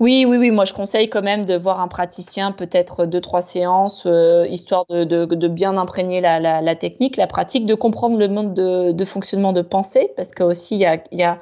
Oui, 0.00 0.24
oui, 0.28 0.36
oui. 0.36 0.50
Moi, 0.50 0.64
je 0.64 0.74
conseille 0.74 1.08
quand 1.08 1.22
même 1.22 1.44
de 1.44 1.54
voir 1.56 1.80
un 1.80 1.88
praticien, 1.88 2.52
peut-être 2.52 3.06
deux, 3.06 3.20
trois 3.20 3.40
séances, 3.42 4.06
euh, 4.06 4.46
histoire 4.48 4.84
de, 4.86 5.04
de, 5.04 5.24
de 5.26 5.48
bien 5.48 5.76
imprégner 5.76 6.20
la, 6.20 6.38
la, 6.40 6.60
la 6.62 6.76
technique, 6.76 7.16
la 7.16 7.26
pratique, 7.26 7.66
de 7.66 7.74
comprendre 7.74 8.18
le 8.18 8.28
mode 8.28 8.54
de, 8.54 8.92
de 8.92 9.04
fonctionnement 9.04 9.52
de 9.52 9.62
pensée, 9.62 10.10
parce 10.16 10.32
que 10.32 10.42
aussi, 10.42 10.76
il 10.76 10.80
y 10.80 10.86
a, 10.86 11.02
y 11.12 11.22
a 11.22 11.40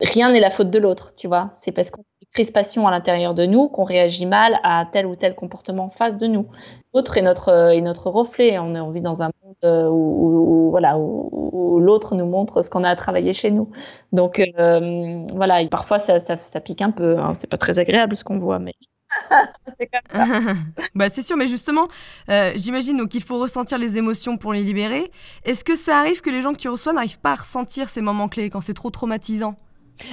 rien 0.00 0.30
n'est 0.30 0.40
la 0.40 0.50
faute 0.50 0.70
de 0.70 0.78
l'autre, 0.78 1.12
tu 1.14 1.26
vois. 1.28 1.50
C'est 1.54 1.72
parce 1.72 1.90
qu'on 1.90 2.02
crispation 2.36 2.86
à 2.86 2.90
l'intérieur 2.90 3.32
de 3.32 3.46
nous 3.46 3.68
qu'on 3.70 3.84
réagit 3.84 4.26
mal 4.26 4.60
à 4.62 4.84
tel 4.92 5.06
ou 5.06 5.16
tel 5.16 5.34
comportement 5.34 5.84
en 5.84 5.88
face 5.88 6.18
de 6.18 6.26
nous. 6.26 6.46
L'autre 6.94 7.16
est 7.16 7.22
notre, 7.22 7.48
est 7.72 7.80
notre 7.80 8.10
reflet. 8.10 8.58
On, 8.58 8.74
est, 8.74 8.80
on 8.80 8.90
vit 8.90 9.00
dans 9.00 9.22
un 9.22 9.30
monde 9.42 9.54
euh, 9.64 9.88
où, 9.88 9.94
où- 9.94 10.66
où, 10.66 10.70
voilà, 10.70 10.98
où, 10.98 11.30
où 11.32 11.80
l'autre 11.80 12.14
nous 12.14 12.26
montre 12.26 12.60
ce 12.60 12.68
qu'on 12.68 12.84
a 12.84 12.90
à 12.90 12.96
travailler 12.96 13.32
chez 13.32 13.50
nous. 13.50 13.70
Donc, 14.12 14.38
euh, 14.58 15.24
voilà, 15.34 15.62
et 15.62 15.68
parfois, 15.68 15.98
ça, 15.98 16.18
ça, 16.18 16.36
ça 16.36 16.60
pique 16.60 16.82
un 16.82 16.90
peu. 16.90 17.18
Hein. 17.18 17.32
C'est 17.38 17.48
pas 17.48 17.56
très 17.56 17.78
agréable 17.78 18.14
ce 18.14 18.22
qu'on 18.22 18.38
voit, 18.38 18.58
mais. 18.58 18.74
c'est 19.80 19.86
comme 19.86 20.00
ça. 20.12 20.26
bah 20.94 21.08
c'est 21.08 21.22
sûr, 21.22 21.38
mais 21.38 21.46
justement, 21.46 21.88
euh, 22.28 22.52
j'imagine 22.56 22.98
donc 22.98 23.08
qu'il 23.08 23.22
faut 23.22 23.38
ressentir 23.40 23.78
les 23.78 23.96
émotions 23.96 24.36
pour 24.36 24.52
les 24.52 24.62
libérer. 24.62 25.10
Est-ce 25.44 25.64
que 25.64 25.74
ça 25.74 25.98
arrive 25.98 26.20
que 26.20 26.28
les 26.28 26.42
gens 26.42 26.52
que 26.52 26.58
tu 26.58 26.68
reçois 26.68 26.92
n'arrivent 26.92 27.20
pas 27.20 27.32
à 27.32 27.36
ressentir 27.36 27.88
ces 27.88 28.02
moments 28.02 28.28
clés 28.28 28.50
quand 28.50 28.60
c'est 28.60 28.74
trop 28.74 28.90
traumatisant? 28.90 29.54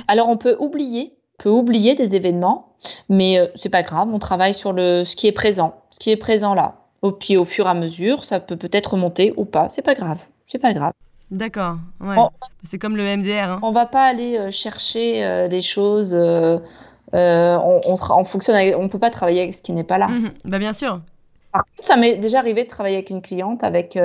Alors, 0.07 0.29
on 0.29 0.37
peut 0.37 0.55
oublier, 0.59 1.17
peut 1.37 1.49
oublier 1.49 1.95
des 1.95 2.15
événements, 2.15 2.73
mais 3.09 3.39
euh, 3.39 3.47
c'est 3.55 3.69
pas 3.69 3.83
grave. 3.83 4.09
On 4.11 4.19
travaille 4.19 4.53
sur 4.53 4.73
le, 4.73 5.03
ce 5.05 5.15
qui 5.15 5.27
est 5.27 5.31
présent, 5.31 5.75
ce 5.89 5.99
qui 5.99 6.11
est 6.11 6.17
présent 6.17 6.53
là. 6.53 6.75
Et 7.03 7.11
puis, 7.11 7.37
au 7.37 7.45
fur 7.45 7.65
et 7.65 7.69
à 7.69 7.73
mesure, 7.73 8.23
ça 8.23 8.39
peut 8.39 8.55
peut-être 8.55 8.93
remonter 8.93 9.33
ou 9.35 9.45
pas. 9.45 9.67
C'est 9.69 9.81
pas 9.81 9.93
grave. 9.93 10.25
C'est 10.47 10.59
pas 10.59 10.73
grave. 10.73 10.93
D'accord, 11.31 11.77
ouais. 11.99 12.15
C'est 12.63 12.77
comme 12.77 12.95
le 12.95 13.17
MDR. 13.17 13.49
Hein. 13.49 13.59
On 13.63 13.71
va 13.71 13.85
pas 13.85 14.05
aller 14.05 14.37
euh, 14.37 14.51
chercher 14.51 15.25
euh, 15.25 15.47
les 15.47 15.61
choses. 15.61 16.13
euh, 16.13 16.59
on, 17.13 17.81
on, 17.85 18.23
fonctionne. 18.23 18.55
Avec, 18.55 18.77
on 18.77 18.87
peut 18.87 18.99
pas 18.99 19.09
travailler 19.09 19.41
avec 19.41 19.53
ce 19.53 19.61
qui 19.61 19.73
n'est 19.73 19.83
pas 19.83 19.97
là. 19.97 20.07
Mhm. 20.07 20.31
Bah 20.45 20.59
bien 20.59 20.73
sûr. 20.73 21.01
Par 21.51 21.63
contre, 21.63 21.87
ça 21.87 21.97
m'est 21.97 22.17
déjà 22.17 22.39
arrivé 22.39 22.63
de 22.63 22.69
travailler 22.69 22.95
avec 22.97 23.09
une 23.09 23.21
cliente 23.21 23.63
avec, 23.63 23.97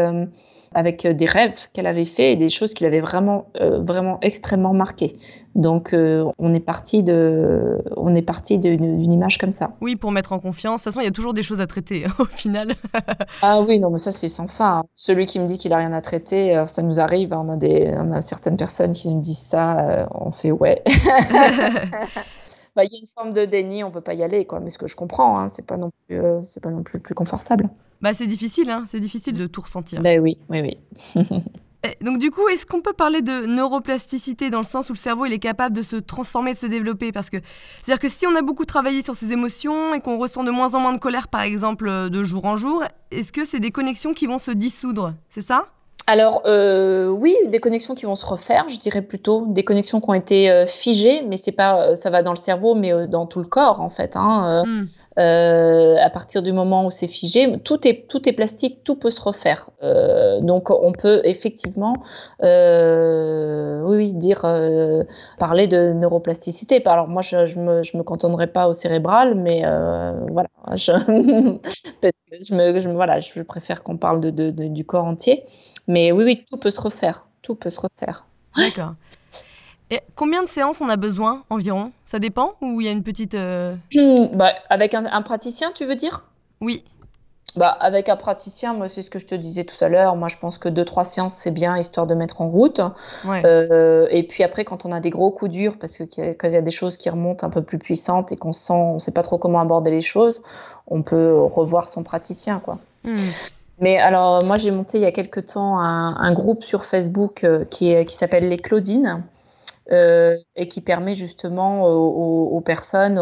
avec 0.74 1.04
euh, 1.06 1.12
des 1.12 1.26
rêves 1.26 1.68
qu'elle 1.72 1.86
avait 1.86 2.04
fait 2.04 2.32
et 2.32 2.36
des 2.36 2.48
choses 2.48 2.74
qui 2.74 2.84
l'avaient 2.84 3.00
vraiment, 3.00 3.46
euh, 3.60 3.80
vraiment 3.80 4.18
extrêmement 4.22 4.74
marquée. 4.74 5.16
Donc, 5.54 5.92
euh, 5.92 6.24
on 6.38 6.54
est 6.54 6.60
parti 6.60 7.02
de, 7.02 7.78
on 7.96 8.14
est 8.14 8.22
parti 8.22 8.58
d'une 8.58 9.12
image 9.12 9.38
comme 9.38 9.52
ça. 9.52 9.72
Oui, 9.80 9.96
pour 9.96 10.12
mettre 10.12 10.32
en 10.32 10.38
confiance. 10.38 10.80
De 10.80 10.84
toute 10.84 10.92
façon, 10.94 11.00
il 11.00 11.04
y 11.04 11.08
a 11.08 11.12
toujours 11.12 11.34
des 11.34 11.42
choses 11.42 11.60
à 11.60 11.66
traiter 11.66 12.04
au 12.18 12.24
final. 12.24 12.74
Ah 13.42 13.60
oui, 13.60 13.78
non, 13.78 13.90
mais 13.90 13.98
ça, 13.98 14.10
c'est 14.12 14.28
sans 14.28 14.48
fin. 14.48 14.78
hein. 14.80 14.84
Celui 14.94 15.26
qui 15.26 15.38
me 15.40 15.46
dit 15.46 15.58
qu'il 15.58 15.72
a 15.72 15.76
rien 15.76 15.92
à 15.92 16.00
traiter, 16.00 16.62
ça 16.66 16.82
nous 16.82 16.98
arrive. 17.00 17.32
On 17.32 17.48
a, 17.48 17.56
des, 17.56 17.94
on 17.96 18.12
a 18.12 18.20
certaines 18.20 18.56
personnes 18.56 18.90
qui 18.92 19.08
nous 19.08 19.20
disent 19.20 19.38
ça. 19.38 20.08
on 20.12 20.32
fait 20.32 20.50
ouais. 20.50 20.82
Bah, 22.76 22.84
Il 22.84 22.92
y 22.92 22.96
a 22.96 22.98
une 23.00 23.06
forme 23.06 23.32
de 23.32 23.44
déni, 23.44 23.82
on 23.84 23.90
peut 23.90 24.00
pas 24.00 24.14
y 24.14 24.22
aller, 24.22 24.44
quoi. 24.46 24.60
Mais 24.60 24.70
ce 24.70 24.78
que 24.78 24.86
je 24.86 24.96
comprends, 24.96 25.38
hein, 25.38 25.48
c'est 25.48 25.66
pas 25.66 25.76
non 25.76 25.90
plus, 25.90 26.20
euh, 26.20 26.42
c'est 26.42 26.62
pas 26.62 26.70
non 26.70 26.82
plus 26.82 26.98
le 26.98 27.02
plus 27.02 27.14
confortable. 27.14 27.68
Bah 28.00 28.14
c'est 28.14 28.26
difficile, 28.26 28.70
hein. 28.70 28.84
c'est 28.86 29.00
difficile 29.00 29.34
de 29.34 29.46
tout 29.46 29.60
ressentir. 29.60 30.00
Ben 30.00 30.20
oui, 30.20 30.38
oui, 30.48 30.60
oui. 30.60 31.22
Donc 32.00 32.18
du 32.18 32.30
coup, 32.30 32.48
est-ce 32.48 32.66
qu'on 32.66 32.80
peut 32.80 32.92
parler 32.92 33.22
de 33.22 33.46
neuroplasticité 33.46 34.50
dans 34.50 34.58
le 34.58 34.64
sens 34.64 34.90
où 34.90 34.92
le 34.92 34.98
cerveau 34.98 35.26
il 35.26 35.32
est 35.32 35.38
capable 35.38 35.76
de 35.76 35.82
se 35.82 35.96
transformer, 35.96 36.52
de 36.52 36.56
se 36.56 36.66
développer? 36.66 37.12
Parce 37.12 37.30
que 37.30 37.36
c'est-à-dire 37.82 38.00
que 38.00 38.08
si 38.08 38.26
on 38.26 38.34
a 38.34 38.42
beaucoup 38.42 38.64
travaillé 38.64 39.02
sur 39.02 39.14
ses 39.14 39.32
émotions 39.32 39.94
et 39.94 40.00
qu'on 40.00 40.18
ressent 40.18 40.42
de 40.42 40.50
moins 40.50 40.74
en 40.74 40.80
moins 40.80 40.92
de 40.92 40.98
colère, 40.98 41.28
par 41.28 41.42
exemple, 41.42 41.88
euh, 41.88 42.08
de 42.08 42.24
jour 42.24 42.44
en 42.44 42.56
jour, 42.56 42.84
est-ce 43.10 43.32
que 43.32 43.44
c'est 43.44 43.60
des 43.60 43.70
connexions 43.70 44.12
qui 44.12 44.26
vont 44.26 44.38
se 44.38 44.50
dissoudre? 44.50 45.14
C'est 45.30 45.40
ça? 45.40 45.66
Alors, 46.08 46.40
euh, 46.46 47.08
oui, 47.08 47.36
des 47.48 47.58
connexions 47.58 47.94
qui 47.94 48.06
vont 48.06 48.16
se 48.16 48.24
refaire, 48.24 48.66
je 48.70 48.78
dirais 48.78 49.02
plutôt 49.02 49.44
des 49.46 49.62
connexions 49.62 50.00
qui 50.00 50.08
ont 50.08 50.14
été 50.14 50.50
euh, 50.50 50.64
figées, 50.66 51.22
mais 51.28 51.36
c'est 51.36 51.52
pas, 51.52 51.96
ça 51.96 52.08
va 52.08 52.22
dans 52.22 52.32
le 52.32 52.38
cerveau, 52.38 52.74
mais 52.74 52.94
euh, 52.94 53.06
dans 53.06 53.26
tout 53.26 53.40
le 53.40 53.44
corps 53.44 53.82
en 53.82 53.90
fait. 53.90 54.16
Hein, 54.16 54.64
Hmm. 54.66 54.86
Euh, 55.18 55.96
à 56.00 56.10
partir 56.10 56.42
du 56.42 56.52
moment 56.52 56.86
où 56.86 56.90
c'est 56.90 57.08
figé, 57.08 57.58
tout 57.64 57.86
est, 57.86 58.06
tout 58.08 58.28
est 58.28 58.32
plastique, 58.32 58.84
tout 58.84 58.94
peut 58.96 59.10
se 59.10 59.20
refaire. 59.20 59.70
Euh, 59.82 60.40
donc, 60.40 60.70
on 60.70 60.92
peut 60.92 61.20
effectivement, 61.24 61.94
euh, 62.42 63.82
oui, 63.82 63.96
oui, 63.96 64.14
dire, 64.14 64.46
parler 65.38 65.66
de 65.66 65.92
neuroplasticité. 65.92 66.82
Alors, 66.86 67.08
moi, 67.08 67.22
je, 67.22 67.46
je 67.46 67.58
me, 67.58 67.82
je 67.82 67.96
me 67.96 68.02
cantonnerai 68.02 68.46
pas 68.46 68.68
au 68.68 68.72
cérébral, 68.72 69.34
mais 69.34 69.62
voilà, 70.30 70.48
je, 70.74 70.92
parce 72.00 72.22
que 72.30 72.36
je 72.40 72.54
me, 72.54 72.80
je 72.80 72.88
voilà, 72.88 73.20
je 73.20 73.42
préfère 73.42 73.82
qu'on 73.82 73.96
parle 73.96 74.20
de, 74.20 74.30
de- 74.30 74.50
de- 74.50 74.68
du 74.68 74.84
corps 74.84 75.04
entier. 75.04 75.44
Mais 75.86 76.12
oui, 76.12 76.24
oui, 76.24 76.44
tout 76.48 76.56
peut 76.58 76.70
se 76.70 76.80
refaire. 76.80 77.26
Tout 77.42 77.54
peut 77.54 77.70
se 77.70 77.80
refaire. 77.80 78.24
D'accord. 78.56 78.94
Et 79.90 80.00
combien 80.16 80.42
de 80.42 80.48
séances 80.48 80.80
on 80.80 80.88
a 80.88 80.96
besoin 80.96 81.44
environ? 81.50 81.92
Ça 82.04 82.18
dépend 82.18 82.52
Ou 82.60 82.80
il 82.80 82.84
y 82.86 82.88
a 82.88 82.92
une 82.92 83.02
petite... 83.02 83.34
euh, 83.34 83.74
Hmm, 83.94 84.26
bah, 84.36 84.52
avec 84.68 84.94
un, 84.94 85.06
un 85.06 85.22
praticien, 85.22 85.70
tu 85.74 85.84
veux 85.86 85.96
dire? 85.96 86.24
Oui. 86.60 86.84
Bah, 87.56 87.68
avec 87.80 88.10
un 88.10 88.16
praticien, 88.16 88.74
moi, 88.74 88.88
c'est 88.88 89.00
ce 89.00 89.10
que 89.10 89.18
je 89.18 89.26
te 89.26 89.34
disais 89.34 89.64
tout 89.64 89.82
à 89.82 89.88
l'heure. 89.88 90.14
Moi, 90.16 90.28
je 90.28 90.36
pense 90.36 90.58
que 90.58 90.68
deux, 90.68 90.84
trois 90.84 91.04
séances, 91.04 91.34
c'est 91.34 91.50
bien, 91.50 91.78
histoire 91.78 92.06
de 92.06 92.14
mettre 92.14 92.42
en 92.42 92.48
route. 92.50 92.80
Ouais. 93.26 93.42
Euh, 93.46 94.06
et 94.10 94.22
puis 94.24 94.44
après, 94.44 94.64
quand 94.66 94.84
on 94.84 94.92
a 94.92 95.00
des 95.00 95.08
gros 95.10 95.30
coups 95.30 95.50
durs, 95.50 95.78
parce 95.80 95.96
que 95.96 96.04
qu'il 96.04 96.22
y 96.24 96.28
a- 96.28 96.34
quand 96.34 96.48
il 96.48 96.54
y 96.54 96.58
a 96.58 96.62
des 96.62 96.70
choses 96.70 96.98
qui 96.98 97.08
remontent 97.08 97.46
un 97.46 97.50
peu 97.50 97.62
plus 97.62 97.78
puissantes 97.78 98.30
et 98.30 98.36
qu'on 98.36 98.52
sent, 98.52 98.74
on 98.74 98.98
sait 98.98 99.12
pas 99.12 99.22
trop 99.22 99.38
comment 99.38 99.60
aborder 99.60 99.90
les 99.90 100.02
choses, 100.02 100.42
on 100.86 101.02
peut 101.02 101.34
revoir 101.40 101.88
son 101.88 102.02
praticien, 102.02 102.60
quoi. 102.60 102.78
Hmm. 103.04 103.16
Mais 103.80 103.96
alors, 103.96 104.44
moi, 104.44 104.58
j'ai 104.58 104.70
monté 104.70 104.98
il 104.98 105.02
y 105.02 105.06
a 105.06 105.12
quelque 105.12 105.40
temps 105.40 105.78
un, 105.80 106.16
un 106.16 106.32
groupe 106.34 106.62
sur 106.64 106.84
Facebook 106.84 107.44
euh, 107.44 107.64
qui, 107.64 107.90
est, 107.90 108.04
qui 108.04 108.14
s'appelle 108.14 108.48
Les 108.48 108.58
Claudines. 108.58 109.24
Euh, 109.90 110.36
et 110.54 110.68
qui 110.68 110.82
permet 110.82 111.14
justement 111.14 111.86
aux, 111.86 112.60
personnes 112.60 113.18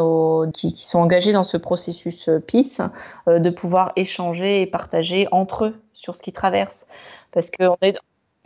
qui 0.53 0.75
sont 0.77 0.99
engagées 0.99 1.33
dans 1.33 1.45
ce 1.45 1.57
processus 1.57 2.29
euh, 2.29 2.41
PIS 2.41 2.81
euh, 3.29 3.39
de 3.39 3.51
pouvoir 3.51 3.93
échanger 3.95 4.63
et 4.63 4.67
partager 4.67 5.29
entre 5.31 5.67
eux 5.67 5.77
sur 5.93 6.17
ce 6.17 6.23
qu'ils 6.23 6.33
traversent. 6.33 6.89
Parce 7.31 7.51
qu'on 7.53 7.77
est, 7.83 7.97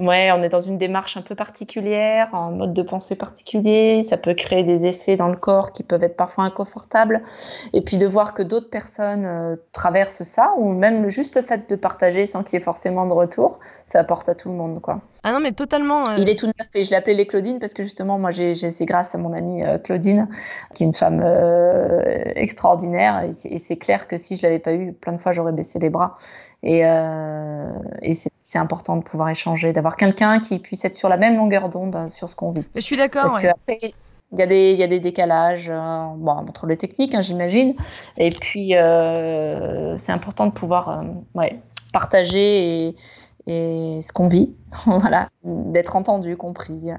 ouais, 0.01 0.31
on 0.33 0.43
est 0.43 0.49
dans 0.49 0.61
une 0.61 0.79
démarche 0.79 1.17
un 1.17 1.23
peu 1.23 1.35
particulière, 1.35 2.35
un 2.35 2.51
mode 2.51 2.75
de 2.75 2.83
pensée 2.83 3.17
particulier, 3.17 4.03
ça 4.03 4.17
peut 4.17 4.35
créer 4.35 4.63
des 4.63 4.87
effets 4.87 5.17
dans 5.17 5.29
le 5.29 5.37
corps 5.37 5.73
qui 5.73 5.83
peuvent 5.83 6.03
être 6.03 6.17
parfois 6.17 6.45
inconfortables. 6.45 7.23
Et 7.73 7.83
puis 7.83 7.97
de 7.97 8.07
voir 8.07 8.35
que 8.35 8.43
d'autres 8.43 8.71
personnes 8.71 9.27
euh, 9.27 9.57
traversent 9.73 10.23
ça, 10.23 10.55
ou 10.57 10.73
même 10.73 11.09
juste 11.09 11.37
le 11.37 11.43
fait 11.43 11.69
de 11.69 11.77
partager 11.77 12.27
sans 12.27 12.43
qu'il 12.43 12.55
y 12.55 12.57
ait 12.57 12.65
forcément 12.65 13.07
de 13.07 13.13
retour, 13.13 13.61
ça 13.87 14.01
apporte 14.01 14.29
à 14.29 14.35
tout 14.35 14.49
le 14.49 14.55
monde. 14.55 14.81
quoi. 14.81 15.01
Ah 15.23 15.33
non, 15.33 15.41
mais 15.41 15.53
totalement... 15.53 16.01
euh, 16.09 16.15
Il 16.17 16.29
est 16.29 16.39
tout 16.39 16.47
neuf 16.47 16.69
et 16.75 16.85
je 16.85 16.91
l'ai 16.91 16.97
appelé 16.97 17.15
les 17.15 17.27
Claudines 17.27 17.59
parce 17.59 17.75
que 17.75 17.83
justement, 17.83 18.19
moi, 18.19 18.31
j'ai, 18.31 18.55
c'est 18.55 18.87
grâce 18.87 19.15
à 19.15 19.19
mon 19.19 19.33
amie 19.33 19.63
euh, 19.63 19.79
Claudine, 19.79 20.29
qui 20.75 20.83
est 20.83 20.87
une 20.87 20.95
femme 20.95 21.23
extraordinaire. 22.37 23.25
Et 23.25 23.33
c'est, 23.33 23.49
et 23.49 23.59
c'est 23.59 23.77
clair 23.77 24.09
que 24.09 24.17
si 24.17 24.37
je 24.37 24.43
l'avais 24.43 24.59
pas 24.59 24.73
eu, 24.73 24.93
plein 24.93 25.13
de 25.13 25.19
fois, 25.19 25.33
j'aurais 25.33 25.53
baissé 25.53 25.79
les 25.79 25.91
bras. 25.91 26.17
Et, 26.63 26.85
euh, 26.85 27.71
et 28.03 28.13
c'est, 28.15 28.59
important 28.59 28.97
de 28.97 29.03
pouvoir 29.03 29.31
échanger, 29.31 29.73
d'avoir 29.73 29.97
quelqu'un 29.97 30.41
qui 30.41 30.59
puisse 30.59 30.85
être 30.85 30.95
sur 30.95 31.09
la 31.09 31.17
même 31.17 31.37
longueur 31.37 31.69
d'onde 31.71 31.97
euh, 31.97 32.09
sur 32.09 32.29
ce 32.29 32.37
qu'on 32.37 32.51
vit. 32.51 32.69
Je 32.75 32.81
suis 32.81 32.97
d'accord, 32.97 33.23
Parce 33.23 33.37
ouais. 33.37 33.43
que 33.43 33.47
après, 33.49 33.79
il 34.33 34.39
y 34.39 34.43
a 34.43 34.47
des, 34.47 34.73
il 34.73 34.79
y 34.79 34.83
a 34.83 34.87
des 34.87 35.01
décalages 35.01 35.71
euh, 35.71 36.05
bon, 36.17 36.33
entre 36.33 36.67
les 36.67 36.77
techniques, 36.77 37.15
hein, 37.15 37.23
j'imagine. 37.23 37.75
Et 38.19 38.31
puis, 38.31 38.77
euh, 38.77 39.97
c'est 39.97 40.13
important 40.13 40.47
de 40.47 40.53
pouvoir 40.53 41.03
ouais, 41.35 41.61
partager 41.95 42.89
et, 42.89 42.95
et 43.47 44.01
ce 44.03 44.13
qu'on 44.13 44.29
vit, 44.29 44.55
voilà, 44.87 45.31
d'être 45.45 45.97
entendu, 45.97 46.37
compris. 46.37 46.91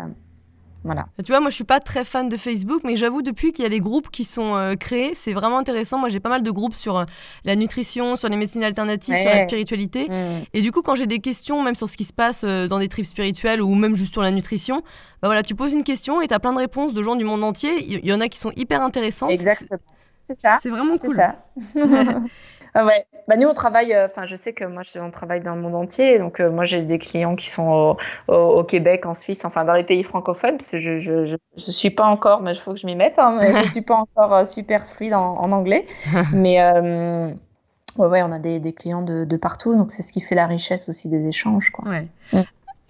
Voilà. 0.84 1.06
Tu 1.24 1.32
vois, 1.32 1.40
moi 1.40 1.50
je 1.50 1.56
suis 1.56 1.64
pas 1.64 1.80
très 1.80 2.04
fan 2.04 2.28
de 2.28 2.38
Facebook, 2.38 2.82
mais 2.84 2.96
j'avoue 2.96 3.22
depuis 3.22 3.54
qu'il 3.54 3.64
y 3.64 3.66
a 3.66 3.70
les 3.70 3.80
groupes 3.80 4.10
qui 4.10 4.24
sont 4.24 4.56
euh, 4.56 4.76
créés, 4.76 5.14
c'est 5.14 5.34
vraiment 5.34 5.60
intéressant. 5.60 6.00
Moi 6.00 6.10
j'ai 6.10 6.20
pas 6.20 6.30
mal 6.30 6.42
de 6.42 6.52
groupes 6.52 6.74
sur 6.74 6.98
euh, 6.98 7.06
la 7.46 7.56
nutrition, 7.56 8.16
sur 8.16 8.30
les 8.30 8.38
médecines 8.38 8.64
alternatives, 8.64 9.16
sur 9.16 9.30
la 9.30 9.44
spiritualité. 9.44 10.10
Mm. 10.10 10.46
Et 10.54 10.62
du 10.62 10.72
coup, 10.72 10.82
quand 10.82 10.96
j'ai 10.96 11.08
des 11.08 11.20
questions, 11.20 11.62
même 11.62 11.76
sur 11.76 11.88
ce 11.88 11.98
qui 11.98 12.04
se 12.04 12.14
passe 12.14 12.44
euh, 12.44 12.68
dans 12.68 12.80
des 12.80 12.88
tripes 12.88 13.06
spirituelles 13.06 13.62
ou 13.62 13.76
même 13.76 13.94
juste 13.94 14.14
sur 14.14 14.24
la 14.24 14.32
nutrition, 14.32 14.78
bah 15.22 15.28
voilà, 15.28 15.44
tu 15.44 15.54
poses 15.54 15.74
une 15.74 15.84
question 15.84 16.22
et 16.22 16.28
tu 16.28 16.34
as 16.34 16.40
plein 16.40 16.54
de 16.54 16.60
réponses 16.60 16.94
de 16.94 17.04
gens 17.04 17.16
du 17.16 17.26
monde 17.26 17.44
entier. 17.44 17.72
Il 17.86 18.04
y, 18.04 18.08
y 18.08 18.14
en 18.14 18.20
a 18.20 18.28
qui 18.28 18.40
sont 18.40 18.52
hyper 18.56 18.82
intéressantes. 18.82 19.30
Exactement. 19.32 19.80
C'est 20.28 20.36
ça. 20.36 20.58
C'est 20.62 20.70
vraiment 20.70 20.98
C'est 21.00 21.08
cool. 21.08 21.16
ça. 21.16 21.36
Ah 22.74 22.86
ouais. 22.86 23.06
Bah 23.28 23.36
nous 23.38 23.48
on 23.48 23.54
travaille, 23.54 23.94
euh, 23.94 24.08
enfin 24.08 24.26
je 24.26 24.36
sais 24.36 24.54
que 24.54 24.64
moi 24.66 24.82
on 25.00 25.12
travaille 25.12 25.42
dans 25.42 25.56
le 25.56 25.62
monde 25.62 25.76
entier, 25.76 26.18
donc 26.20 26.40
euh, 26.40 26.50
moi 26.50 26.66
j'ai 26.66 26.82
des 26.82 27.00
clients 27.00 27.36
qui 27.36 27.50
sont 27.50 27.98
au, 28.28 28.64
Québec, 28.64 29.06
en 29.06 29.14
Suisse, 29.14 29.46
enfin 29.46 29.64
dans 29.64 29.74
les 29.74 29.84
pays 29.84 30.04
francophones, 30.04 30.58
parce 30.58 30.72
que 30.72 30.78
je 30.78 30.98
je, 30.98 31.24
je, 31.24 31.38
je 31.56 31.72
suis 31.72 31.92
pas 31.92 32.06
encore, 32.06 32.42
mais 32.42 32.54
il 32.54 32.60
faut 32.60 32.74
que 32.74 32.80
je 32.80 32.86
m'y 32.86 32.96
mette, 32.96 33.20
hein, 33.20 33.38
mais 33.40 33.54
je 33.54 33.70
suis 33.70 33.82
pas 33.82 33.96
encore 33.96 34.34
euh, 34.34 34.46
super 34.46 34.86
fluide 34.86 35.14
en, 35.14 35.34
en 35.38 35.52
anglais, 35.52 35.86
mais 36.34 36.62
ouais, 36.62 38.08
ouais, 38.08 38.24
on 38.24 38.32
a 38.32 38.40
des, 38.40 38.60
des 38.60 38.74
clients 38.74 39.04
de, 39.04 39.26
de, 39.26 39.38
partout, 39.38 39.76
donc 39.76 39.92
c'est 39.92 40.02
ce 40.02 40.12
qui 40.12 40.22
fait 40.22 40.36
la 40.36 40.48
richesse 40.48 40.90
aussi 40.90 41.10
des 41.10 41.28
échanges, 41.28 41.70
quoi. 41.70 41.88
Ouais. 41.90 42.08
Mm. 42.34 42.42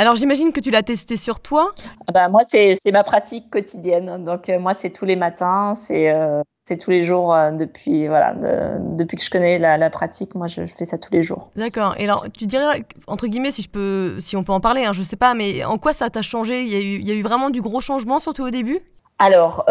Alors 0.02 0.16
j'imagine 0.16 0.52
que 0.52 0.60
tu 0.60 0.72
l'as 0.72 0.82
testé 0.82 1.16
sur 1.16 1.40
toi 1.40 1.74
ah 2.08 2.12
bah, 2.12 2.28
Moi, 2.28 2.42
c'est 2.44 2.92
ma 2.92 3.04
pratique 3.04 3.52
quotidienne. 3.52 4.24
Donc 4.24 4.50
euh, 4.50 4.58
moi, 4.58 4.74
c'est 4.74 4.90
tous 4.90 5.06
les 5.06 5.16
matins, 5.16 5.74
c'est 5.76 6.10
euh, 6.10 6.42
tous 6.70 6.90
les 6.90 7.02
jours 7.02 7.34
euh, 7.34 7.52
depuis, 7.52 8.08
voilà, 8.08 8.34
depuis 8.34 9.18
que 9.18 9.24
je 9.24 9.30
connais 9.30 9.58
la, 9.58 9.78
la, 9.78 9.90
pratique. 9.90 10.36
Moi, 10.36 10.48
je 10.48 10.66
fais 10.66 10.86
ça 10.86 10.98
tous 10.98 11.12
les 11.12 11.24
jours. 11.24 11.50
D'accord. 11.56 11.96
Et 11.98 12.06
alors, 12.06 12.26
tu 12.38 12.46
dirais, 12.46 12.86
entre 13.08 13.28
guillemets, 13.28 13.52
si, 13.52 13.62
je 13.62 13.70
peux, 13.70 14.18
si 14.20 14.36
on 14.36 14.44
peut 14.44 14.54
en 14.54 14.62
parler, 14.62 14.86
hein, 14.86 14.94
je 14.94 15.00
ne 15.00 15.06
sais 15.06 15.16
pas, 15.16 15.34
mais 15.34 15.64
en 15.64 15.78
quoi 15.78 15.94
ça 15.94 16.10
t'a 16.10 16.22
changé? 16.22 16.64
Il 16.64 16.72
y, 16.72 16.76
a 16.76 16.80
eu, 16.80 17.00
il 17.00 17.08
y 17.08 17.12
a 17.12 17.16
eu 17.16 17.24
vraiment 17.24 17.50
du 17.50 17.62
gros 17.62 17.82
changement, 17.82 18.20
surtout 18.20 18.44
au 18.44 18.52
début? 18.52 18.80
Alors, 19.20 19.66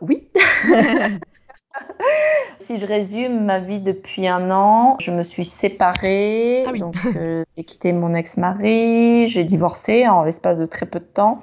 oui. 0.00 0.28
si 2.58 2.78
je 2.78 2.86
résume 2.86 3.44
ma 3.44 3.58
vie 3.58 3.80
depuis 3.80 4.26
un 4.26 4.50
an, 4.50 4.96
je 4.98 5.10
me 5.10 5.22
suis 5.22 5.44
séparée, 5.44 6.64
ah 6.66 6.72
donc 6.72 6.96
euh, 7.04 7.44
j'ai 7.56 7.64
quitté 7.64 7.92
mon 7.92 8.14
ex-mari, 8.14 9.26
j'ai 9.26 9.44
divorcé 9.44 10.08
en 10.08 10.24
l'espace 10.24 10.58
de 10.58 10.66
très 10.66 10.86
peu 10.86 11.00
de 11.00 11.04
temps. 11.04 11.42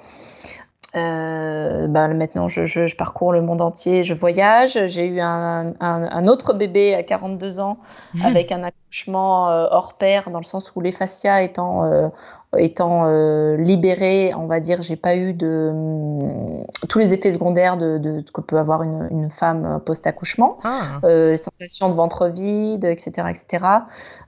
Euh, 0.95 1.87
bah, 1.87 2.07
maintenant, 2.09 2.47
je, 2.47 2.65
je, 2.65 2.85
je, 2.85 2.95
parcours 2.95 3.33
le 3.33 3.41
monde 3.41 3.61
entier, 3.61 4.03
je 4.03 4.13
voyage. 4.13 4.77
J'ai 4.85 5.07
eu 5.07 5.19
un, 5.19 5.73
un, 5.79 6.03
un, 6.03 6.27
autre 6.27 6.53
bébé 6.53 6.93
à 6.93 7.01
42 7.01 7.59
ans 7.59 7.77
avec 8.23 8.51
un 8.51 8.63
accouchement 8.63 9.49
euh, 9.49 9.65
hors 9.71 9.95
pair, 9.95 10.29
dans 10.29 10.39
le 10.39 10.43
sens 10.43 10.71
où 10.75 10.81
les 10.81 10.91
fascias 10.91 11.41
étant 11.41 11.85
euh, 11.85 12.09
étant 12.57 13.05
euh, 13.05 13.57
libérée, 13.57 14.33
on 14.35 14.47
va 14.47 14.59
dire, 14.59 14.81
j'ai 14.81 14.95
pas 14.95 15.15
eu 15.15 15.33
de 15.33 15.69
hum, 15.71 16.65
tous 16.89 16.99
les 16.99 17.13
effets 17.13 17.31
secondaires 17.31 17.77
de, 17.77 17.97
de 17.97 18.23
que 18.33 18.41
peut 18.41 18.57
avoir 18.57 18.83
une, 18.83 19.07
une 19.11 19.29
femme 19.29 19.81
post-accouchement, 19.85 20.57
ah. 20.63 20.99
euh, 21.03 21.35
sensations 21.35 21.89
de 21.89 21.93
ventre 21.93 22.27
vide, 22.27 22.85
etc., 22.85 23.27
etc. 23.29 23.65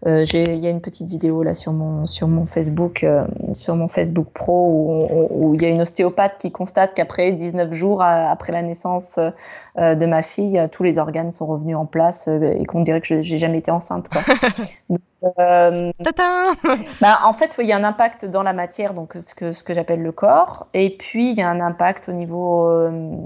Euh, 0.05 0.23
il 0.33 0.55
y 0.57 0.67
a 0.67 0.69
une 0.69 0.81
petite 0.81 1.07
vidéo 1.07 1.43
là 1.43 1.53
sur 1.53 1.73
mon 1.73 2.05
sur 2.05 2.27
mon 2.27 2.45
Facebook 2.45 3.03
euh, 3.03 3.25
sur 3.53 3.75
mon 3.75 3.87
Facebook 3.87 4.27
Pro 4.33 5.07
où 5.31 5.53
il 5.55 5.61
y 5.61 5.65
a 5.65 5.69
une 5.69 5.81
ostéopathe 5.81 6.37
qui 6.37 6.51
constate 6.51 6.93
qu'après 6.93 7.31
19 7.31 7.73
jours 7.73 8.01
après 8.01 8.51
la 8.51 8.61
naissance 8.61 9.19
euh, 9.77 9.95
de 9.95 10.05
ma 10.05 10.21
fille, 10.21 10.61
tous 10.71 10.83
les 10.83 10.99
organes 10.99 11.31
sont 11.31 11.45
revenus 11.45 11.77
en 11.77 11.85
place 11.85 12.27
et 12.27 12.65
qu'on 12.65 12.81
dirait 12.81 13.01
que 13.01 13.21
j'ai 13.21 13.37
jamais 13.37 13.59
été 13.59 13.71
enceinte. 13.71 14.09
Quoi. 14.09 14.21
Donc, 14.89 14.99
euh, 15.39 15.91
bah, 17.01 17.19
en 17.23 17.33
fait, 17.33 17.55
il 17.59 17.65
y 17.65 17.71
a 17.71 17.77
un 17.77 17.83
impact 17.83 18.14
dans 18.23 18.43
la 18.43 18.53
matière, 18.53 18.93
donc 18.93 19.13
ce 19.13 19.35
que, 19.35 19.51
ce 19.51 19.63
que 19.63 19.73
j'appelle 19.73 20.01
le 20.01 20.13
corps, 20.13 20.67
et 20.73 20.95
puis 20.95 21.31
il 21.31 21.37
y 21.37 21.41
a 21.41 21.49
un 21.49 21.59
impact 21.59 22.07
au 22.07 22.13
niveau. 22.13 22.69
Euh... 22.69 23.17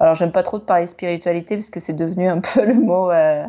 Alors, 0.00 0.14
j'aime 0.14 0.32
pas 0.32 0.42
trop 0.42 0.58
de 0.58 0.64
parler 0.64 0.86
spiritualité 0.86 1.56
parce 1.56 1.70
que 1.70 1.80
c'est 1.80 1.94
devenu 1.94 2.28
un 2.28 2.40
peu 2.40 2.64
le 2.66 2.74
mot. 2.74 3.10
Euh, 3.10 3.44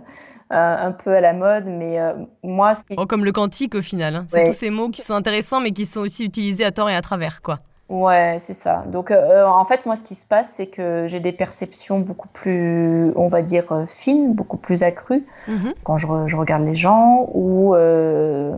un 0.56 0.92
peu 0.92 1.16
à 1.16 1.22
la 1.22 1.34
mode, 1.34 1.66
mais 1.68 2.00
euh, 2.00 2.14
moi, 2.44 2.76
ce 2.76 2.84
qui... 2.84 2.94
Oh, 2.98 3.08
comme 3.08 3.26
le 3.26 3.32
quantique 3.32 3.74
au 3.74 3.82
final, 3.82 4.16
hein. 4.16 4.26
c'est 4.28 4.50
tous 4.50 4.56
ces 4.56 4.70
mots 4.70 4.90
qui 4.90 5.02
sont 5.02 5.16
intéressants, 5.16 5.60
mais 5.60 5.72
qui 5.72 5.88
sont 5.88 6.02
aussi 6.02 6.26
utilisés 6.26 6.64
à 6.64 6.72
tort 6.72 6.92
et 6.92 6.96
à 6.96 7.02
travers, 7.02 7.42
quoi. 7.42 7.60
Ouais, 7.90 8.38
c'est 8.40 8.54
ça. 8.54 8.86
Donc, 8.88 9.12
euh, 9.12 9.16
euh, 9.16 9.46
en 9.46 9.66
fait, 9.66 9.86
moi, 9.86 9.98
ce 9.98 10.04
qui 10.04 10.16
se 10.16 10.26
passe, 10.26 10.52
c'est 10.54 10.68
que 10.68 11.06
j'ai 11.06 11.20
des 11.20 11.34
perceptions 11.34 12.00
beaucoup 12.00 12.30
plus, 12.30 13.12
on 13.18 13.28
va 13.28 13.42
dire, 13.42 13.72
euh, 13.74 13.86
fines, 13.86 14.34
beaucoup 14.34 14.56
plus 14.56 14.84
accrues 14.84 15.26
mm-hmm. 15.48 15.74
quand 15.84 15.98
je, 15.98 16.08
je, 16.26 16.38
regarde 16.38 16.64
les 16.64 16.74
gens 16.74 17.30
ou, 17.34 17.76
euh, 17.76 18.56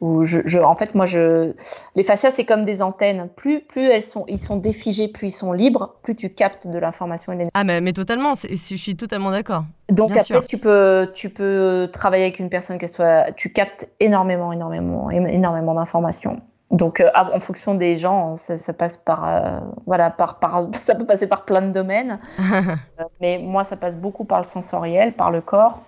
ou 0.00 0.24
je, 0.24 0.40
je, 0.46 0.58
en 0.58 0.74
fait, 0.76 0.94
moi, 0.94 1.04
je, 1.04 1.52
les 1.94 2.02
fascias, 2.02 2.30
c'est 2.30 2.46
comme 2.46 2.64
des 2.64 2.80
antennes. 2.80 3.28
Plus, 3.36 3.60
plus 3.60 3.84
elles 3.84 4.02
sont, 4.02 4.24
ils 4.28 4.38
sont 4.38 4.56
défigés, 4.56 5.08
plus 5.08 5.28
ils 5.28 5.32
sont 5.32 5.52
libres, 5.52 5.96
plus 6.02 6.16
tu 6.16 6.30
captes 6.30 6.66
de 6.66 6.78
l'information 6.78 7.32
et 7.32 7.36
de 7.36 7.38
l'énergie. 7.40 7.52
Ah, 7.54 7.64
mais, 7.64 7.82
mais 7.82 7.92
totalement. 7.92 8.32
Je 8.34 8.76
suis 8.76 8.96
totalement 8.96 9.30
d'accord. 9.30 9.64
Donc 9.90 10.08
Bien 10.08 10.16
après, 10.16 10.24
sûr. 10.24 10.42
tu 10.42 10.56
peux, 10.56 11.10
tu 11.14 11.28
peux 11.28 11.90
travailler 11.92 12.24
avec 12.24 12.38
une 12.38 12.48
personne 12.48 12.78
qu'elle 12.78 12.88
soit, 12.88 13.30
tu 13.32 13.52
captes 13.52 13.90
énormément, 14.00 14.52
énormément, 14.52 15.10
énormément 15.10 15.74
d'informations. 15.74 16.38
Donc, 16.70 17.00
euh, 17.00 17.10
en 17.14 17.40
fonction 17.40 17.74
des 17.74 17.96
gens, 17.96 18.36
ça, 18.36 18.56
ça 18.56 18.72
passe 18.72 18.96
par, 18.96 19.28
euh, 19.28 19.60
voilà, 19.86 20.10
par, 20.10 20.38
par, 20.38 20.66
ça 20.72 20.94
peut 20.94 21.06
passer 21.06 21.26
par 21.26 21.44
plein 21.44 21.62
de 21.62 21.70
domaines. 21.70 22.18
euh, 22.40 23.04
mais 23.20 23.38
moi, 23.38 23.64
ça 23.64 23.76
passe 23.76 23.98
beaucoup 23.98 24.24
par 24.24 24.38
le 24.38 24.44
sensoriel, 24.44 25.12
par 25.12 25.30
le 25.30 25.40
corps. 25.40 25.82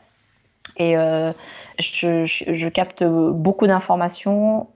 Et 0.79 0.95
je, 1.79 2.25
je, 2.25 2.53
je, 2.53 2.69
capte 2.69 3.03
beaucoup 3.03 3.67
d'informations. 3.67 4.67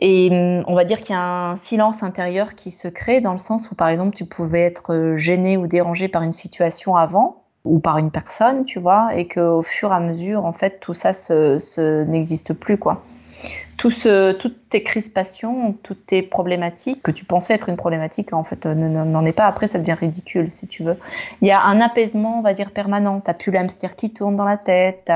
Et 0.00 0.28
mm, 0.30 0.64
on 0.66 0.74
va 0.74 0.84
dire 0.84 1.00
qu'il 1.00 1.14
y 1.14 1.18
a 1.18 1.22
un 1.22 1.56
silence 1.56 2.02
intérieur 2.02 2.54
qui 2.54 2.70
se 2.70 2.88
crée 2.88 3.20
dans 3.20 3.32
le 3.32 3.38
sens 3.38 3.70
où, 3.70 3.76
par 3.76 3.88
exemple, 3.88 4.14
tu 4.14 4.26
pouvais 4.26 4.60
être 4.60 5.14
gêné 5.16 5.56
ou 5.56 5.66
dérangé 5.66 6.08
par 6.08 6.22
une 6.22 6.32
situation 6.32 6.96
avant 6.96 7.44
ou 7.64 7.78
par 7.78 7.96
une 7.96 8.10
personne, 8.10 8.64
tu 8.66 8.78
vois, 8.78 9.14
et 9.14 9.26
qu'au 9.26 9.62
fur 9.62 9.90
et 9.90 9.94
à 9.94 10.00
mesure, 10.00 10.44
en 10.44 10.52
fait, 10.52 10.80
tout 10.80 10.92
ça 10.92 11.12
n'existe 12.04 12.52
plus, 12.52 12.76
quoi 12.76 13.02
tout 13.76 13.90
ce, 13.90 14.32
toutes 14.32 14.68
tes 14.68 14.82
crispations, 14.82 15.72
toutes 15.82 16.06
tes 16.06 16.22
problématiques 16.22 17.02
que 17.02 17.10
tu 17.10 17.24
pensais 17.24 17.54
être 17.54 17.68
une 17.68 17.76
problématique, 17.76 18.32
en 18.32 18.44
fait, 18.44 18.66
n'en 18.66 19.24
est 19.24 19.32
pas. 19.32 19.46
Après, 19.46 19.66
ça 19.66 19.78
devient 19.78 19.94
ridicule, 19.94 20.48
si 20.48 20.68
tu 20.68 20.84
veux. 20.84 20.96
Il 21.40 21.48
y 21.48 21.50
a 21.50 21.62
un 21.62 21.80
apaisement, 21.80 22.38
on 22.38 22.42
va 22.42 22.54
dire, 22.54 22.70
permanent. 22.70 23.20
T'as 23.20 23.34
plus 23.34 23.52
l'hamster 23.52 23.94
qui 23.96 24.12
tourne 24.12 24.36
dans 24.36 24.44
la 24.44 24.56
tête. 24.56 25.10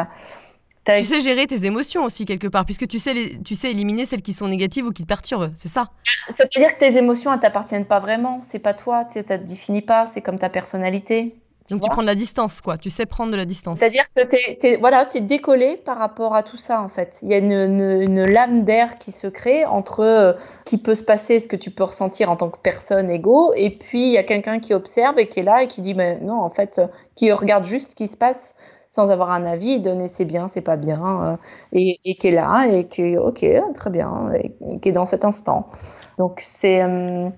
Tu 0.97 1.05
sais 1.05 1.21
gérer 1.21 1.47
tes 1.47 1.67
émotions 1.67 2.05
aussi 2.05 2.25
quelque 2.25 2.47
part, 2.47 2.65
puisque 2.65 2.87
tu 2.89 2.99
sais, 2.99 3.13
les, 3.13 3.39
tu 3.43 3.55
sais 3.55 3.71
éliminer 3.71 4.07
celles 4.07 4.23
qui 4.23 4.33
sont 4.33 4.49
négatives 4.49 4.87
ou 4.87 4.91
qui 4.91 5.03
te 5.03 5.07
perturbent, 5.07 5.51
c'est 5.55 5.69
ça? 5.69 5.91
Ça 6.35 6.45
veut 6.45 6.49
dire 6.49 6.75
que 6.75 6.79
tes 6.79 6.97
émotions, 6.97 7.33
elles 7.33 7.41
t'appartiennent 7.41 7.85
pas 7.85 8.01
vraiment. 8.01 8.41
C'est 8.41 8.59
pas 8.59 8.73
toi, 8.73 9.05
tu 9.05 9.19
ne 9.19 9.23
te 9.23 9.35
définis 9.35 9.83
pas, 9.83 10.07
c'est 10.07 10.23
comme 10.23 10.39
ta 10.39 10.49
personnalité. 10.49 11.37
Tu 11.69 11.75
Donc 11.75 11.83
vois 11.83 11.89
tu 11.89 11.93
prends 11.93 12.03
de 12.03 12.07
la 12.07 12.15
distance, 12.15 12.63
quoi. 12.63 12.79
Tu 12.79 12.89
sais 12.89 13.05
prendre 13.05 13.31
de 13.31 13.37
la 13.37 13.45
distance. 13.45 13.79
C'est-à-dire 13.79 14.05
que 14.17 14.23
tu 14.25 14.67
es, 14.67 14.77
voilà, 14.79 15.07
es 15.15 15.21
décollé 15.21 15.77
par 15.77 15.99
rapport 15.99 16.35
à 16.35 16.43
tout 16.43 16.57
ça, 16.57 16.83
en 16.83 16.89
fait. 16.89 17.19
Il 17.23 17.29
y 17.29 17.35
a 17.35 17.39
une, 17.39 17.53
une, 17.53 18.01
une 18.01 18.25
lame 18.25 18.65
d'air 18.65 18.95
qui 18.95 19.13
se 19.13 19.27
crée 19.27 19.67
entre 19.67 20.01
euh, 20.01 20.33
qui 20.65 20.79
peut 20.79 20.95
se 20.95 21.05
passer, 21.05 21.39
ce 21.41 21.47
que 21.47 21.57
tu 21.57 21.71
peux 21.71 21.85
ressentir 21.85 22.31
en 22.31 22.37
tant 22.37 22.49
que 22.49 22.59
personne 22.59 23.11
égaux, 23.11 23.53
et 23.55 23.77
puis 23.77 24.01
il 24.09 24.13
y 24.13 24.19
a 24.19 24.25
quelqu'un 24.25 24.61
qui 24.61 24.73
observe 24.73 25.19
et 25.19 25.29
qui 25.29 25.41
est 25.41 25.43
là 25.43 25.63
et 25.63 25.67
qui 25.67 25.83
dit, 25.83 25.93
mais 25.93 26.19
non, 26.21 26.41
en 26.41 26.51
fait, 26.51 26.81
qui 27.15 27.31
regarde 27.33 27.65
juste 27.67 27.91
ce 27.91 27.95
qui 27.97 28.09
se 28.09 28.17
passe 28.17 28.55
sans 28.91 29.11
avoir 29.11 29.31
un 29.31 29.45
avis, 29.45 29.81
donner 29.81 30.09
c'est 30.09 30.25
bien, 30.25 30.49
c'est 30.49 30.63
pas 30.63 30.77
bien, 30.79 31.23
euh, 31.23 31.37
et, 31.73 31.99
et, 32.07 32.15
qui 32.15 32.29
est 32.29 32.31
là 32.31 32.67
et 32.67 32.89
qui 32.89 33.03
est 33.03 33.19
ok, 33.19 33.45
très 33.75 33.91
bien, 33.91 34.33
et, 34.33 34.57
et 34.67 34.81
qui 34.81 34.89
est 34.89 34.93
dans 34.93 35.05
cet 35.05 35.27
instant. 35.27 35.69
Donc 36.17 36.39
c'est 36.43 36.83
euh, 36.83 37.29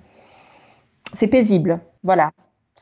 c'est 1.12 1.26
paisible, 1.26 1.80
voilà. 2.04 2.30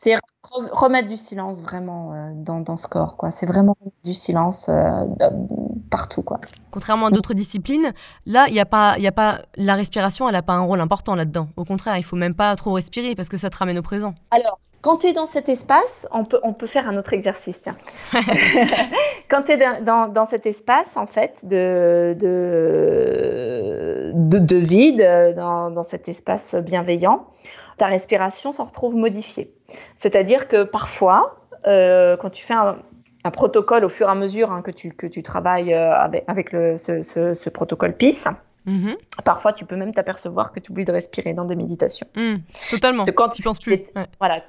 C'est 0.01 0.15
remettre 0.53 1.09
du 1.09 1.17
silence 1.17 1.61
vraiment 1.61 2.15
euh, 2.15 2.31
dans, 2.37 2.61
dans, 2.61 2.77
ce 2.77 2.87
corps, 2.87 3.17
quoi. 3.17 3.33
C'est 3.33 3.47
vraiment 3.47 3.77
du 4.05 4.15
silence 4.15 4.69
euh, 4.69 5.07
partout, 5.91 6.23
quoi. 6.23 6.39
Contrairement 6.71 7.07
à 7.07 7.11
d'autres 7.11 7.35
disciplines, 7.35 7.93
là, 8.25 8.47
il 8.49 8.55
y 8.55 8.61
a 8.61 8.65
pas, 8.65 8.95
il 8.99 9.03
y 9.03 9.09
a 9.09 9.13
pas 9.13 9.41
la 9.57 9.75
respiration, 9.75 10.29
elle 10.29 10.35
n'a 10.35 10.43
pas 10.43 10.53
un 10.53 10.63
rôle 10.63 10.81
important 10.81 11.17
là-dedans. 11.17 11.49
Au 11.57 11.65
contraire, 11.65 11.97
il 11.97 12.05
faut 12.05 12.15
même 12.15 12.37
pas 12.37 12.55
trop 12.55 12.75
respirer 12.75 13.17
parce 13.17 13.29
que 13.29 13.37
ça 13.37 13.51
te 13.51 13.57
ramène 13.57 13.77
au 13.77 13.83
présent. 13.83 14.15
Alors, 14.31 14.61
quand 14.83 14.99
tu 14.99 15.09
es 15.09 15.13
dans 15.13 15.27
cet 15.27 15.49
espace, 15.49 16.07
on 16.13 16.25
peut, 16.25 16.39
on 16.45 16.53
peut 16.53 16.69
faire 16.69 16.89
un 16.89 16.97
autre 16.97 17.13
exercice, 17.13 17.61
tiens. 17.61 17.77
quand 19.29 19.43
tu 19.43 19.53
es 19.53 19.57
dans, 19.57 19.83
dans, 19.83 20.07
dans, 20.07 20.27
cet 20.27 20.47
espace, 20.47 20.97
en 20.97 21.07
fait, 21.07 21.45
de, 21.45 22.17
de, 22.21 24.13
de, 24.15 24.39
de 24.39 24.57
vide, 24.57 25.35
dans, 25.35 25.73
dans 25.73 25.83
cet 25.83 26.09
espace 26.09 26.55
bienveillant, 26.55 27.27
ta 27.79 27.87
respiration 27.87 28.53
se 28.53 28.61
retrouve 28.63 28.97
modifiée. 28.97 29.53
C'est-à-dire 29.97 30.49
que 30.49 30.65
parfois, 30.65 31.41
euh, 31.67 32.17
quand 32.17 32.31
tu 32.31 32.45
fais 32.45 32.55
un, 32.55 32.79
un, 33.25 33.31
protocole 33.31 33.85
au 33.85 33.89
fur 33.89 34.09
et 34.09 34.11
à 34.11 34.15
mesure 34.15 34.53
hein, 34.53 34.63
que, 34.63 34.71
tu, 34.71 34.93
que 34.93 35.07
tu 35.07 35.23
travailles 35.23 35.73
euh, 35.73 35.95
avec, 35.95 36.25
avec 36.27 36.53
le, 36.53 36.77
ce, 36.77 37.03
ce, 37.03 37.35
ce, 37.35 37.51
protocole 37.51 37.97
PIS, 37.97 38.27
-hmm. 38.67 38.97
parfois 39.25 39.53
tu 39.53 39.65
peux 39.65 39.77
même 39.77 39.93
t'apercevoir 39.93 40.53
que 40.53 40.61
tu 40.61 40.71
oublies 40.73 40.85
de 40.85 40.93
respirer 40.93 41.35
dans 41.35 41.45
des 41.45 41.57
méditations. 41.57 42.07
Mm, 42.17 42.37
totalement. 42.71 43.05
C'est 43.05 43.15
quand 43.15 43.29
tu, 43.29 43.43
penses 43.43 43.59
plus. 43.59 43.81
Ouais. 43.97 44.07
Voilà, 44.21 44.43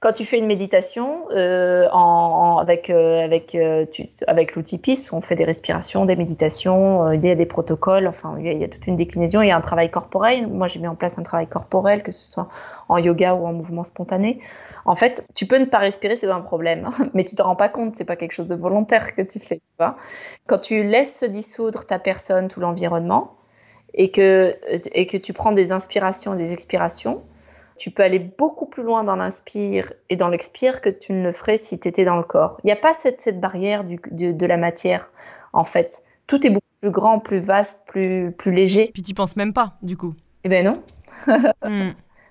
quand 0.00 0.12
tu 0.12 0.24
fais 0.24 0.38
une 0.38 0.46
méditation 0.46 1.26
euh, 1.32 1.88
avec, 1.88 2.88
euh, 2.88 3.28
euh, 3.56 3.84
avec 4.28 4.54
l'outil 4.54 4.78
PIS, 4.78 5.08
on 5.10 5.20
fait 5.20 5.34
des 5.34 5.44
respirations, 5.44 6.04
des 6.04 6.14
méditations, 6.14 7.06
euh, 7.06 7.16
il 7.16 7.24
y 7.24 7.30
a 7.30 7.34
des 7.34 7.46
protocoles, 7.46 8.06
enfin, 8.06 8.36
il 8.38 8.46
y, 8.46 8.62
a, 8.62 8.68
toute 8.68 8.86
une 8.86 8.94
déclinaison, 8.94 9.42
il 9.42 9.48
y 9.48 9.50
a 9.50 9.56
un 9.56 9.60
travail 9.60 9.90
corporel. 9.90 10.46
Moi, 10.46 10.68
j'ai 10.68 10.78
mis 10.78 10.86
en 10.86 10.94
place 10.94 11.18
un 11.18 11.24
travail 11.24 11.48
corporel, 11.48 12.04
que 12.04 12.12
ce 12.12 12.30
soit 12.30 12.48
en 12.88 12.98
yoga 12.98 13.34
ou 13.34 13.44
en 13.44 13.52
mouvement 13.52 13.82
spontané. 13.82 14.38
En 14.84 14.94
fait, 14.94 15.26
tu 15.34 15.46
peux 15.46 15.58
ne 15.58 15.64
pas 15.64 15.78
respirer, 15.78 16.14
c'est 16.14 16.30
un 16.30 16.42
problème, 16.42 16.88
mais 17.14 17.24
tu 17.24 17.34
te 17.34 17.42
rends 17.42 17.56
pas 17.56 17.68
compte, 17.68 17.96
c'est 17.96 18.04
pas 18.04 18.16
quelque 18.16 18.32
chose 18.32 18.46
de 18.46 18.54
volontaire 18.54 19.16
que 19.16 19.22
tu 19.22 19.40
fais, 19.40 19.56
tu 19.56 19.72
vois. 19.80 19.96
Quand 20.46 20.58
tu 20.58 20.84
laisses 20.84 21.18
se 21.18 21.26
dissoudre 21.26 21.86
ta 21.86 21.98
personne, 21.98 22.46
tout 22.46 22.60
l'environnement, 22.60 23.34
et 23.94 24.12
que, 24.12 24.54
et 24.92 25.06
que 25.06 25.16
tu 25.16 25.32
prends 25.32 25.50
des 25.50 25.72
inspirations, 25.72 26.36
des 26.36 26.52
expirations, 26.52 27.22
tu 27.78 27.90
peux 27.90 28.02
aller 28.02 28.18
beaucoup 28.18 28.66
plus 28.66 28.82
loin 28.82 29.04
dans 29.04 29.16
l'inspire 29.16 29.92
et 30.10 30.16
dans 30.16 30.28
l'expire 30.28 30.80
que 30.80 30.88
tu 30.88 31.12
ne 31.12 31.22
le 31.22 31.32
ferais 31.32 31.56
si 31.56 31.78
tu 31.78 31.88
étais 31.88 32.04
dans 32.04 32.16
le 32.16 32.22
corps. 32.22 32.60
Il 32.64 32.66
n'y 32.66 32.72
a 32.72 32.76
pas 32.76 32.94
cette, 32.94 33.20
cette 33.20 33.40
barrière 33.40 33.84
du, 33.84 34.00
de, 34.10 34.32
de, 34.32 34.46
la 34.46 34.56
matière, 34.56 35.08
en 35.52 35.64
fait. 35.64 36.02
Tout 36.26 36.46
est 36.46 36.50
beaucoup 36.50 36.66
plus 36.80 36.90
grand, 36.90 37.20
plus 37.20 37.40
vaste, 37.40 37.80
plus, 37.86 38.32
plus 38.32 38.52
léger. 38.52 38.90
Puis 38.92 39.02
tu 39.02 39.14
penses 39.14 39.36
même 39.36 39.52
pas, 39.52 39.74
du 39.82 39.96
coup. 39.96 40.14
Eh 40.44 40.48
ben 40.48 40.64
non. 40.64 40.82
Hmm. 41.64 41.90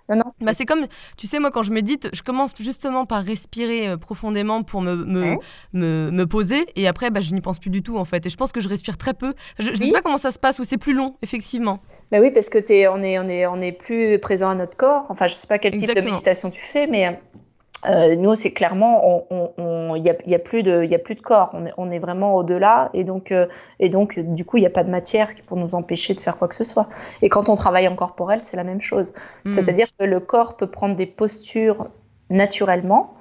Non, 0.10 0.18
non. 0.18 0.32
Bah, 0.42 0.54
c'est 0.54 0.66
comme, 0.66 0.86
tu 1.18 1.28
sais, 1.28 1.40
moi, 1.40 1.52
quand 1.52 1.64
je 1.64 1.72
médite, 1.72 2.10
je 2.14 2.22
commence 2.22 2.54
justement 2.58 3.06
par 3.06 3.24
respirer 3.24 3.90
euh, 3.90 3.98
profondément 3.98 4.64
pour 4.64 4.82
me, 4.82 4.96
me, 4.96 5.36
me, 5.74 6.12
me, 6.12 6.26
poser. 6.26 6.66
Et 6.76 6.88
après, 6.88 7.10
bah, 7.10 7.22
je 7.22 7.34
n'y 7.34 7.42
pense 7.42 7.60
plus 7.60 7.70
du 7.70 7.84
tout, 7.84 7.98
en 7.98 8.06
fait. 8.06 8.26
Et 8.26 8.30
je 8.30 8.38
pense 8.38 8.52
que 8.52 8.62
je 8.62 8.70
respire 8.70 8.98
très 8.98 9.14
peu. 9.14 9.34
Je 9.60 9.70
ne 9.70 9.76
sais 9.76 9.92
pas 9.92 10.02
comment 10.02 10.18
ça 10.18 10.32
se 10.32 10.40
passe, 10.40 10.60
ou 10.60 10.64
c'est 10.64 10.78
plus 10.78 10.94
long, 10.94 11.16
effectivement. 11.22 11.80
Bah 12.12 12.20
oui, 12.22 12.32
parce 12.32 12.50
que 12.50 12.58
es, 12.72 12.88
on, 12.88 13.04
est, 13.04 13.20
on, 13.20 13.28
est, 13.28 13.46
on 13.48 13.62
est 13.62 13.72
plus 13.74 14.18
présent 14.20 14.50
à 14.50 14.56
notre 14.56 14.78
corps. 14.78 15.06
Enfin, 15.10 15.28
je 15.28 15.34
ne 15.34 15.38
sais 15.38 15.48
pas 15.48 15.60
quel 15.60 15.74
type 15.74 15.94
de 15.94 16.02
méditation 16.02 16.50
tu 16.50 16.62
fais, 16.62 16.88
mais 16.88 17.20
euh, 17.86 18.16
nous, 18.16 18.34
c'est 18.36 18.52
clairement, 18.52 19.28
il 19.96 20.02
n'y 20.02 20.10
a, 20.10 20.16
y 20.26 20.36
a, 20.36 20.40
plus 20.40 20.64
de, 20.64 20.84
y 20.84 20.96
a 20.96 21.00
plus 21.00 21.16
de 21.16 21.22
corps, 21.22 21.52
on 21.54 21.66
est, 21.66 21.74
on 21.78 21.92
est 21.92 22.00
vraiment 22.00 22.36
au-delà, 22.36 22.90
et 22.94 23.04
donc, 23.04 23.32
euh, 23.32 23.46
et 23.80 23.90
donc, 23.90 24.18
du 24.20 24.46
coup, 24.46 24.58
il 24.58 24.62
n'y 24.62 24.68
a 24.68 24.72
pas 24.72 24.84
de 24.84 24.90
matière 24.90 25.30
pour 25.46 25.58
nous 25.58 25.76
empêcher 25.76 26.14
de 26.14 26.20
faire 26.20 26.38
quoi 26.38 26.48
que 26.48 26.56
ce 26.56 26.64
soit. 26.64 26.88
Et 27.22 27.30
quand 27.30 27.50
on 27.50 27.56
travaille 27.56 27.88
en 27.88 27.96
corporel, 27.96 28.42
c'est 28.42 28.58
la 28.58 28.64
même 28.64 28.82
chose. 28.82 29.14
Mm. 29.46 29.52
C'est-à-dire 29.52 29.88
que 29.98 30.04
le 30.04 30.20
corps 30.20 30.58
peut 30.58 30.68
prendre 30.68 30.96
des 30.96 31.06
postures 31.06 31.88
naturellement, 32.30 33.14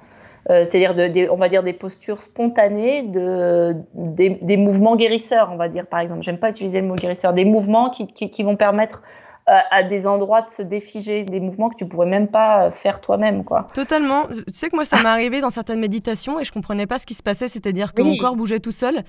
euh, 0.49 0.63
c'est-à-dire, 0.63 0.95
de, 0.95 1.29
on 1.29 1.35
va 1.35 1.49
dire, 1.49 1.61
des 1.61 1.73
postures 1.73 2.21
spontanées, 2.21 3.03
de, 3.03 3.75
des, 3.93 4.29
des, 4.29 4.57
mouvements 4.57 4.95
guérisseurs, 4.95 5.49
on 5.51 5.57
va 5.57 5.67
dire, 5.67 5.87
par 5.87 5.99
exemple. 5.99 6.21
J'aime 6.21 6.39
pas 6.39 6.49
utiliser 6.49 6.81
le 6.81 6.87
mot 6.87 6.95
guérisseur, 6.95 7.33
des 7.33 7.45
mouvements 7.45 7.89
qui, 7.89 8.07
qui, 8.07 8.29
qui 8.29 8.43
vont 8.43 8.55
permettre 8.55 9.03
à 9.47 9.83
des 9.83 10.07
endroits 10.07 10.41
de 10.41 10.49
se 10.49 10.61
défiger, 10.61 11.23
des 11.23 11.39
mouvements 11.39 11.69
que 11.69 11.75
tu 11.75 11.87
pourrais 11.87 12.05
même 12.05 12.27
pas 12.27 12.65
euh, 12.65 12.71
faire 12.71 12.99
toi-même, 12.99 13.45
quoi. 13.45 13.67
Totalement. 13.73 14.27
Tu 14.27 14.43
sais 14.53 14.69
que 14.69 14.75
moi, 14.75 14.83
ça 14.83 14.97
m'est 15.01 15.05
arrivé 15.05 15.39
dans 15.39 15.49
certaines 15.49 15.79
méditations 15.79 16.39
et 16.39 16.43
je 16.43 16.51
comprenais 16.51 16.85
pas 16.85 16.99
ce 16.99 17.05
qui 17.05 17.13
se 17.13 17.23
passait, 17.23 17.47
c'est-à-dire 17.47 17.93
que 17.93 18.01
mon 18.01 18.15
corps 18.17 18.35
bougeait 18.35 18.59
tout 18.59 18.71
seul. 18.71 19.03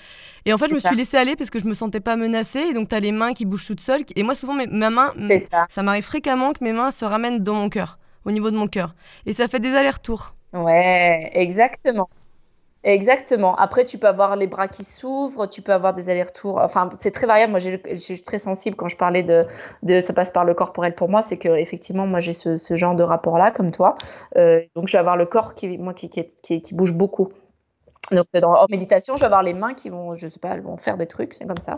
Et 0.44 0.52
en 0.52 0.58
fait, 0.58 0.68
je 0.68 0.74
me 0.74 0.80
suis 0.80 0.96
laissée 0.96 1.16
aller 1.16 1.34
parce 1.34 1.50
que 1.50 1.58
je 1.58 1.66
me 1.66 1.74
sentais 1.74 2.00
pas 2.00 2.16
menacée. 2.16 2.60
Et 2.70 2.74
donc, 2.74 2.88
tu 2.88 2.94
as 2.94 3.00
les 3.00 3.12
mains 3.12 3.32
qui 3.32 3.44
bougent 3.44 3.66
toutes 3.66 3.80
seules. 3.80 4.02
Et 4.14 4.22
moi, 4.22 4.34
souvent, 4.34 4.54
ma 4.54 4.90
main, 4.90 5.12
ça, 5.38 5.66
ça 5.68 5.82
m'arrive 5.82 6.04
fréquemment 6.04 6.52
que 6.52 6.62
mes 6.62 6.72
mains 6.72 6.90
se 6.90 7.04
ramènent 7.04 7.40
dans 7.40 7.54
mon 7.54 7.68
cœur, 7.68 7.98
au 8.24 8.30
niveau 8.30 8.50
de 8.50 8.56
mon 8.56 8.68
cœur. 8.68 8.94
Et 9.26 9.32
ça 9.32 9.48
fait 9.48 9.60
des 9.60 9.74
allers-retours. 9.74 10.34
Ouais, 10.52 11.30
exactement. 11.34 12.08
Exactement. 12.84 13.56
Après, 13.56 13.84
tu 13.84 13.98
peux 13.98 14.06
avoir 14.06 14.36
les 14.36 14.46
bras 14.46 14.68
qui 14.68 14.84
s'ouvrent, 14.84 15.46
tu 15.46 15.62
peux 15.62 15.72
avoir 15.72 15.94
des 15.94 16.10
allers-retours. 16.10 16.58
Enfin, 16.58 16.88
c'est 16.96 17.10
très 17.10 17.26
variable. 17.26 17.50
Moi, 17.50 17.58
je 17.58 17.94
suis 17.94 18.22
très 18.22 18.38
sensible 18.38 18.76
quand 18.76 18.88
je 18.88 18.96
parlais 18.96 19.24
de, 19.24 20.00
ça 20.00 20.12
passe 20.12 20.30
par 20.30 20.44
le 20.44 20.54
corporel 20.54 20.94
pour 20.94 21.08
moi. 21.08 21.22
C'est 21.22 21.38
que 21.38 21.48
effectivement, 21.48 22.06
moi, 22.06 22.20
j'ai 22.20 22.32
ce, 22.32 22.74
genre 22.76 22.94
de 22.94 23.02
rapport-là, 23.02 23.50
comme 23.50 23.70
toi. 23.72 23.96
Euh, 24.36 24.60
donc, 24.76 24.86
je 24.86 24.92
vais 24.92 24.98
avoir 24.98 25.16
le 25.16 25.26
corps 25.26 25.54
qui, 25.54 25.76
moi, 25.76 25.92
qui, 25.92 26.08
bouge 26.72 26.94
beaucoup. 26.94 27.28
Donc, 28.12 28.26
dans, 28.32 28.54
en 28.54 28.66
méditation, 28.70 29.16
je 29.16 29.20
vais 29.20 29.26
avoir 29.26 29.42
les 29.42 29.54
mains 29.54 29.74
qui 29.74 29.90
vont, 29.90 30.14
je 30.14 30.28
sais 30.28 30.38
pas, 30.38 30.50
elles 30.54 30.62
vont 30.62 30.76
faire 30.76 30.96
des 30.96 31.06
trucs, 31.06 31.34
c'est 31.34 31.46
comme 31.46 31.58
ça. 31.58 31.74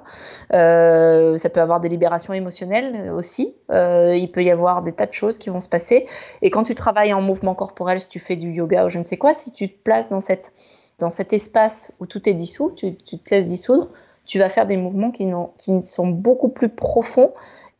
Euh, 0.52 1.36
ça 1.38 1.48
peut 1.48 1.60
avoir 1.60 1.80
des 1.80 1.88
libérations 1.88 2.34
émotionnelles 2.34 3.10
aussi. 3.10 3.56
Euh, 3.72 4.14
il 4.14 4.30
peut 4.30 4.44
y 4.44 4.50
avoir 4.50 4.82
des 4.82 4.92
tas 4.92 5.06
de 5.06 5.12
choses 5.12 5.38
qui 5.38 5.48
vont 5.48 5.60
se 5.60 5.68
passer. 5.68 6.06
Et 6.42 6.50
quand 6.50 6.62
tu 6.62 6.74
travailles 6.74 7.14
en 7.14 7.22
mouvement 7.22 7.54
corporel, 7.54 7.98
si 7.98 8.08
tu 8.10 8.20
fais 8.20 8.36
du 8.36 8.50
yoga 8.50 8.84
ou 8.84 8.88
je 8.90 8.98
ne 8.98 9.04
sais 9.04 9.16
quoi, 9.16 9.32
si 9.34 9.50
tu 9.50 9.68
te 9.68 9.82
places 9.82 10.10
dans 10.10 10.20
cette 10.20 10.52
dans 11.00 11.10
cet 11.10 11.32
espace 11.32 11.92
où 11.98 12.06
tout 12.06 12.28
est 12.28 12.34
dissous, 12.34 12.70
tu, 12.76 12.94
te 12.94 13.34
laisses 13.34 13.48
dissoudre, 13.48 13.88
tu 14.26 14.38
vas 14.38 14.48
faire 14.48 14.66
des 14.66 14.76
mouvements 14.76 15.10
qui 15.10 15.82
sont 15.82 16.08
beaucoup 16.08 16.50
plus 16.50 16.68
profonds. 16.68 17.32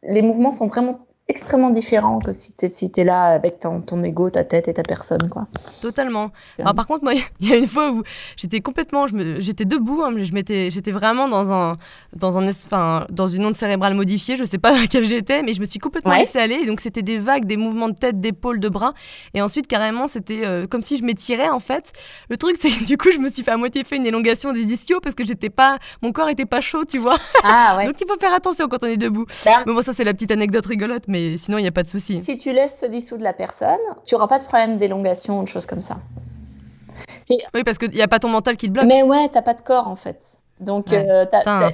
Les 0.02 0.22
mouvements 0.22 0.50
sont 0.50 0.66
vraiment 0.66 0.98
extrêmement 1.30 1.70
différent 1.70 2.18
que 2.18 2.32
si 2.32 2.54
tu 2.56 2.64
es, 2.64 2.68
si 2.68 2.90
es 2.96 3.04
là 3.04 3.26
avec 3.26 3.60
ton, 3.60 3.80
ton 3.80 4.02
ego, 4.02 4.30
ta 4.30 4.44
tête 4.44 4.66
et 4.66 4.74
ta 4.74 4.82
personne. 4.82 5.28
Quoi. 5.28 5.46
Totalement. 5.80 6.32
Alors, 6.58 6.74
par 6.74 6.86
contre, 6.86 7.04
moi, 7.04 7.14
il 7.40 7.48
y 7.48 7.52
a 7.52 7.56
une 7.56 7.68
fois 7.68 7.92
où 7.92 8.02
j'étais 8.36 8.60
complètement. 8.60 9.06
J'étais 9.38 9.64
debout, 9.64 10.02
hein, 10.02 10.12
j'étais 10.18 10.90
vraiment 10.90 11.28
dans, 11.28 11.52
un, 11.52 11.76
dans, 12.16 12.38
un, 12.38 12.48
enfin, 12.48 13.06
dans 13.10 13.28
une 13.28 13.46
onde 13.46 13.54
cérébrale 13.54 13.94
modifiée, 13.94 14.36
je 14.36 14.44
sais 14.44 14.58
pas 14.58 14.72
dans 14.72 14.78
laquelle 14.80 15.04
j'étais, 15.04 15.42
mais 15.42 15.52
je 15.52 15.60
me 15.60 15.66
suis 15.66 15.78
complètement 15.78 16.14
laissée 16.14 16.38
aller. 16.38 16.56
Et 16.56 16.66
donc, 16.66 16.80
c'était 16.80 17.02
des 17.02 17.18
vagues, 17.18 17.44
des 17.44 17.56
mouvements 17.56 17.88
de 17.88 17.94
tête, 17.94 18.20
d'épaule, 18.20 18.58
de 18.58 18.68
bras. 18.68 18.92
Et 19.34 19.40
ensuite, 19.40 19.68
carrément, 19.68 20.08
c'était 20.08 20.44
euh, 20.44 20.66
comme 20.66 20.82
si 20.82 20.96
je 20.96 21.04
m'étirais, 21.04 21.48
en 21.48 21.60
fait. 21.60 21.92
Le 22.28 22.36
truc, 22.36 22.56
c'est 22.58 22.70
que 22.70 22.84
du 22.84 22.96
coup, 22.96 23.10
je 23.12 23.18
me 23.18 23.30
suis 23.30 23.44
fait 23.44 23.52
à 23.52 23.56
moitié 23.56 23.84
fait 23.84 23.96
une 23.96 24.06
élongation 24.06 24.52
des 24.52 24.62
ischios 24.62 25.00
parce 25.00 25.14
que 25.14 25.24
j'étais 25.24 25.50
pas. 25.50 25.78
Mon 26.02 26.12
corps 26.12 26.28
était 26.28 26.46
pas 26.46 26.60
chaud, 26.60 26.84
tu 26.84 26.98
vois. 26.98 27.16
Ah, 27.44 27.76
ouais. 27.76 27.86
donc, 27.86 28.00
il 28.00 28.06
faut 28.06 28.18
faire 28.18 28.34
attention 28.34 28.66
quand 28.68 28.82
on 28.82 28.86
est 28.86 28.96
debout. 28.96 29.26
Ben 29.44 29.62
mais 29.66 29.72
bon, 29.72 29.82
ça, 29.82 29.92
c'est 29.92 30.04
la 30.04 30.12
petite 30.12 30.32
anecdote 30.32 30.66
rigolote, 30.66 31.04
mais 31.06 31.19
sinon, 31.36 31.58
il 31.58 31.62
n'y 31.62 31.68
a 31.68 31.72
pas 31.72 31.82
de 31.82 31.88
souci. 31.88 32.18
Si 32.18 32.36
tu 32.36 32.52
laisses 32.52 32.80
se 32.80 32.86
dissoudre 32.86 33.24
la 33.24 33.32
personne, 33.32 33.78
tu 34.06 34.14
n'auras 34.14 34.28
pas 34.28 34.38
de 34.38 34.44
problème 34.44 34.76
d'élongation 34.76 35.40
ou 35.40 35.44
de 35.44 35.48
choses 35.48 35.66
comme 35.66 35.82
ça. 35.82 35.98
Oui, 37.54 37.64
parce 37.64 37.78
qu'il 37.78 37.90
n'y 37.90 38.02
a 38.02 38.08
pas 38.08 38.18
ton 38.18 38.28
mental 38.28 38.56
qui 38.56 38.66
te 38.66 38.72
bloque. 38.72 38.86
Mais 38.86 39.02
ouais, 39.02 39.28
t'as 39.28 39.42
pas 39.42 39.54
de 39.54 39.60
corps 39.60 39.88
en 39.88 39.96
fait. 39.96 40.38
Donc, 40.60 40.92
euh, 40.92 41.24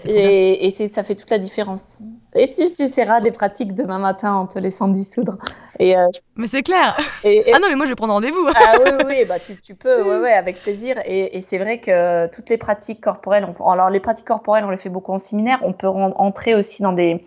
et, 0.05 0.71
ça 0.71 1.03
fait 1.03 1.17
toute 1.17 1.31
la 1.31 1.39
différence. 1.39 2.03
Et 2.37 2.47
si 2.47 2.73
tu 2.73 2.83
essaieras 2.83 3.21
des 3.21 3.33
pratiques 3.33 3.75
demain 3.75 3.99
matin 3.99 4.33
en 4.35 4.47
te 4.47 4.61
laissant 4.61 4.87
dissoudre. 4.87 5.39
Et, 5.81 5.97
euh, 5.97 6.07
mais 6.37 6.47
c'est 6.47 6.63
clair. 6.63 6.97
ah 6.97 7.59
non, 7.59 7.67
mais 7.69 7.75
moi 7.75 7.87
je 7.87 7.91
vais 7.91 7.97
prendre 7.97 8.13
rendez-vous. 8.13 8.47
ah 8.55 8.75
oui, 8.79 9.05
oui, 9.05 9.25
bah, 9.25 9.41
tu, 9.41 9.61
tu 9.61 9.75
peux, 9.75 10.03
ouais, 10.03 10.19
ouais, 10.19 10.33
avec 10.33 10.63
plaisir. 10.63 10.99
Et, 11.05 11.41
c'est 11.41 11.59
vrai 11.59 11.81
que 11.81 12.29
toutes 12.29 12.49
les 12.49 12.59
pratiques 12.59 13.01
corporelles, 13.01 13.53
on, 13.59 13.71
alors 13.71 13.91
les 13.91 13.99
pratiques 13.99 14.27
corporelles, 14.27 14.65
on 14.65 14.71
les 14.71 14.77
fait 14.77 14.89
beaucoup 14.89 15.13
en 15.13 15.19
séminaire. 15.19 15.59
On 15.63 15.73
peut 15.73 15.89
entrer 15.89 16.55
aussi 16.55 16.83
dans 16.83 16.93
des 16.93 17.25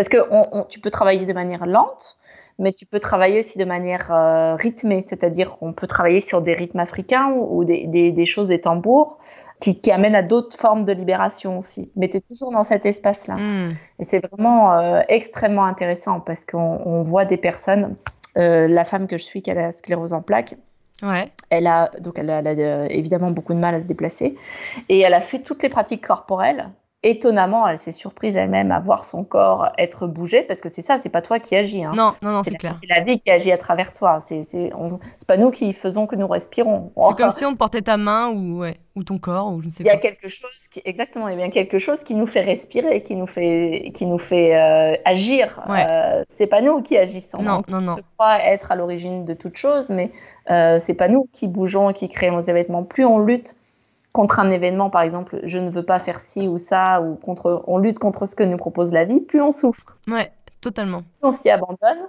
parce 0.00 0.08
que 0.08 0.16
on, 0.30 0.64
tu 0.64 0.80
peux 0.80 0.88
travailler 0.88 1.26
de 1.26 1.32
manière 1.34 1.66
lente, 1.66 2.16
mais 2.58 2.70
tu 2.70 2.86
peux 2.86 3.00
travailler 3.00 3.40
aussi 3.40 3.58
de 3.58 3.66
manière 3.66 4.10
euh, 4.10 4.54
rythmée, 4.54 5.02
c'est-à-dire 5.02 5.58
qu'on 5.58 5.74
peut 5.74 5.86
travailler 5.86 6.22
sur 6.22 6.40
des 6.40 6.54
rythmes 6.54 6.78
africains 6.78 7.34
ou, 7.34 7.66
des, 7.66 7.86
des, 7.86 8.10
des, 8.10 8.24
choses 8.24 8.48
des 8.48 8.62
tambours 8.62 9.18
qui, 9.60 9.78
qui 9.78 9.92
amènent 9.92 10.14
à 10.14 10.22
d'autres 10.22 10.56
formes 10.56 10.86
de 10.86 10.92
libération 10.92 11.58
aussi. 11.58 11.92
Mais 11.96 12.08
tu 12.08 12.16
es 12.16 12.20
toujours 12.20 12.50
dans 12.50 12.62
cet 12.62 12.86
espace-là. 12.86 13.34
Hmm. 13.34 13.74
Et 13.98 14.04
c'est 14.04 14.26
vraiment 14.26 14.72
euh, 14.72 15.02
extrêmement 15.08 15.66
intéressant 15.66 16.20
parce 16.20 16.46
qu'on 16.46 16.80
on 16.86 17.02
voit 17.02 17.26
des 17.26 17.36
personnes, 17.36 17.94
euh, 18.38 18.68
la 18.68 18.84
femme 18.84 19.06
que 19.06 19.18
je 19.18 19.24
suis 19.24 19.42
qui 19.42 19.50
a 19.50 19.54
la 19.54 19.70
sclérose 19.70 20.14
en 20.14 20.22
plaques, 20.22 20.54
Ouais. 21.02 21.30
Elle 21.48 21.66
a 21.66 21.90
donc 22.00 22.18
elle 22.18 22.28
a, 22.28 22.40
elle 22.40 22.60
a, 22.60 22.92
évidemment 22.92 23.30
beaucoup 23.30 23.54
de 23.54 23.58
mal 23.58 23.74
à 23.74 23.80
se 23.80 23.86
déplacer 23.86 24.36
et 24.90 25.00
elle 25.00 25.14
a 25.14 25.22
fait 25.22 25.38
toutes 25.38 25.62
les 25.62 25.70
pratiques 25.70 26.06
corporelles 26.06 26.68
étonnamment, 27.02 27.66
elle 27.66 27.78
s'est 27.78 27.92
surprise 27.92 28.36
elle-même 28.36 28.70
à 28.72 28.78
voir 28.78 29.04
son 29.04 29.24
corps 29.24 29.70
être 29.78 30.06
bougé, 30.06 30.42
parce 30.42 30.60
que 30.60 30.68
c'est 30.68 30.82
ça, 30.82 30.98
c'est 30.98 31.08
pas 31.08 31.22
toi 31.22 31.38
qui 31.38 31.56
agis. 31.56 31.82
Hein. 31.82 31.92
Non, 31.94 32.12
non, 32.22 32.32
non, 32.32 32.42
c'est 32.42 32.54
clair. 32.56 32.74
C'est 32.74 32.88
la 32.88 33.00
vie 33.00 33.18
qui 33.18 33.30
agit 33.30 33.52
à 33.52 33.58
travers 33.58 33.92
toi. 33.92 34.18
C'est 34.20 34.70
pas 35.26 35.36
nous 35.38 35.50
qui 35.50 35.72
faisons 35.72 36.06
que 36.06 36.14
nous 36.14 36.28
respirons. 36.28 36.92
C'est 37.08 37.16
comme 37.16 37.30
si 37.30 37.44
on 37.44 37.56
portait 37.56 37.82
ta 37.82 37.96
main 37.96 38.28
ou, 38.28 38.58
ouais, 38.60 38.76
ou 38.96 39.02
ton 39.02 39.18
corps 39.18 39.52
ou 39.52 39.62
je 39.62 39.66
ne 39.66 39.70
sais 39.70 39.82
Il 39.82 39.86
y 39.86 39.90
a 39.90 39.96
quelque 39.96 40.28
chose 40.28 40.68
qui, 40.70 40.82
exactement, 40.84 41.28
il 41.28 41.32
y 41.32 41.34
a 41.34 41.38
bien 41.38 41.50
quelque 41.50 41.78
chose 41.78 42.04
qui 42.04 42.14
nous 42.14 42.26
fait 42.26 42.42
respirer, 42.42 43.02
qui 43.02 43.16
nous 43.16 43.26
fait, 43.26 43.90
qui 43.94 44.04
nous 44.04 44.18
fait 44.18 44.54
euh, 44.54 44.94
agir. 45.06 45.62
Ouais. 45.68 45.86
Euh, 45.88 46.22
c'est 46.28 46.48
pas 46.48 46.60
nous 46.60 46.82
qui 46.82 46.98
agissons. 46.98 47.42
Non, 47.42 47.62
non, 47.68 47.80
non. 47.80 47.92
On 47.92 47.96
se 47.96 48.02
croit 48.18 48.44
être 48.44 48.72
à 48.72 48.76
l'origine 48.76 49.24
de 49.24 49.32
toute 49.32 49.56
chose, 49.56 49.88
mais 49.88 50.10
euh, 50.50 50.78
c'est 50.78 50.94
pas 50.94 51.08
nous 51.08 51.28
qui 51.32 51.48
bougeons 51.48 51.90
et 51.90 51.92
qui 51.94 52.10
créons 52.10 52.36
les 52.36 52.50
événements. 52.50 52.84
Plus 52.84 53.06
on 53.06 53.18
lutte 53.18 53.56
contre 54.12 54.40
un 54.40 54.50
événement, 54.50 54.90
par 54.90 55.02
exemple, 55.02 55.40
je 55.44 55.58
ne 55.58 55.70
veux 55.70 55.84
pas 55.84 55.98
faire 55.98 56.18
ci 56.18 56.48
ou 56.48 56.58
ça, 56.58 57.00
ou 57.00 57.14
contre, 57.16 57.62
on 57.66 57.78
lutte 57.78 57.98
contre 57.98 58.26
ce 58.26 58.34
que 58.34 58.42
nous 58.42 58.56
propose 58.56 58.92
la 58.92 59.04
vie, 59.04 59.20
plus 59.20 59.40
on 59.40 59.50
souffre. 59.50 59.98
Ouais, 60.08 60.32
totalement. 60.60 61.02
Plus 61.02 61.28
on 61.28 61.30
s'y 61.30 61.50
abandonne, 61.50 62.08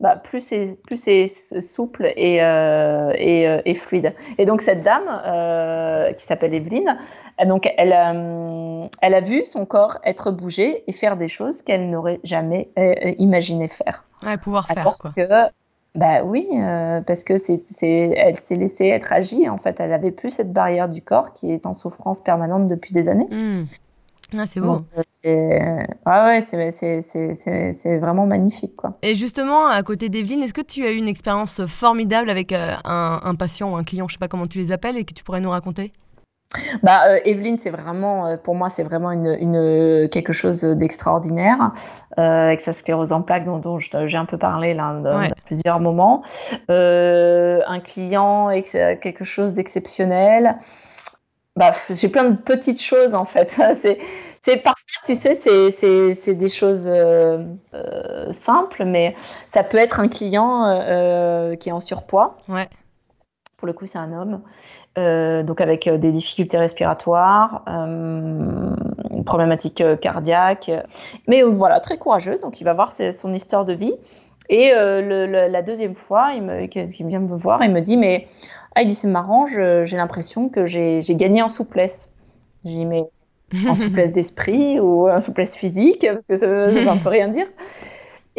bah, 0.00 0.14
plus 0.14 0.40
c'est 0.40 0.80
plus 0.86 0.96
c'est 0.96 1.26
souple 1.26 2.12
et, 2.16 2.40
euh, 2.42 3.12
et, 3.16 3.48
euh, 3.48 3.60
et, 3.64 3.74
fluide. 3.74 4.14
Et 4.38 4.44
donc 4.44 4.60
cette 4.60 4.82
dame 4.82 5.08
euh, 5.26 6.12
qui 6.12 6.24
s'appelle 6.24 6.54
Evelyne, 6.54 6.98
donc 7.46 7.72
elle, 7.76 7.92
elle 9.02 9.14
a 9.14 9.20
vu 9.20 9.44
son 9.44 9.66
corps 9.66 9.98
être 10.04 10.30
bougé 10.30 10.84
et 10.86 10.92
faire 10.92 11.16
des 11.16 11.28
choses 11.28 11.62
qu'elle 11.62 11.90
n'aurait 11.90 12.20
jamais 12.22 12.68
imaginé 13.18 13.66
faire. 13.68 14.04
Ouais, 14.22 14.36
pouvoir 14.36 14.68
faire 14.68 14.78
Alors 14.78 14.98
quoi. 14.98 15.12
Que, 15.16 15.22
bah 15.98 16.22
oui, 16.22 16.46
euh, 16.54 17.00
parce 17.00 17.24
que 17.24 17.36
c'est, 17.36 17.60
elle 17.82 18.38
s'est 18.38 18.54
laissée 18.54 18.86
être 18.86 19.12
agie. 19.12 19.48
En 19.48 19.58
fait, 19.58 19.80
elle 19.80 19.92
avait 19.92 20.12
plus 20.12 20.30
cette 20.30 20.52
barrière 20.52 20.88
du 20.88 21.02
corps 21.02 21.32
qui 21.32 21.50
est 21.50 21.66
en 21.66 21.74
souffrance 21.74 22.20
permanente 22.22 22.68
depuis 22.68 22.92
des 22.92 23.08
années. 23.08 23.26
Mmh. 23.28 23.64
Ah, 24.36 24.46
c'est 24.46 24.60
beau. 24.60 24.76
Donc, 24.76 24.84
c'est... 25.06 25.58
Ah 26.04 26.26
ouais, 26.26 26.40
c'est, 26.40 27.98
vraiment 27.98 28.26
magnifique. 28.26 28.76
Quoi. 28.76 28.96
Et 29.02 29.16
justement, 29.16 29.66
à 29.66 29.82
côté 29.82 30.08
d'Evelyne, 30.08 30.42
est-ce 30.42 30.54
que 30.54 30.60
tu 30.60 30.84
as 30.84 30.92
eu 30.92 30.96
une 30.96 31.08
expérience 31.08 31.66
formidable 31.66 32.30
avec 32.30 32.52
euh, 32.52 32.74
un, 32.84 33.20
un, 33.24 33.34
patient 33.34 33.72
ou 33.72 33.76
un 33.76 33.82
client, 33.84 34.06
je 34.06 34.14
sais 34.14 34.18
pas 34.18 34.28
comment 34.28 34.46
tu 34.46 34.58
les 34.58 34.70
appelles, 34.70 34.98
et 34.98 35.04
que 35.04 35.14
tu 35.14 35.24
pourrais 35.24 35.40
nous 35.40 35.50
raconter? 35.50 35.92
Bah, 36.82 37.08
euh, 37.08 37.18
Evelyne, 37.24 37.56
c'est 37.56 37.70
vraiment, 37.70 38.26
euh, 38.26 38.36
pour 38.36 38.54
moi, 38.54 38.68
c'est 38.68 38.82
vraiment 38.82 39.10
une, 39.10 39.36
une, 39.40 40.08
quelque 40.08 40.32
chose 40.32 40.62
d'extraordinaire 40.62 41.72
euh, 42.18 42.22
avec 42.22 42.60
sa 42.60 42.72
sclérose 42.72 43.12
en 43.12 43.22
plaques 43.22 43.44
dont, 43.44 43.58
dont 43.58 43.78
j'ai 43.78 44.16
un 44.18 44.24
peu 44.24 44.38
parlé 44.38 44.74
là, 44.74 44.94
de, 44.94 45.18
Ouais. 45.18 45.28
de 45.28 45.34
plusieurs 45.44 45.80
moments. 45.80 46.22
Euh, 46.70 47.60
un 47.66 47.80
client, 47.80 48.50
quelque 49.00 49.24
chose 49.24 49.54
d'exceptionnel. 49.54 50.58
Bah, 51.56 51.72
j'ai 51.90 52.08
plein 52.08 52.30
de 52.30 52.36
petites 52.36 52.80
choses 52.80 53.14
en 53.14 53.24
fait. 53.24 53.50
C'est, 53.74 53.98
C'est 54.40 54.58
parfois, 54.58 55.00
tu 55.04 55.16
sais, 55.16 55.34
c'est 55.34 56.34
des 56.34 56.48
choses 56.48 56.88
euh, 56.88 57.44
euh, 57.74 58.30
simples, 58.30 58.84
mais 58.84 59.16
ça 59.48 59.64
peut 59.64 59.78
être 59.78 59.98
un 59.98 60.06
client 60.08 60.64
euh, 60.66 61.56
qui 61.56 61.70
est 61.70 61.72
en 61.72 61.80
surpoids. 61.80 62.36
Ouais. 62.48 62.68
Pour 63.56 63.66
le 63.66 63.72
coup, 63.72 63.86
c'est 63.86 63.98
un 63.98 64.12
homme. 64.12 64.40
Donc, 65.42 65.60
avec 65.60 65.88
des 65.88 66.12
difficultés 66.12 66.58
respiratoires, 66.58 67.62
une 67.66 69.24
problématique 69.24 69.82
cardiaque. 70.00 70.70
Mais 71.26 71.42
voilà, 71.42 71.80
très 71.80 71.98
courageux. 71.98 72.38
Donc, 72.38 72.60
il 72.60 72.64
va 72.64 72.74
voir 72.74 72.92
son 72.92 73.32
histoire 73.32 73.64
de 73.64 73.72
vie. 73.72 73.94
Et 74.48 74.72
la 74.72 75.62
deuxième 75.62 75.94
fois, 75.94 76.32
il, 76.34 76.42
me, 76.42 76.64
il 76.64 77.06
vient 77.06 77.20
me 77.20 77.28
voir, 77.28 77.62
il 77.64 77.70
me 77.70 77.80
dit 77.80 77.96
Mais 77.96 78.24
ah, 78.74 78.82
il 78.82 78.86
dit 78.86 78.94
C'est 78.94 79.08
marrant, 79.08 79.46
j'ai 79.46 79.96
l'impression 79.96 80.48
que 80.48 80.66
j'ai 80.66 81.02
gagné 81.10 81.42
en 81.42 81.48
souplesse. 81.48 82.12
J'ai 82.64 82.72
dit 82.72 82.86
Mais 82.86 83.04
en 83.66 83.74
souplesse 83.74 84.12
d'esprit 84.12 84.78
ou 84.80 85.08
en 85.08 85.20
souplesse 85.20 85.56
physique, 85.56 86.06
parce 86.08 86.26
que 86.26 86.36
ça 86.36 86.46
ne 86.46 86.70
veut 86.70 86.88
un 86.88 86.96
peu 86.96 87.08
rien 87.08 87.28
dire. 87.28 87.46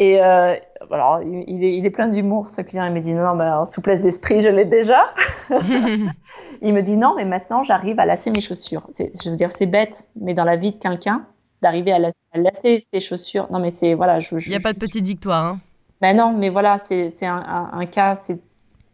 Et 0.00 0.18
euh, 0.18 0.56
alors, 0.90 1.20
il 1.22 1.62
est, 1.62 1.76
il 1.76 1.84
est 1.84 1.90
plein 1.90 2.06
d'humour, 2.06 2.48
ce 2.48 2.62
client. 2.62 2.86
Il 2.86 2.92
me 2.94 3.00
dit 3.00 3.12
non, 3.12 3.36
ben, 3.36 3.58
en 3.58 3.64
souplesse 3.66 4.00
d'esprit, 4.00 4.40
je 4.40 4.48
l'ai 4.48 4.64
déjà. 4.64 5.12
il 5.50 6.72
me 6.72 6.80
dit 6.80 6.96
non, 6.96 7.12
mais 7.16 7.26
maintenant, 7.26 7.62
j'arrive 7.62 8.00
à 8.00 8.06
lasser 8.06 8.30
mes 8.30 8.40
chaussures. 8.40 8.88
Je 8.98 9.28
veux 9.28 9.36
dire, 9.36 9.52
c'est 9.52 9.66
bête, 9.66 10.08
mais 10.18 10.32
dans 10.32 10.44
la 10.44 10.56
vie 10.56 10.72
de 10.72 10.78
quelqu'un, 10.78 11.26
d'arriver 11.60 11.92
à, 11.92 11.98
lasser, 11.98 12.80
ses 12.80 12.98
chaussures. 12.98 13.46
Non, 13.52 13.60
mais 13.60 13.68
c'est 13.68 13.92
voilà. 13.92 14.18
il 14.18 14.48
n'y 14.48 14.54
a 14.54 14.60
pas 14.60 14.72
de 14.72 14.78
petite 14.78 15.04
victoire. 15.04 15.44
Hein. 15.44 15.58
Ben 16.00 16.16
non, 16.16 16.32
mais 16.32 16.48
voilà, 16.48 16.78
c'est 16.78 17.26
un, 17.26 17.36
un, 17.36 17.70
un, 17.78 17.84
cas. 17.84 18.16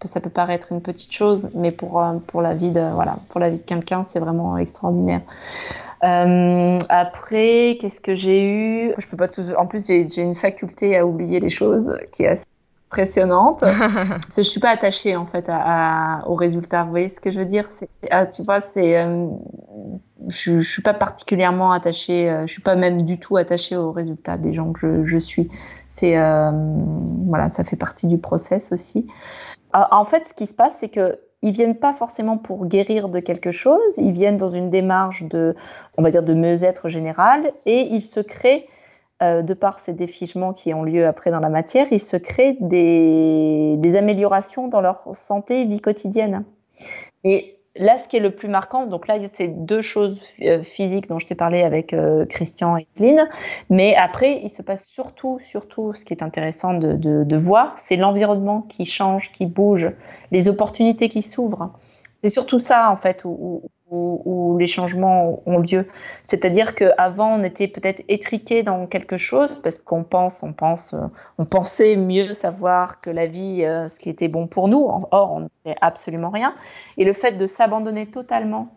Ça 0.05 0.21
peut 0.21 0.31
paraître 0.31 0.73
une 0.73 0.83
petite 0.83 1.11
chose, 1.11 1.51
mais 1.55 1.71
pour, 1.73 2.01
euh, 2.03 2.19
pour 2.27 2.43
la 2.43 2.53
vie 2.53 2.71
de 2.71 2.81
voilà, 2.95 3.17
pour 3.31 3.41
la 3.41 3.49
vie 3.49 3.59
de 3.59 3.65
quelqu'un, 3.65 4.03
c'est 4.05 4.21
vraiment 4.21 4.57
extraordinaire. 4.59 5.23
Euh, 6.05 6.79
après, 6.91 7.79
qu'est-ce 7.81 8.03
que 8.03 8.15
j'ai 8.15 8.47
eu? 8.47 8.93
Je 8.99 9.07
peux 9.07 9.17
pas 9.17 9.29
tout. 9.29 9.43
En 9.57 9.67
plus, 9.67 9.87
j'ai 9.87 10.23
une 10.23 10.35
faculté 10.35 10.97
à 10.97 11.07
oublier 11.07 11.41
les 11.41 11.49
choses 11.49 11.97
qui 12.13 12.25
est 12.25 12.29
assez 12.29 12.47
impressionnante. 12.91 13.61
parce 13.61 14.37
que 14.37 14.43
je 14.43 14.49
suis 14.49 14.61
pas 14.61 14.71
attachée 14.71 15.17
en 15.17 15.25
fait 15.25 15.47
à, 15.49 16.23
au 16.27 16.35
résultat. 16.35 16.85
Vous 16.85 16.91
voyez 16.91 17.09
ce 17.09 17.19
que 17.19 17.31
je 17.31 17.39
veux 17.39 17.47
dire? 17.47 17.69
Ah, 18.11 18.27
Tu 18.27 18.43
vois, 18.43 18.61
c'est. 18.61 18.99
Euh, 18.99 19.27
je, 20.29 20.61
je 20.61 20.71
suis 20.71 20.83
pas 20.83 20.95
particulièrement 20.95 21.73
attachée. 21.73 22.29
Euh, 22.29 22.47
je 22.47 22.53
suis 22.53 22.63
pas 22.63 22.77
même 22.77 23.01
du 23.01 23.19
tout 23.19 23.39
attachée 23.39 23.77
au 23.77 23.93
résultat 23.93 24.37
des 24.37 24.53
gens 24.53 24.73
que 24.73 24.81
je, 24.81 25.05
je 25.05 25.19
suis. 25.19 25.49
C'est 25.89 26.17
voilà, 27.29 27.49
ça 27.49 27.65
fait 27.65 27.77
partie 27.77 28.07
du 28.07 28.19
process 28.19 28.73
aussi. 28.73 29.07
En 29.91 30.05
fait, 30.05 30.25
ce 30.25 30.33
qui 30.33 30.47
se 30.47 30.55
passe, 30.55 30.77
c'est 30.79 30.89
que 30.89 31.21
ils 31.43 31.53
viennent 31.53 31.77
pas 31.77 31.93
forcément 31.93 32.39
pour 32.39 32.67
guérir 32.67 33.09
de 33.09 33.21
quelque 33.21 33.51
chose, 33.51 33.99
ils 33.99 34.11
viennent 34.11 34.39
dans 34.39 34.49
une 34.49 34.71
démarche 34.71 35.25
de, 35.25 35.55
on 35.97 36.03
va 36.03 36.11
dire, 36.11 36.23
de 36.23 36.35
mieux-être 36.35 36.89
général, 36.89 37.53
et 37.67 37.83
ils 37.93 38.03
se 38.03 38.21
créent, 38.21 38.67
euh, 39.23 39.43
de 39.43 39.55
par 39.55 39.79
ces 39.81 39.93
défigements 39.93 40.53
qui 40.53 40.75
ont 40.75 40.83
lieu 40.83 41.07
après 41.07 41.31
dans 41.31 41.41
la 41.41 41.49
matière, 41.49 41.87
ils 41.91 42.01
se 42.01 42.17
créent 42.17 42.57
des, 42.61 43.97
améliorations 43.97 44.69
dans 44.69 44.81
leur 44.81 45.15
santé 45.15 45.65
vie 45.65 45.81
quotidienne. 45.81 46.45
Et 47.25 47.56
Là, 47.79 47.99
ce 47.99 48.09
qui 48.09 48.17
est 48.17 48.21
le 48.21 48.31
plus 48.31 48.49
marquant, 48.49 48.87
donc 48.87 49.07
là, 49.07 49.19
c'est 49.27 49.49
deux 49.49 49.81
choses 49.81 50.21
euh, 50.43 50.63
physiques 50.63 51.09
dont 51.09 51.19
je 51.19 51.27
t'ai 51.27 51.35
parlé 51.35 51.63
avec 51.63 51.93
euh, 51.93 52.25
Christian 52.27 52.77
et 52.77 52.87
Clean, 52.97 53.27
mais 53.71 53.95
après, 53.95 54.41
il 54.43 54.51
se 54.51 54.63
passe 54.63 54.87
surtout, 54.87 55.39
surtout, 55.41 55.93
ce 55.93 56.05
qui 56.05 56.13
est 56.13 56.23
intéressant 56.23 56.75
de, 56.75 57.37
voir, 57.37 57.75
c'est 57.79 57.97
l'environnement 57.97 58.63
qui 58.63 58.85
change, 58.87 59.31
qui 59.33 59.47
bouge, 59.47 59.91
les 60.31 60.49
opportunités 60.49 61.09
qui 61.09 61.23
s'ouvrent. 61.23 61.73
C'est 62.15 62.31
surtout 62.31 62.59
ça, 62.59 62.91
en 62.91 62.97
fait, 62.97 63.23
où, 63.25 63.63
les 63.91 64.67
changements 64.67 65.43
ont 65.47 65.59
lieu. 65.59 65.87
C'est-à-dire 66.25 66.75
qu'avant, 66.75 67.39
on 67.39 67.43
était 67.43 67.69
peut-être 67.69 68.03
étriqué 68.09 68.63
dans 68.63 68.87
quelque 68.87 69.17
chose 69.17 69.61
parce 69.63 69.79
qu'on 69.79 70.03
pense, 70.03 70.43
on 70.43 70.53
pense, 70.53 70.95
euh, 70.95 71.07
on 71.39 71.45
pensait 71.45 71.97
mieux 71.97 72.33
savoir 72.33 73.01
que 73.01 73.11
la 73.11 73.27
vie, 73.27 73.65
euh, 73.65 73.89
ce 73.89 73.99
qui 73.99 74.09
était 74.11 74.29
bon 74.29 74.47
pour 74.47 74.69
nous. 74.69 74.85
Or, 75.11 75.33
on 75.33 75.41
ne 75.41 75.49
sait 75.53 75.77
absolument 75.81 76.31
rien. 76.31 76.55
Et 76.97 77.05
le 77.05 77.13
fait 77.13 77.33
de 77.33 77.47
s'abandonner 77.47 78.07
totalement 78.07 78.69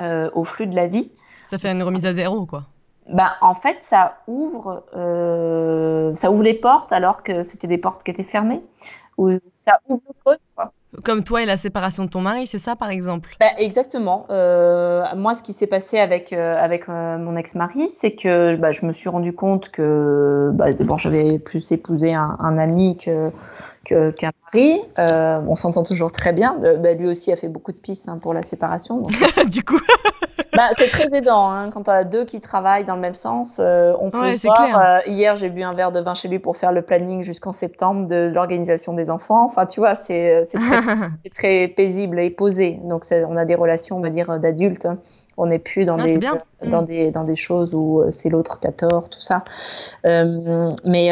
euh, 0.00 0.30
au 0.34 0.44
flux 0.44 0.66
de 0.66 0.76
la 0.76 0.88
vie. 0.88 1.12
Ça 1.50 1.58
fait 1.58 1.70
une 1.70 1.82
remise 1.82 2.06
à 2.06 2.12
zéro, 2.12 2.46
quoi. 2.46 2.64
Ben, 3.08 3.32
en 3.40 3.54
fait, 3.54 3.76
ça 3.82 4.18
ouvre, 4.26 4.82
ça 6.14 6.30
ouvre 6.32 6.42
les 6.42 6.54
portes 6.54 6.92
alors 6.92 7.22
que 7.22 7.44
c'était 7.44 7.68
des 7.68 7.78
portes 7.78 8.02
qui 8.02 8.10
étaient 8.10 8.24
fermées. 8.24 8.62
Ou 9.16 9.30
ça 9.58 9.78
ouvre 9.88 10.02
le 10.08 10.14
code, 10.24 10.40
quoi. 10.56 10.72
Comme 11.04 11.24
toi 11.24 11.42
et 11.42 11.46
la 11.46 11.56
séparation 11.56 12.04
de 12.04 12.10
ton 12.10 12.20
mari, 12.20 12.46
c'est 12.46 12.58
ça 12.58 12.76
par 12.76 12.90
exemple? 12.90 13.36
Bah, 13.40 13.46
Exactement. 13.58 14.26
Euh, 14.30 15.04
moi, 15.16 15.34
ce 15.34 15.42
qui 15.42 15.52
s'est 15.52 15.66
passé 15.66 15.98
avec, 15.98 16.32
euh, 16.32 16.56
avec 16.56 16.88
euh, 16.88 17.18
mon 17.18 17.36
ex-mari, 17.36 17.88
c'est 17.88 18.12
que 18.12 18.56
bah, 18.56 18.72
je 18.72 18.86
me 18.86 18.92
suis 18.92 19.08
rendu 19.08 19.32
compte 19.32 19.70
que 19.70 20.50
bah, 20.54 20.72
bon, 20.80 20.96
j'avais 20.96 21.38
plus 21.38 21.72
épousé 21.72 22.14
un, 22.14 22.36
un 22.40 22.58
ami 22.58 22.96
que, 22.96 23.30
qu'un 23.84 24.32
mari. 24.52 24.80
on 24.98 25.54
s'entend 25.54 25.82
toujours 25.82 26.12
très 26.12 26.32
bien. 26.32 26.56
Bah, 26.60 26.94
lui 26.94 27.06
aussi 27.06 27.32
a 27.32 27.36
fait 27.36 27.48
beaucoup 27.48 27.72
de 27.72 27.78
pistes 27.78 28.08
hein, 28.08 28.18
pour 28.20 28.34
la 28.34 28.42
séparation. 28.42 29.02
du 29.50 29.62
coup 29.62 29.78
bah, 30.56 30.70
c'est 30.72 30.88
très 30.88 31.14
aidant 31.14 31.50
hein, 31.50 31.70
quand 31.70 31.84
tu 31.84 31.90
as 31.90 32.04
deux 32.04 32.24
qui 32.24 32.40
travaillent 32.40 32.84
dans 32.84 32.94
le 32.94 33.00
même 33.00 33.14
sens. 33.14 33.60
Euh, 33.62 33.92
on 34.00 34.10
peut 34.10 34.30
voir. 34.42 34.80
Euh, 34.80 34.98
hier, 35.06 35.36
j'ai 35.36 35.50
bu 35.50 35.62
un 35.62 35.74
verre 35.74 35.92
de 35.92 36.00
vin 36.00 36.14
chez 36.14 36.28
lui 36.28 36.38
pour 36.38 36.56
faire 36.56 36.72
le 36.72 36.82
planning 36.82 37.22
jusqu'en 37.22 37.52
septembre 37.52 38.06
de, 38.06 38.30
l'organisation 38.34 38.94
des 38.94 39.10
enfants. 39.10 39.44
Enfin, 39.44 39.66
tu 39.66 39.80
vois, 39.80 39.94
c'est 39.94 40.46
très, 40.52 40.80
très, 41.34 41.68
paisible 41.68 42.20
et 42.20 42.30
posé. 42.30 42.80
Donc, 42.84 43.04
on 43.10 43.36
a 43.36 43.44
des 43.44 43.54
relations, 43.54 43.96
on 43.96 44.00
va 44.00 44.10
dire, 44.10 44.38
d'adultes. 44.38 44.88
On 45.38 45.46
n'est 45.46 45.58
plus 45.58 45.84
dans, 45.84 45.98
ah, 45.98 46.04
des, 46.04 46.16
dans, 46.64 46.80
mm. 46.80 46.84
des, 46.86 47.10
dans 47.10 47.24
des 47.24 47.36
choses 47.36 47.74
où 47.74 48.00
euh, 48.00 48.10
c'est 48.10 48.30
l'autre 48.30 48.58
qui 48.58 48.68
a 48.68 48.72
tort, 48.72 49.10
tout 49.10 49.20
ça. 49.20 49.44
mais 50.04 51.08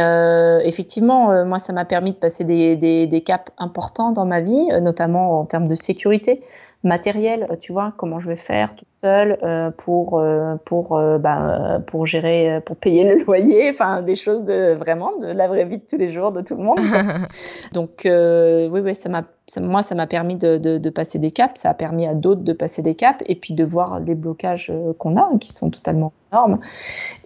effectivement, 0.65 1.45
moi, 1.45 1.59
ça 1.59 1.73
m'a 1.75 1.85
permis 1.85 2.13
de 2.13 2.17
passer 2.17 2.45
des, 2.45 2.77
des, 2.77 3.07
des, 3.07 3.21
caps 3.21 3.53
importants 3.59 4.13
dans 4.13 4.25
ma 4.25 4.41
vie, 4.41 4.69
notamment 4.81 5.41
en 5.41 5.45
termes 5.45 5.69
de 5.69 5.75
sécurité 5.75 6.41
matériel, 6.85 7.49
tu 7.61 7.73
vois, 7.73 7.95
comment 7.97 8.19
je 8.19 8.29
vais 8.29 8.37
faire 8.37 8.77
toute 8.77 8.89
seule 8.93 9.39
euh, 9.43 9.71
pour, 9.71 10.19
euh, 10.19 10.57
pour, 10.65 10.97
euh, 10.97 11.19
bah, 11.19 11.81
pour 11.87 12.07
gérer, 12.07 12.61
pour 12.65 12.77
payer 12.77 13.05
le 13.05 13.25
loyer, 13.25 13.71
enfin 13.73 14.03
des 14.03 14.15
choses 14.15 14.45
de 14.45 14.75
vraiment 14.75 15.17
de 15.19 15.27
la 15.27 15.49
vraie 15.49 15.65
vie 15.65 15.79
de 15.79 15.85
tous 15.89 15.97
les 15.97 16.09
jours 16.09 16.31
de 16.31 16.43
tout 16.43 16.57
le 16.57 16.63
monde. 16.63 16.79
Donc 17.73 18.03
oui, 18.05 18.81
oui, 18.81 18.95
ça 18.95 19.09
m'a, 19.09 19.25
moi, 19.59 19.83
ça 19.83 19.95
m'a 19.95 20.07
permis 20.07 20.37
de, 20.37 20.59
de, 20.59 20.91
passer 20.91 21.19
des 21.19 21.31
caps, 21.31 21.61
ça 21.61 21.71
a 21.71 21.75
permis 21.75 22.07
à 22.07 22.15
d'autres 22.15 22.43
de 22.43 22.53
passer 22.53 22.83
des 22.83 22.95
caps 22.95 23.25
et 23.27 23.35
puis 23.35 23.55
de 23.55 23.65
voir 23.65 24.01
les 24.01 24.15
blocages 24.15 24.73
qu'on 24.99 25.17
a, 25.17 25.29
qui 25.41 25.53
sont 25.53 25.71
totalement 25.71 26.13
énormes 26.31 26.61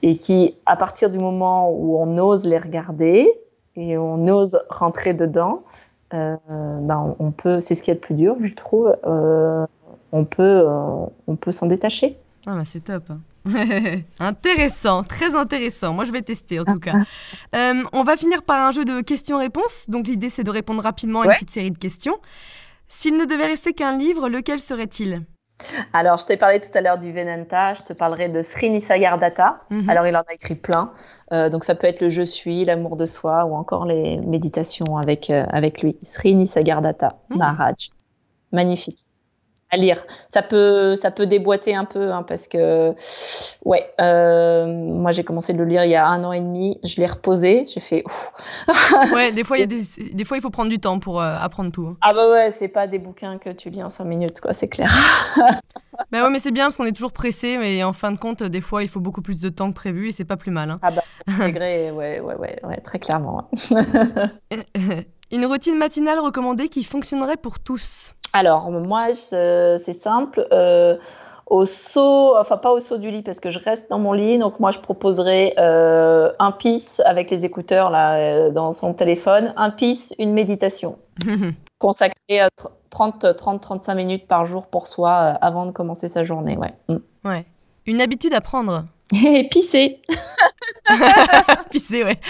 et 0.02 0.14
qui, 0.16 0.56
à 0.66 0.76
partir 0.76 1.10
du 1.10 1.18
moment 1.18 1.70
où 1.70 1.98
on 1.98 2.16
ose 2.18 2.46
les 2.46 2.58
regarder 2.58 3.28
et 3.76 3.98
on 3.98 4.26
ose 4.26 4.58
rentrer 4.70 5.14
dedans, 5.14 5.62
euh, 5.62 5.87
ben, 6.10 7.16
on 7.18 7.30
peut, 7.30 7.60
c'est 7.60 7.74
ce 7.74 7.82
qui 7.82 7.90
est 7.90 7.94
le 7.94 8.00
plus 8.00 8.14
dur, 8.14 8.36
je 8.40 8.54
trouve. 8.54 8.96
Euh, 9.06 9.66
on 10.12 10.24
peut, 10.24 10.42
euh, 10.42 11.06
on 11.26 11.36
peut 11.36 11.52
s'en 11.52 11.66
détacher. 11.66 12.16
Ah 12.46 12.54
bah 12.54 12.62
c'est 12.64 12.84
top. 12.84 13.10
Hein. 13.10 13.20
intéressant, 14.18 15.02
très 15.04 15.34
intéressant. 15.34 15.92
Moi, 15.92 16.04
je 16.04 16.12
vais 16.12 16.22
tester 16.22 16.60
en 16.60 16.64
tout 16.64 16.80
cas. 16.80 16.94
on 17.92 18.02
va 18.02 18.16
finir 18.16 18.42
par 18.42 18.66
un 18.66 18.70
jeu 18.70 18.84
de 18.84 19.00
questions-réponses. 19.00 19.86
Donc, 19.88 20.06
l'idée, 20.06 20.28
c'est 20.28 20.44
de 20.44 20.50
répondre 20.50 20.82
rapidement 20.82 21.22
à 21.22 21.26
une 21.26 21.32
petite 21.32 21.50
série 21.50 21.70
de 21.70 21.78
questions. 21.78 22.18
S'il 22.88 23.16
ne 23.16 23.24
devait 23.26 23.46
rester 23.46 23.74
qu'un 23.74 23.96
livre, 23.96 24.28
lequel 24.28 24.60
serait-il? 24.60 25.22
Alors, 25.92 26.18
je 26.18 26.26
t'ai 26.26 26.36
parlé 26.36 26.60
tout 26.60 26.70
à 26.74 26.80
l'heure 26.80 26.98
du 26.98 27.12
Venanta, 27.12 27.74
je 27.74 27.82
te 27.82 27.92
parlerai 27.92 28.28
de 28.28 28.42
Sri 28.42 28.70
Nisargadatta. 28.70 29.60
Mhm. 29.70 29.90
Alors, 29.90 30.06
il 30.06 30.16
en 30.16 30.20
a 30.20 30.32
écrit 30.32 30.54
plein. 30.54 30.92
Euh, 31.32 31.48
donc, 31.48 31.64
ça 31.64 31.74
peut 31.74 31.86
être 31.86 32.00
le 32.00 32.08
Je 32.08 32.22
suis, 32.22 32.64
l'amour 32.64 32.96
de 32.96 33.06
soi 33.06 33.44
ou 33.44 33.54
encore 33.54 33.84
les 33.86 34.18
méditations 34.18 34.96
avec, 34.96 35.30
euh, 35.30 35.44
avec 35.50 35.82
lui. 35.82 35.96
Sri 36.02 36.34
Nisargadatta, 36.34 37.18
mhm. 37.30 37.38
Maharaj. 37.38 37.90
Magnifique 38.52 39.04
à 39.70 39.76
lire. 39.76 40.04
Ça 40.28 40.42
peut, 40.42 40.96
ça 40.96 41.10
peut 41.10 41.26
déboîter 41.26 41.74
un 41.74 41.84
peu 41.84 42.10
hein, 42.12 42.22
parce 42.22 42.48
que, 42.48 42.94
ouais, 43.64 43.90
euh, 44.00 44.66
moi 44.66 45.12
j'ai 45.12 45.24
commencé 45.24 45.52
de 45.52 45.58
le 45.58 45.64
lire 45.64 45.84
il 45.84 45.90
y 45.90 45.96
a 45.96 46.06
un 46.08 46.24
an 46.24 46.32
et 46.32 46.40
demi. 46.40 46.80
Je 46.84 46.96
l'ai 47.00 47.06
reposé, 47.06 47.64
j'ai 47.66 47.80
fait. 47.80 48.04
ouais, 49.14 49.32
des 49.32 49.44
fois, 49.44 49.58
il 49.58 49.60
y 49.60 49.64
a 49.64 49.66
des, 49.66 49.82
des, 50.12 50.24
fois 50.24 50.36
il 50.36 50.40
faut 50.40 50.50
prendre 50.50 50.70
du 50.70 50.78
temps 50.78 50.98
pour 50.98 51.20
euh, 51.20 51.36
apprendre 51.38 51.70
tout. 51.70 51.86
Hein. 51.86 51.96
Ah 52.00 52.14
bah 52.14 52.30
ouais, 52.30 52.50
c'est 52.50 52.68
pas 52.68 52.86
des 52.86 52.98
bouquins 52.98 53.38
que 53.38 53.50
tu 53.50 53.68
lis 53.70 53.82
en 53.82 53.90
cinq 53.90 54.06
minutes, 54.06 54.40
quoi, 54.40 54.52
c'est 54.52 54.68
clair. 54.68 54.90
bah 56.10 56.22
ouais, 56.22 56.30
mais 56.30 56.38
c'est 56.38 56.52
bien 56.52 56.64
parce 56.64 56.76
qu'on 56.76 56.86
est 56.86 56.92
toujours 56.92 57.12
pressé, 57.12 57.58
mais 57.58 57.82
en 57.84 57.92
fin 57.92 58.10
de 58.10 58.18
compte, 58.18 58.42
des 58.42 58.60
fois, 58.62 58.82
il 58.82 58.88
faut 58.88 59.00
beaucoup 59.00 59.22
plus 59.22 59.40
de 59.40 59.48
temps 59.50 59.68
que 59.68 59.74
prévu 59.74 60.08
et 60.08 60.12
c'est 60.12 60.24
pas 60.24 60.36
plus 60.36 60.50
mal. 60.50 60.70
Hein. 60.70 60.78
Ah 60.80 60.90
bah, 60.90 61.04
intégré, 61.26 61.90
ouais, 61.90 62.20
ouais, 62.20 62.36
ouais, 62.36 62.58
ouais, 62.62 62.80
très 62.82 62.98
clairement. 62.98 63.50
Une 65.30 65.44
routine 65.44 65.76
matinale 65.76 66.20
recommandée 66.20 66.68
qui 66.70 66.82
fonctionnerait 66.84 67.36
pour 67.36 67.60
tous? 67.60 68.14
Alors, 68.32 68.70
moi, 68.70 69.14
c'est 69.14 70.00
simple. 70.00 70.46
Euh, 70.52 70.96
au 71.46 71.64
saut, 71.64 72.36
enfin 72.36 72.58
pas 72.58 72.72
au 72.72 72.80
saut 72.80 72.98
du 72.98 73.10
lit 73.10 73.22
parce 73.22 73.40
que 73.40 73.48
je 73.48 73.58
reste 73.58 73.88
dans 73.88 73.98
mon 73.98 74.12
lit, 74.12 74.36
donc 74.36 74.60
moi 74.60 74.70
je 74.70 74.80
proposerais 74.80 75.54
euh, 75.58 76.30
un 76.38 76.52
pisse 76.52 77.00
avec 77.06 77.30
les 77.30 77.46
écouteurs 77.46 77.88
là 77.88 78.18
euh, 78.18 78.50
dans 78.50 78.72
son 78.72 78.92
téléphone, 78.92 79.54
un 79.56 79.70
pisse, 79.70 80.14
une 80.18 80.34
méditation. 80.34 80.98
Consacrer 81.78 82.40
30-35 82.90 83.96
minutes 83.96 84.26
par 84.26 84.44
jour 84.44 84.66
pour 84.66 84.86
soi 84.86 85.14
avant 85.14 85.64
de 85.64 85.70
commencer 85.70 86.08
sa 86.08 86.22
journée, 86.22 86.58
ouais. 86.58 86.74
Mm. 86.88 87.28
Ouais. 87.28 87.46
Une 87.86 88.02
habitude 88.02 88.34
à 88.34 88.42
prendre. 88.42 88.84
Et 89.24 89.48
pisser. 89.48 90.02
pisser, 91.70 92.04
ouais. 92.04 92.20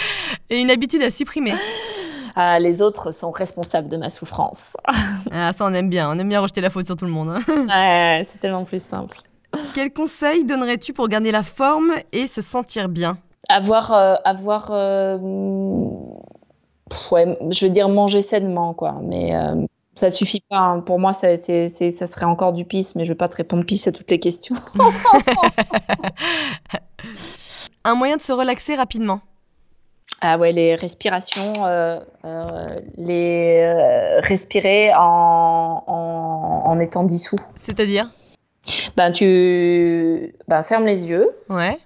Et 0.49 0.61
une 0.61 0.71
habitude 0.71 1.03
à 1.03 1.11
supprimer. 1.11 1.55
Ah, 2.35 2.59
les 2.59 2.81
autres 2.81 3.11
sont 3.11 3.31
responsables 3.31 3.89
de 3.89 3.97
ma 3.97 4.09
souffrance. 4.09 4.75
ah, 5.31 5.53
ça, 5.53 5.65
on 5.65 5.73
aime 5.73 5.89
bien. 5.89 6.09
On 6.09 6.19
aime 6.19 6.29
bien 6.29 6.39
rejeter 6.39 6.61
la 6.61 6.69
faute 6.69 6.85
sur 6.85 6.95
tout 6.95 7.05
le 7.05 7.11
monde. 7.11 7.29
Hein. 7.29 7.41
ouais, 7.47 8.23
c'est 8.27 8.39
tellement 8.39 8.65
plus 8.65 8.83
simple. 8.83 9.17
Quel 9.73 9.91
conseil 9.91 10.45
donnerais-tu 10.45 10.93
pour 10.93 11.07
garder 11.07 11.31
la 11.31 11.43
forme 11.43 11.93
et 12.11 12.27
se 12.27 12.41
sentir 12.41 12.89
bien? 12.89 13.17
Avoir, 13.49 13.91
euh, 13.93 14.15
avoir, 14.23 14.69
euh, 14.71 15.17
ouais, 17.11 17.37
je 17.49 17.65
veux 17.65 17.71
dire 17.71 17.89
manger 17.89 18.21
sainement, 18.21 18.73
quoi. 18.73 18.99
Mais 19.01 19.35
euh, 19.35 19.65
ça 19.95 20.09
suffit 20.09 20.41
pas. 20.47 20.57
Hein. 20.57 20.79
Pour 20.81 20.99
moi, 20.99 21.13
ça, 21.13 21.35
c'est, 21.35 21.67
ça 21.67 22.07
serait 22.07 22.25
encore 22.25 22.53
du 22.53 22.65
pisse, 22.65 22.95
mais 22.95 23.03
je 23.05 23.09
vais 23.09 23.17
pas 23.17 23.27
te 23.27 23.37
répondre 23.37 23.65
pisse 23.65 23.87
à 23.87 23.91
toutes 23.91 24.11
les 24.11 24.19
questions. 24.19 24.55
Un 27.83 27.95
moyen 27.95 28.17
de 28.17 28.21
se 28.21 28.31
relaxer 28.33 28.75
rapidement? 28.75 29.19
Ah 30.21 30.37
ouais, 30.37 30.51
les 30.51 30.75
respirations, 30.75 31.65
euh, 31.65 31.99
euh, 32.25 32.75
les 32.97 33.61
euh, 33.63 34.19
respirer 34.19 34.93
en, 34.93 35.83
en, 35.87 36.79
étant 36.79 37.03
dissous. 37.03 37.39
C'est-à-dire? 37.55 38.11
Ben 38.97 39.11
tu 39.11 40.35
ben, 40.47 40.61
fermes 40.61 40.85
les 40.85 41.09
yeux. 41.09 41.29
Ouais. 41.49 41.79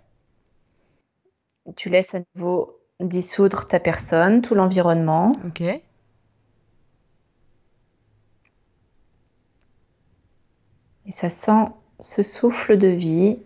Tu 1.75 1.89
laisses 1.89 2.15
à 2.15 2.19
nouveau 2.35 2.79
dissoudre 2.99 3.67
ta 3.67 3.79
personne, 3.79 4.41
tout 4.41 4.55
l'environnement. 4.55 5.33
Ok. 5.45 5.61
Et 5.61 5.81
ça 11.11 11.29
sent 11.29 11.67
ce 11.99 12.23
souffle 12.23 12.77
de 12.77 12.87
vie. 12.87 13.39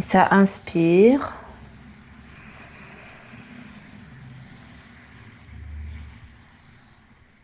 Et 0.00 0.02
ça 0.02 0.28
inspire. 0.30 1.44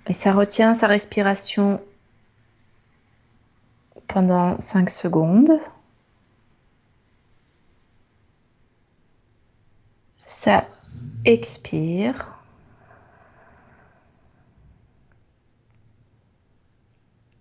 Et 0.06 0.14
ça 0.14 0.32
retient 0.32 0.72
sa 0.72 0.86
respiration 0.86 1.82
pendant 4.08 4.58
5 4.58 4.88
secondes. 4.88 5.60
Ça 10.24 10.64
expire. 11.26 12.40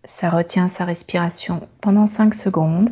Ça 0.04 0.30
retient 0.30 0.68
sa 0.68 0.84
respiration 0.84 1.70
pendant 1.80 2.06
5 2.06 2.34
secondes. 2.34 2.90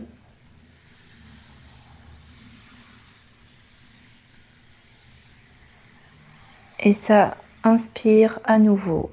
Et 6.86 6.92
ça 6.92 7.38
inspire 7.64 8.40
à 8.44 8.60
nouveau. 8.60 9.10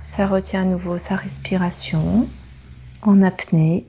Ça 0.00 0.26
retient 0.26 0.62
à 0.62 0.64
nouveau 0.66 0.98
sa 0.98 1.16
respiration 1.16 2.28
en 3.00 3.22
apnée. 3.22 3.88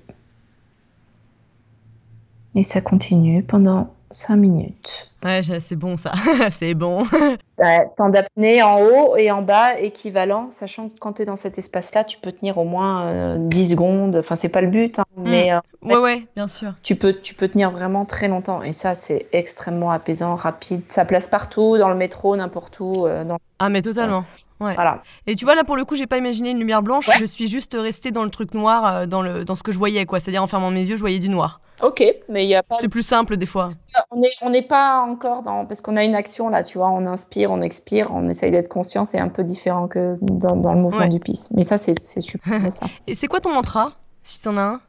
Et 2.56 2.64
ça 2.64 2.80
continue 2.80 3.44
pendant 3.44 3.94
5 4.12 4.38
minutes. 4.38 5.12
Ouais, 5.22 5.42
c'est 5.44 5.76
bon 5.76 5.98
ça, 5.98 6.14
c'est 6.52 6.74
bon. 6.74 7.06
temps 7.96 8.10
d'apnée 8.10 8.62
en 8.62 8.82
haut 8.82 9.18
et 9.18 9.32
en 9.32 9.42
bas 9.42 9.80
équivalent, 9.80 10.50
sachant 10.52 10.90
que 10.90 11.00
quand 11.00 11.14
tu 11.14 11.24
es 11.24 11.26
dans 11.26 11.36
cet 11.36 11.58
espace-là, 11.58 12.04
tu 12.04 12.18
peux 12.18 12.32
tenir 12.32 12.58
au 12.58 12.66
moins 12.66 13.38
10 13.38 13.66
euh, 13.66 13.70
secondes. 13.72 14.16
Enfin, 14.18 14.36
c'est 14.36 14.50
pas 14.50 14.62
le 14.62 14.68
but, 14.68 15.00
hein, 15.00 15.06
hmm. 15.16 15.30
mais 15.30 15.52
euh, 15.52 15.60
ouais, 15.82 15.98
ouais, 15.98 16.28
bien 16.36 16.48
sûr. 16.48 16.74
Tu 16.84 16.96
peux, 16.96 17.14
tu 17.14 17.34
peux 17.34 17.48
tenir 17.48 17.72
vraiment 17.72 18.06
très 18.06 18.28
longtemps 18.28 18.62
et 18.62 18.74
ça, 18.74 18.96
c'est 18.96 19.28
extrêmement 19.32 19.92
apaisant, 19.92 20.36
rapide. 20.36 20.84
Ça 20.88 21.06
place 21.06 21.28
partout, 21.28 21.78
dans 21.78 21.90
le 21.90 21.96
métro, 21.96 22.36
n'importe 22.36 22.80
où. 22.80 23.08
Euh, 23.08 23.24
dans... 23.24 23.38
Ah, 23.60 23.70
mais 23.70 23.82
totalement. 23.82 24.24
Ouais. 24.60 24.76
Voilà. 24.76 25.02
Et 25.26 25.36
tu 25.36 25.46
vois, 25.46 25.56
là, 25.56 25.64
pour 25.64 25.76
le 25.76 25.86
coup, 25.86 25.96
j'ai 25.96 26.08
pas 26.08 26.18
imaginé 26.18 26.52
une 26.52 26.60
lumière 26.60 26.84
blanche. 26.84 27.10
Je 27.20 27.26
suis 27.26 27.48
juste 27.48 27.76
restée 27.80 28.12
dans 28.12 28.24
le 28.24 28.30
truc 28.30 28.54
noir, 28.54 29.08
dans, 29.08 29.22
le, 29.22 29.46
dans 29.46 29.56
ce 29.56 29.64
que 29.64 29.72
je 29.72 29.78
voyais, 29.78 30.06
quoi. 30.06 30.20
C'est-à-dire, 30.20 30.44
en 30.44 30.48
fermant 30.48 30.72
mes 30.72 30.86
yeux, 30.86 30.96
je 30.96 31.02
voyais 31.02 31.20
du 31.20 31.30
noir. 31.30 31.60
Ok, 31.82 32.04
mais 32.28 32.44
il 32.44 32.50
y 32.50 32.56
a 32.56 32.64
pas. 32.64 32.78
C'est 32.80 32.90
plus 32.90 33.04
simple 33.04 33.38
des 33.38 33.46
fois. 33.46 33.70
On 34.10 34.20
n'est 34.20 34.30
on 34.42 34.52
est 34.52 34.68
pas 34.68 35.02
encore 35.02 35.44
dans. 35.44 35.66
Parce 35.66 35.80
qu'on 35.80 35.96
a 35.96 36.04
une 36.04 36.16
action 36.16 36.50
là, 36.50 36.64
tu 36.64 36.80
vois, 36.80 36.90
on 36.90 37.06
inspire, 37.06 37.47
on 37.52 37.62
expire, 37.62 38.12
on 38.14 38.28
essaye 38.28 38.52
d'être 38.52 38.70
conscient, 38.70 39.06
c'est 39.06 39.20
un 39.20 39.30
peu 39.30 39.44
différent 39.44 39.88
que 39.88 40.14
dans, 40.22 40.56
dans 40.56 40.74
le 40.74 40.80
mouvement 40.80 41.08
du 41.08 41.20
pisse. 41.20 41.52
Mais 41.52 41.64
ça, 41.64 41.78
c'est 41.78 42.22
super. 42.22 42.72
ça. 42.72 42.88
Et 43.08 43.16
c'est 43.16 43.28
quoi 43.28 43.40
ton 43.40 43.54
mantra, 43.54 43.92
si 44.24 44.40
tu 44.40 44.48
en 44.48 44.58
as 44.58 44.62
un? 44.62 44.82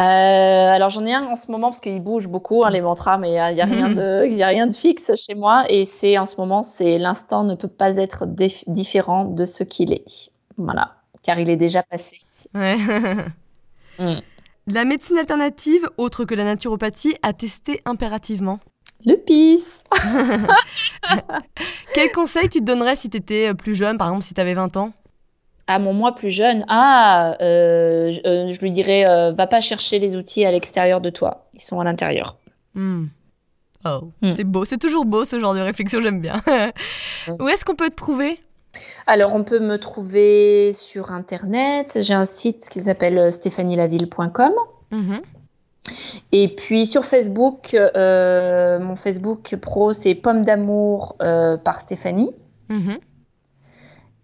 Euh, 0.00 0.02
alors 0.74 0.90
j'en 0.90 1.04
ai 1.04 1.14
un 1.14 1.24
en 1.26 1.36
ce 1.36 1.52
moment 1.52 1.70
parce 1.70 1.78
qu'il 1.78 2.02
bouge 2.02 2.26
beaucoup 2.26 2.64
hein, 2.64 2.70
les 2.70 2.80
mantras, 2.80 3.16
mais 3.16 3.28
il 3.28 3.54
n'y 3.54 3.60
a, 3.60 3.64
rien 3.64 3.90
de, 3.90 4.26
y 4.26 4.42
a 4.42 4.48
rien 4.48 4.66
de 4.66 4.74
fixe 4.74 5.12
chez 5.14 5.34
moi. 5.34 5.64
Et 5.68 5.84
c'est 5.84 6.18
en 6.18 6.26
ce 6.26 6.36
moment, 6.36 6.62
c'est 6.62 6.98
l'instant 6.98 7.44
ne 7.44 7.54
peut 7.54 7.68
pas 7.68 7.96
être 7.96 8.26
différent 8.26 9.24
de 9.24 9.44
ce 9.44 9.62
qu'il 9.62 9.92
est. 9.92 10.30
Voilà, 10.56 10.96
car 11.22 11.38
il 11.38 11.48
est 11.48 11.56
déjà 11.56 11.82
passé. 11.82 12.16
Ouais. 12.54 12.76
Mm. 13.96 14.22
La 14.66 14.84
médecine 14.84 15.18
alternative, 15.18 15.88
autre 15.98 16.24
que 16.24 16.34
la 16.34 16.42
naturopathie, 16.42 17.14
a 17.22 17.32
testé 17.32 17.80
impérativement 17.84 18.58
Le 19.04 19.16
PIS 19.16 19.82
Quel 21.94 22.10
conseil 22.12 22.48
tu 22.48 22.60
te 22.60 22.64
donnerais 22.64 22.96
si 22.96 23.10
tu 23.10 23.18
étais 23.18 23.54
plus 23.54 23.74
jeune, 23.74 23.98
par 23.98 24.08
exemple 24.08 24.24
si 24.24 24.34
tu 24.34 24.40
avais 24.40 24.54
20 24.54 24.76
ans? 24.76 24.92
À 25.66 25.78
mon 25.78 25.92
moi 25.92 26.14
plus 26.14 26.30
jeune, 26.30 26.64
ah, 26.68 27.36
euh, 27.40 28.12
euh, 28.26 28.50
je, 28.50 28.60
lui 28.60 28.70
dirais, 28.70 29.08
euh, 29.08 29.32
va 29.32 29.46
pas 29.46 29.60
chercher 29.62 29.98
les 29.98 30.14
outils 30.14 30.44
à 30.44 30.50
l'extérieur 30.50 31.00
de 31.00 31.10
toi, 31.10 31.46
ils 31.54 31.62
sont 31.62 31.80
à 31.80 31.84
l'intérieur. 31.84 32.36
Hmm. 32.74 33.06
Oh, 33.86 34.10
hmm. 34.22 34.32
c'est 34.36 34.44
beau, 34.44 34.64
c'est 34.64 34.78
toujours 34.78 35.04
beau 35.04 35.24
ce 35.24 35.38
genre 35.38 35.54
de 35.54 35.60
réflexion, 35.60 36.00
j'aime 36.00 36.20
bien. 36.20 36.42
Où 37.38 37.48
est-ce 37.48 37.64
qu'on 37.64 37.76
peut 37.76 37.90
te 37.90 37.96
trouver? 37.96 38.40
Alors, 39.06 39.34
on 39.34 39.44
peut 39.44 39.60
me 39.60 39.76
trouver 39.76 40.72
sur 40.72 41.12
Internet. 41.12 41.98
J'ai 42.00 42.14
un 42.14 42.24
site 42.24 42.68
qui 42.70 42.80
s'appelle 42.80 43.18
euh, 43.18 43.30
stéphanielaville.com. 43.30 44.52
Et 46.32 46.48
puis 46.48 46.86
sur 46.86 47.04
Facebook, 47.04 47.74
euh, 47.74 48.78
mon 48.78 48.96
Facebook 48.96 49.56
pro, 49.56 49.92
c'est 49.92 50.14
Pomme 50.14 50.44
d'amour 50.44 51.16
euh, 51.22 51.56
par 51.56 51.80
Stéphanie. 51.80 52.32
Mhm. 52.68 52.98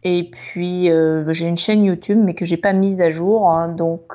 Et 0.03 0.31
puis 0.31 0.89
j'ai 1.29 1.47
une 1.47 1.59
chaîne 1.59 1.85
YouTube, 1.85 2.19
mais 2.23 2.33
que 2.33 2.47
j'ai 2.47 2.57
pas 2.57 2.73
mise 2.73 3.03
à 3.03 3.11
jour, 3.11 3.51
hein, 3.51 3.69
donc 3.69 4.15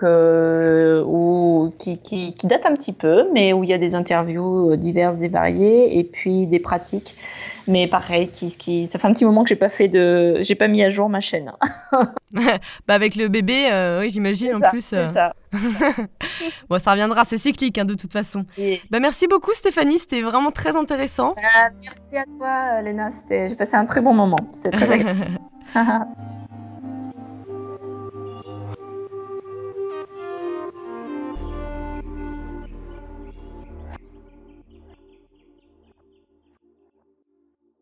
qui, 1.78 2.00
qui, 2.00 2.48
date 2.48 2.66
un 2.66 2.74
petit 2.74 2.92
peu, 2.92 3.28
mais 3.36 3.54
où 3.54 3.64
il 3.64 3.70
y 3.70 3.74
a 3.74 3.78
des 3.78 3.94
interviews 3.94 4.76
diverses 4.78 5.22
et 5.22 5.28
variées, 5.28 6.00
et 6.00 6.04
puis 6.04 6.48
des 6.48 6.60
pratiques 6.60 7.16
mais 7.68 7.88
pareil, 7.88 8.30
qui, 8.30 8.56
qui, 8.58 8.86
ça 8.86 9.00
fait 9.00 9.08
un 9.08 9.12
petit 9.12 9.26
moment 9.26 9.44
que 9.44 9.50
j'ai 9.50 9.56
pas 9.56 9.70
fait 9.70 9.88
de, 9.88 10.38
j'ai 10.42 10.56
pas 10.56 10.68
mis 10.68 10.84
à 10.84 10.90
jour 10.90 11.10
ma 11.10 11.20
chaîne. 11.20 11.52
bah 12.32 12.94
avec 12.94 13.16
le 13.16 13.28
bébé, 13.28 13.68
euh, 13.72 14.02
oui, 14.02 14.10
j'imagine 14.10 14.56
en 14.56 14.70
plus. 14.70 14.82
C'est 14.82 14.98
euh. 14.98 15.14
ça. 15.14 15.34
bon, 16.70 16.80
ça 16.80 16.92
reviendra, 16.92 17.26
c'est 17.26 17.38
cyclique 17.38 17.78
hein, 17.78 17.86
de 17.86 17.96
toute 17.96 18.12
façon. 18.12 18.46
Bah 18.90 19.00
merci 19.00 19.28
beaucoup 19.28 19.54
Stéphanie, 19.54 20.00
c'était 20.00 20.22
vraiment 20.22 20.52
très 20.52 20.76
intéressant. 20.76 21.34
Bah, 21.36 21.70
merci 21.82 22.18
à 22.18 22.26
toi 22.38 22.82
Léna, 22.82 23.10
j'ai 23.30 23.56
passé 23.56 23.76
un 23.76 23.86
très 23.86 24.02
bon 24.02 24.14
moment, 24.14 24.38
c'était 24.52 24.72
très 24.72 24.92
agréable. 24.92 25.40